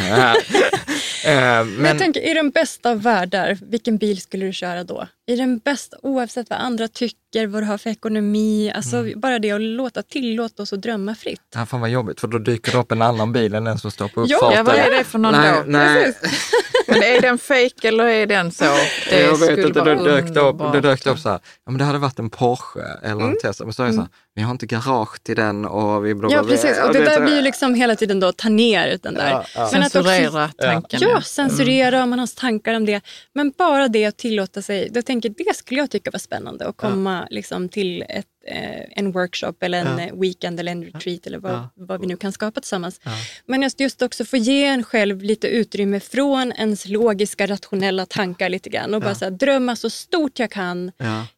[1.24, 1.84] Eh, men...
[1.84, 5.06] Jag tänker, i den bästa av världar, vilken bil skulle du köra då?
[5.26, 9.20] I den bästa, oavsett vad andra tycker, vad du har för ekonomi, alltså mm.
[9.20, 11.40] bara det att låta, tillåta oss att drömma fritt.
[11.54, 13.90] Ja, fan vad jobbigt, för då dyker det upp en annan bil än den som
[13.90, 14.56] står på uppfarten.
[14.56, 15.62] Ja, vad är det för någon nej, då?
[15.66, 16.14] Nej.
[16.86, 18.64] men är den fake eller är den så?
[19.10, 21.84] Det jag vet inte, det dök, upp, det dök upp så här, ja, men det
[21.84, 23.36] hade varit en Porsche eller en mm.
[23.42, 24.08] Tesla, men så är det så här.
[24.34, 27.42] Vi har inte garage till den och vi Ja, precis, och det där blir ju
[27.42, 29.30] liksom hela tiden då ta ner den där.
[29.30, 29.68] Ja, ja.
[29.68, 31.00] Censurera tanken.
[31.02, 32.02] Ja, censurera mm.
[32.02, 33.00] om man har tankar om det.
[33.34, 36.76] Men bara det att tillåta sig, jag tänker det skulle jag tycka var spännande att
[36.76, 37.26] komma ja.
[37.30, 40.14] liksom, till ett, en workshop eller en ja.
[40.14, 43.00] weekend eller en retreat eller vad, vad vi nu kan skapa tillsammans.
[43.46, 48.48] Men just, just också få ge en själv lite utrymme från ens logiska rationella tankar
[48.48, 50.92] lite grann och bara så här, drömma så stort jag kan.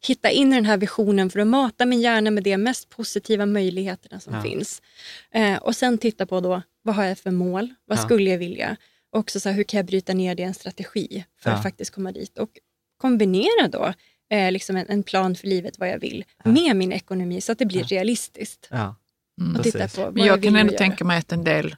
[0.06, 3.46] Hitta in i den här visionen för att mata min hjärna med de mest positiva
[3.46, 4.82] möjligheterna som finns.
[5.30, 7.74] Eh, och sen titta på då, vad har jag för mål?
[7.86, 8.76] Vad skulle jag vilja?
[9.14, 11.56] också så här, hur kan jag bryta ner det i en strategi för ja.
[11.56, 12.50] att faktiskt komma dit och
[12.96, 13.92] kombinera då
[14.30, 16.50] eh, liksom en, en, plan för livet, vad jag vill, ja.
[16.50, 17.86] med min ekonomi så att det blir ja.
[17.86, 18.68] realistiskt.
[18.70, 18.94] Ja.
[19.40, 21.76] Mm, och titta på men jag, jag kan ändå tänka mig att en del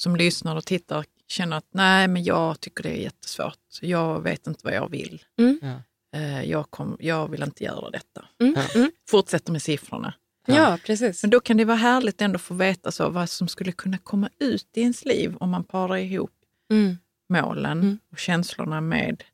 [0.00, 3.58] som lyssnar och tittar känner att nej, men jag tycker det är jättesvårt.
[3.80, 5.22] Jag vet inte vad jag vill.
[5.38, 5.58] Mm.
[6.14, 8.24] Eh, jag, kom, jag vill inte göra detta.
[8.40, 8.56] Mm.
[8.74, 8.90] Mm.
[9.08, 10.14] Fortsätter med siffrorna.
[10.46, 10.78] Ja.
[10.86, 11.22] precis.
[11.22, 13.98] Men då kan det vara härligt ändå att få veta så vad som skulle kunna
[13.98, 16.30] komma ut i ens liv om man parar ihop
[16.70, 16.98] mm.
[17.28, 17.98] målen mm.
[18.12, 19.24] och känslorna med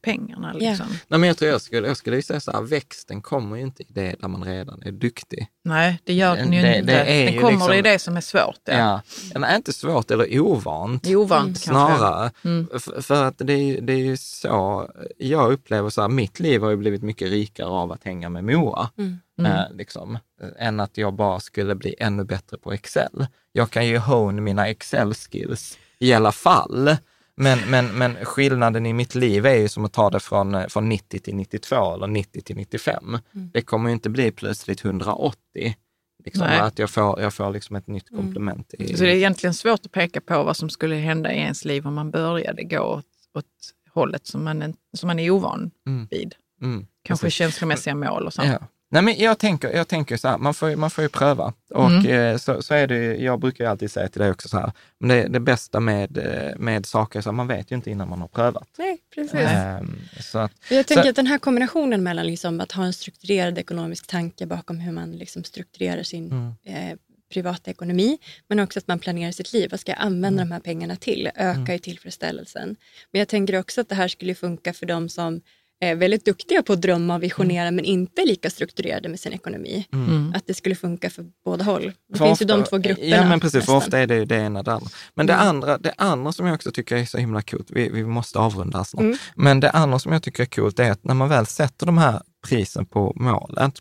[0.00, 0.52] pengarna.
[0.52, 0.86] Liksom.
[0.86, 0.98] Yeah.
[1.08, 3.62] Nej, men jag tror jag skulle, jag skulle ju säga så här, växten kommer ju
[3.62, 5.48] inte i det där man redan är duktig.
[5.64, 7.04] Nej, det gör den ju det, inte.
[7.04, 8.60] Det den kommer liksom, i det som är svårt.
[8.64, 8.74] Ja.
[8.74, 9.00] Ja,
[9.34, 11.06] ja inte svårt eller ovant.
[11.06, 11.54] Ovant mm.
[11.54, 12.30] Snarare.
[12.44, 12.68] Mm.
[12.72, 16.62] För, för, att det är, det är ju så, jag upplever så här, mitt liv
[16.62, 18.90] har ju blivit mycket rikare av att hänga med Moa.
[18.98, 19.18] Mm.
[19.38, 19.52] Mm.
[19.52, 20.18] Eh, liksom,
[20.58, 23.26] än att jag bara skulle bli ännu bättre på Excel.
[23.52, 26.96] Jag kan ju hone mina Excel-skills i alla fall.
[27.40, 30.66] Men, men, men skillnaden i mitt liv är ju som att ta det från, eh,
[30.66, 33.18] från 90 till 92 eller 90 till 95.
[33.34, 33.50] Mm.
[33.52, 35.76] Det kommer ju inte bli plötsligt 180.
[36.24, 38.22] Liksom, att jag får, jag får liksom ett nytt mm.
[38.22, 38.74] komplement.
[38.78, 38.92] Mm.
[38.92, 41.64] I, Så det är egentligen svårt att peka på vad som skulle hända i ens
[41.64, 43.44] liv om man började gå åt, åt
[43.90, 46.08] hållet som man, som man är ovan mm.
[46.10, 46.34] vid.
[46.62, 46.86] Mm.
[47.02, 47.36] Kanske Precis.
[47.36, 48.48] känslomässiga mål och sånt.
[48.48, 48.66] Ja.
[48.90, 51.52] Nej, men jag tänker, jag tänker så här, man får, man får ju pröva.
[51.70, 52.06] Och mm.
[52.06, 54.72] eh, så, så är det jag brukar ju alltid säga till dig också så här,
[54.98, 58.20] men det, det bästa med, eh, med saker, så man vet ju inte innan man
[58.20, 58.68] har prövat.
[58.78, 59.34] Nej, precis.
[59.34, 59.80] Eh,
[60.20, 63.58] så att, jag tänker så, att den här kombinationen mellan liksom att ha en strukturerad
[63.58, 66.54] ekonomisk tanke bakom hur man liksom strukturerar sin mm.
[66.64, 66.98] eh,
[67.32, 68.18] privata ekonomi,
[68.48, 69.70] men också att man planerar sitt liv.
[69.70, 70.48] Vad ska jag använda mm.
[70.48, 71.26] de här pengarna till?
[71.26, 71.72] Ökar mm.
[71.72, 72.76] ju tillfredsställelsen.
[73.10, 75.40] Men jag tänker också att det här skulle funka för de som
[75.80, 77.76] är väldigt duktiga på att drömma och visionera mm.
[77.76, 79.86] men inte lika strukturerade med sin ekonomi.
[79.92, 80.08] Mm.
[80.08, 80.32] mm.
[80.36, 81.92] Att det skulle funka för båda håll.
[82.08, 83.16] Det för finns ofta, ju de två grupperna.
[83.16, 84.90] Ja men precis, för ofta är det ju det ena det andra.
[85.14, 85.48] Men det, mm.
[85.48, 88.84] andra, det andra som jag också tycker är så himla coolt, vi, vi måste avrunda
[88.84, 89.16] snart, mm.
[89.36, 91.98] men det andra som jag tycker är coolt är att när man väl sätter de
[91.98, 93.74] här prisen på målet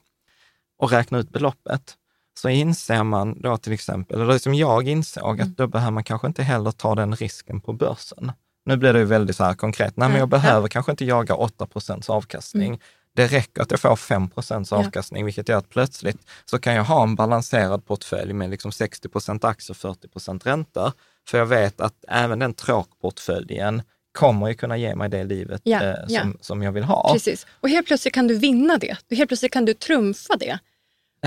[0.79, 1.95] och räknar ut beloppet,
[2.39, 6.27] så inser man då till exempel, eller som jag insåg, att då behöver man kanske
[6.27, 8.31] inte heller ta den risken på börsen.
[8.67, 9.97] Nu blir det ju väldigt så här konkret.
[9.97, 11.67] Nej, men jag behöver kanske inte jaga 8
[12.07, 12.67] avkastning.
[12.67, 12.79] Mm.
[13.15, 14.29] Det räcker att jag får 5
[14.71, 15.25] avkastning, ja.
[15.25, 19.75] vilket gör att plötsligt så kan jag ha en balanserad portfölj med liksom 60% aktier,
[19.75, 20.93] 40% ränta.
[21.27, 25.83] För jag vet att även den tråkportföljen kommer ju kunna ge mig det livet ja,
[25.83, 26.23] eh, som, ja.
[26.41, 27.13] som jag vill ha.
[27.13, 28.97] Precis, och helt plötsligt kan du vinna det.
[29.09, 30.59] Helt plötsligt kan du trumfa det.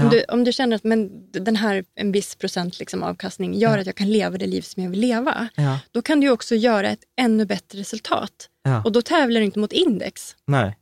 [0.05, 3.74] Om, du, om du känner att men, den här en viss procent liksom, avkastning gör
[3.74, 3.80] ja.
[3.80, 5.78] att jag kan leva det liv som jag vill leva, ja.
[5.90, 8.48] då kan du också göra ett ännu bättre resultat.
[8.84, 10.36] Och då tävlar du inte mot index.
[10.46, 10.76] Nej.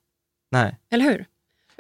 [0.51, 0.77] Nej.
[0.91, 1.27] Eller hur?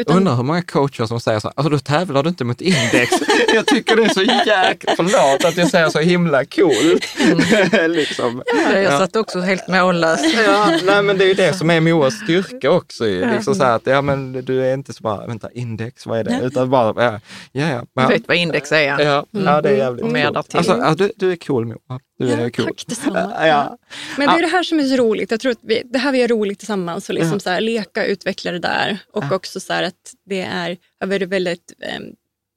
[0.01, 0.17] Utan...
[0.17, 3.13] Undrar hur många coacher som säger så alltså då tävlar du inte mot index.
[3.55, 7.05] jag tycker det är så jäkla, förlåt att jag säger så himla coolt.
[7.21, 7.91] Mm.
[7.93, 8.43] liksom.
[8.73, 10.21] ja, jag satt också helt mållös.
[10.47, 13.05] ja, nej men det är ju det som är Moas styrka också.
[13.05, 16.41] Liksom så att, ja men du är inte så bara, vänta index, vad är det?
[16.43, 17.21] Utan bara, ja,
[17.53, 17.83] ja.
[17.95, 18.03] ja.
[18.09, 18.83] Du vet vad index är?
[18.83, 19.47] Ja, ja, mm.
[19.47, 20.35] ja det är jävligt mm.
[20.35, 20.55] coolt.
[20.55, 22.01] Alltså, alltså, du, du är cool Moa.
[22.19, 22.66] Du är cool.
[22.66, 23.47] Tack detsamma.
[23.47, 23.79] Ja.
[24.16, 25.31] Men det är det här som är så roligt.
[25.31, 27.39] Jag tror att vi, det här vi gör roligt tillsammans och liksom ja.
[27.39, 28.99] så här, leka, utveckla det där.
[29.12, 29.35] Och ja.
[29.35, 32.01] också så att det är väldigt, väldigt eh,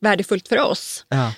[0.02, 1.06] värdefullt för oss.
[1.10, 1.32] Ja.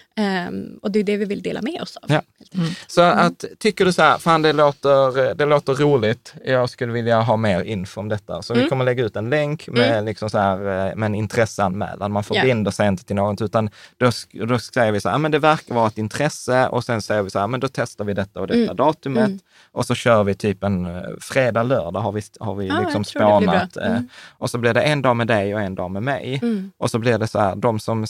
[0.47, 2.11] Um, och det är det vi vill dela med oss av.
[2.11, 2.21] Ja.
[2.53, 2.69] Mm.
[2.87, 7.21] Så att, tycker du så här, fan det låter, det låter roligt, jag skulle vilja
[7.21, 8.41] ha mer info om detta.
[8.41, 8.63] Så mm.
[8.63, 10.05] vi kommer lägga ut en länk med, mm.
[10.05, 12.11] liksom så här, eh, med en intresseanmälan.
[12.11, 14.11] Man förbinder sig inte till något, utan då,
[14.47, 17.29] då säger vi så här, men det verkar vara ett intresse och sen säger vi
[17.29, 18.75] så här, men då testar vi detta och detta mm.
[18.75, 19.27] datumet.
[19.27, 19.39] Mm.
[19.71, 23.03] Och så kör vi typ en eh, fredag, lördag har vi, har vi ah, liksom
[23.03, 23.77] spånat.
[23.77, 24.09] Eh, mm.
[24.37, 26.41] Och så blir det en dag med dig och en dag med mig.
[26.77, 28.05] Och så blir det så här, de som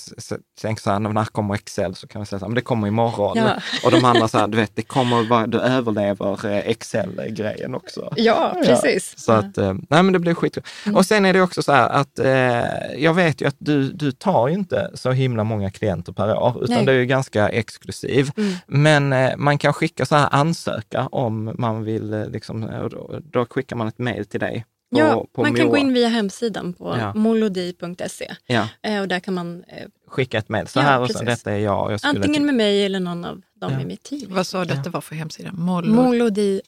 [0.62, 1.96] tänker så här, när kommer Excel?
[1.96, 3.38] så kan vi säga så här, men det kommer imorgon.
[3.38, 3.62] Ja.
[3.86, 8.14] Och de andra så här, du vet, det kommer vara, du överlever eh, Excel-grejen också.
[8.16, 9.14] Ja, precis.
[9.16, 9.22] Ja.
[9.22, 10.64] Så att, eh, nej men det blir skitkul.
[10.86, 10.98] Mm.
[10.98, 14.12] Och sen är det också så här att eh, jag vet ju att du, du
[14.12, 16.86] tar ju inte så himla många klienter per år, utan nej.
[16.86, 18.32] det är ju ganska exklusiv.
[18.38, 18.54] Mm.
[18.68, 23.46] Men eh, man kan skicka så här ansöka om man vill, eh, liksom, då, då
[23.46, 25.58] skickar man ett mail till dig på, ja, på man Moa.
[25.58, 27.14] kan gå in via hemsidan på ja.
[27.14, 28.70] molodi.se ja.
[28.84, 30.68] Eh, och där kan man eh, skicka ett mejl.
[30.68, 31.91] Så här och så, detta är jag.
[31.91, 34.34] jag Antingen med mig eller någon av dem i mitt team.
[34.34, 35.52] Vad sa du att det var för hemsida?
[35.54, 36.68] Molodi.se.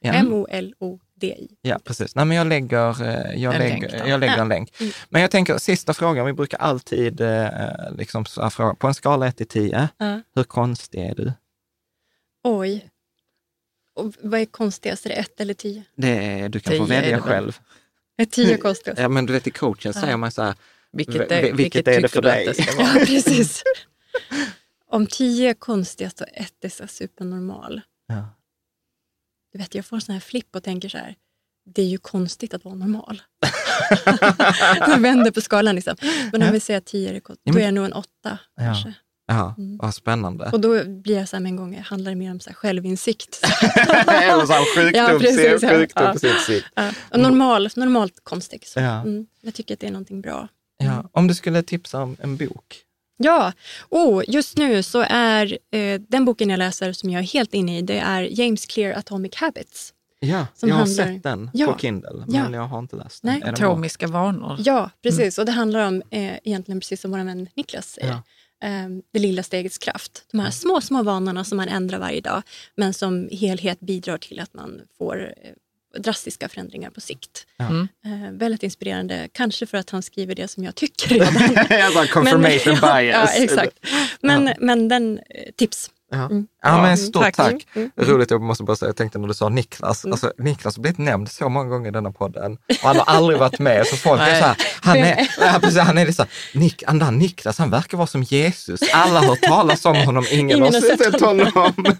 [0.00, 1.48] M-O-L-O-D-I.
[1.62, 2.14] Ja, precis.
[2.14, 4.80] Nej, men jag lägger, eh, jag en lägger, länk, jag lägger en länk.
[4.80, 4.92] Mm.
[5.08, 7.22] Men jag tänker, sista frågan, vi brukar alltid
[7.98, 9.88] liksom, fråga, på en skala 1 till 10,
[10.34, 11.32] hur konstig är du?
[12.44, 12.89] Oj,
[13.94, 15.06] och vad är konstigast?
[15.06, 15.84] Är det ett eller tio?
[15.94, 17.58] Det är, du kan få välja själv.
[18.16, 19.00] Är tio konstigast?
[19.00, 20.00] Ja, men du vet i coachen ja.
[20.00, 20.54] säger man så här,
[20.92, 22.46] vilket är, vilket, vilket är det för dig?
[22.46, 23.62] Det ja, precis.
[24.86, 27.80] Om tio är konstigast och ett är så supernormal.
[28.06, 28.28] Ja.
[29.52, 31.14] Du vet, jag får sån här flipp och tänker så här,
[31.74, 33.22] det är ju konstigt att vara normal.
[34.88, 35.96] Man vänder på skalan liksom.
[36.32, 38.62] Men om vi säger att tio är konstigt, då är jag nog en åtta ja.
[38.62, 38.94] kanske.
[39.30, 39.78] Ja, mm.
[39.78, 40.50] vad spännande.
[40.52, 42.54] Och då blir jag så här med en gång, handlar det mer om så här
[42.54, 43.40] självinsikt.
[44.08, 45.12] Eller så här sjukdom, ja,
[45.92, 46.14] ja.
[46.48, 46.60] ja.
[46.74, 46.90] ja.
[47.10, 48.66] Och normal, normalt konstig.
[48.66, 48.80] Så.
[48.80, 49.00] Ja.
[49.00, 49.26] Mm.
[49.40, 50.48] Jag tycker att det är någonting bra.
[50.82, 50.92] Mm.
[50.94, 51.08] Ja.
[51.12, 52.82] Om du skulle tipsa om en bok?
[53.16, 53.52] Ja,
[53.88, 57.78] oh, just nu så är eh, den boken jag läser som jag är helt inne
[57.78, 59.92] i, det är James Clear Atomic Habits.
[60.20, 61.72] Ja, som jag har handlar- sett den Ja.
[61.72, 62.42] på Kindle, Ja.
[62.42, 63.40] men jag har inte läst den.
[63.40, 63.50] Nej.
[63.50, 64.56] Atomiska vanor.
[64.58, 65.38] Ja, precis.
[65.38, 68.18] Och det handlar om, eh, egentligen precis som vår vän Niklas säger, eh,
[69.12, 70.24] det lilla stegets kraft.
[70.30, 72.42] De här små, små vanorna som man ändrar varje dag,
[72.76, 75.52] men som helhet bidrar till att man får eh,
[76.00, 77.46] drastiska förändringar på sikt.
[77.58, 77.88] Mm.
[78.04, 81.34] Eh, väldigt inspirerande, kanske för att han skriver det som jag tycker redan.
[81.70, 83.36] Jag bara, confirmation ja, bias.
[83.36, 83.78] Ja, exakt.
[84.20, 85.90] Men, men den, eh, tips.
[86.10, 86.24] Ja.
[86.24, 86.46] Mm.
[86.62, 87.36] Ja, men stort tack.
[87.36, 87.66] tack.
[87.74, 87.90] Mm.
[87.96, 90.98] Roligt, jag måste bara säga, jag tänkte när du sa Niklas, alltså Niklas har blivit
[90.98, 93.86] nämnd så många gånger i denna podden och han har aldrig varit med.
[93.86, 96.82] Så folk är så här, han är, ja, precis, han är det så här, Nick,
[96.86, 98.80] den där Niklas, han verkar vara som Jesus.
[98.92, 101.72] Alla har hört talas om honom, ingen, Ingen har sett honom.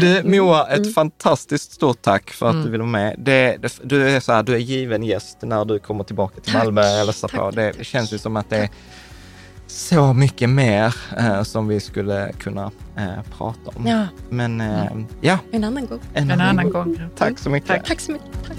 [0.00, 3.14] Du, Moa, ett fantastiskt stort tack för att du ville vara med.
[3.18, 6.52] Det, det, du är så här, du är given gäst när du kommer tillbaka till
[6.52, 7.50] Malmö eller så på.
[7.50, 8.68] Det känns ju som att det är
[9.66, 13.86] så mycket mer eh, som vi skulle kunna eh, prata om.
[13.86, 14.86] Ja, Men eh,
[15.20, 16.00] ja, en annan gång.
[16.14, 16.98] en, En annan gång.
[17.16, 17.68] Tack så mycket.
[17.68, 17.84] Tack.
[17.86, 18.28] Tack så mycket.
[18.48, 18.56] Tack.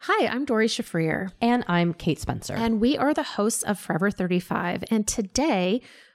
[0.00, 2.54] Hi, I'm Dory Shafrir, And I'm Kate Spencer.
[2.54, 4.84] and we are the hosts of Forever 35.
[4.90, 5.80] And today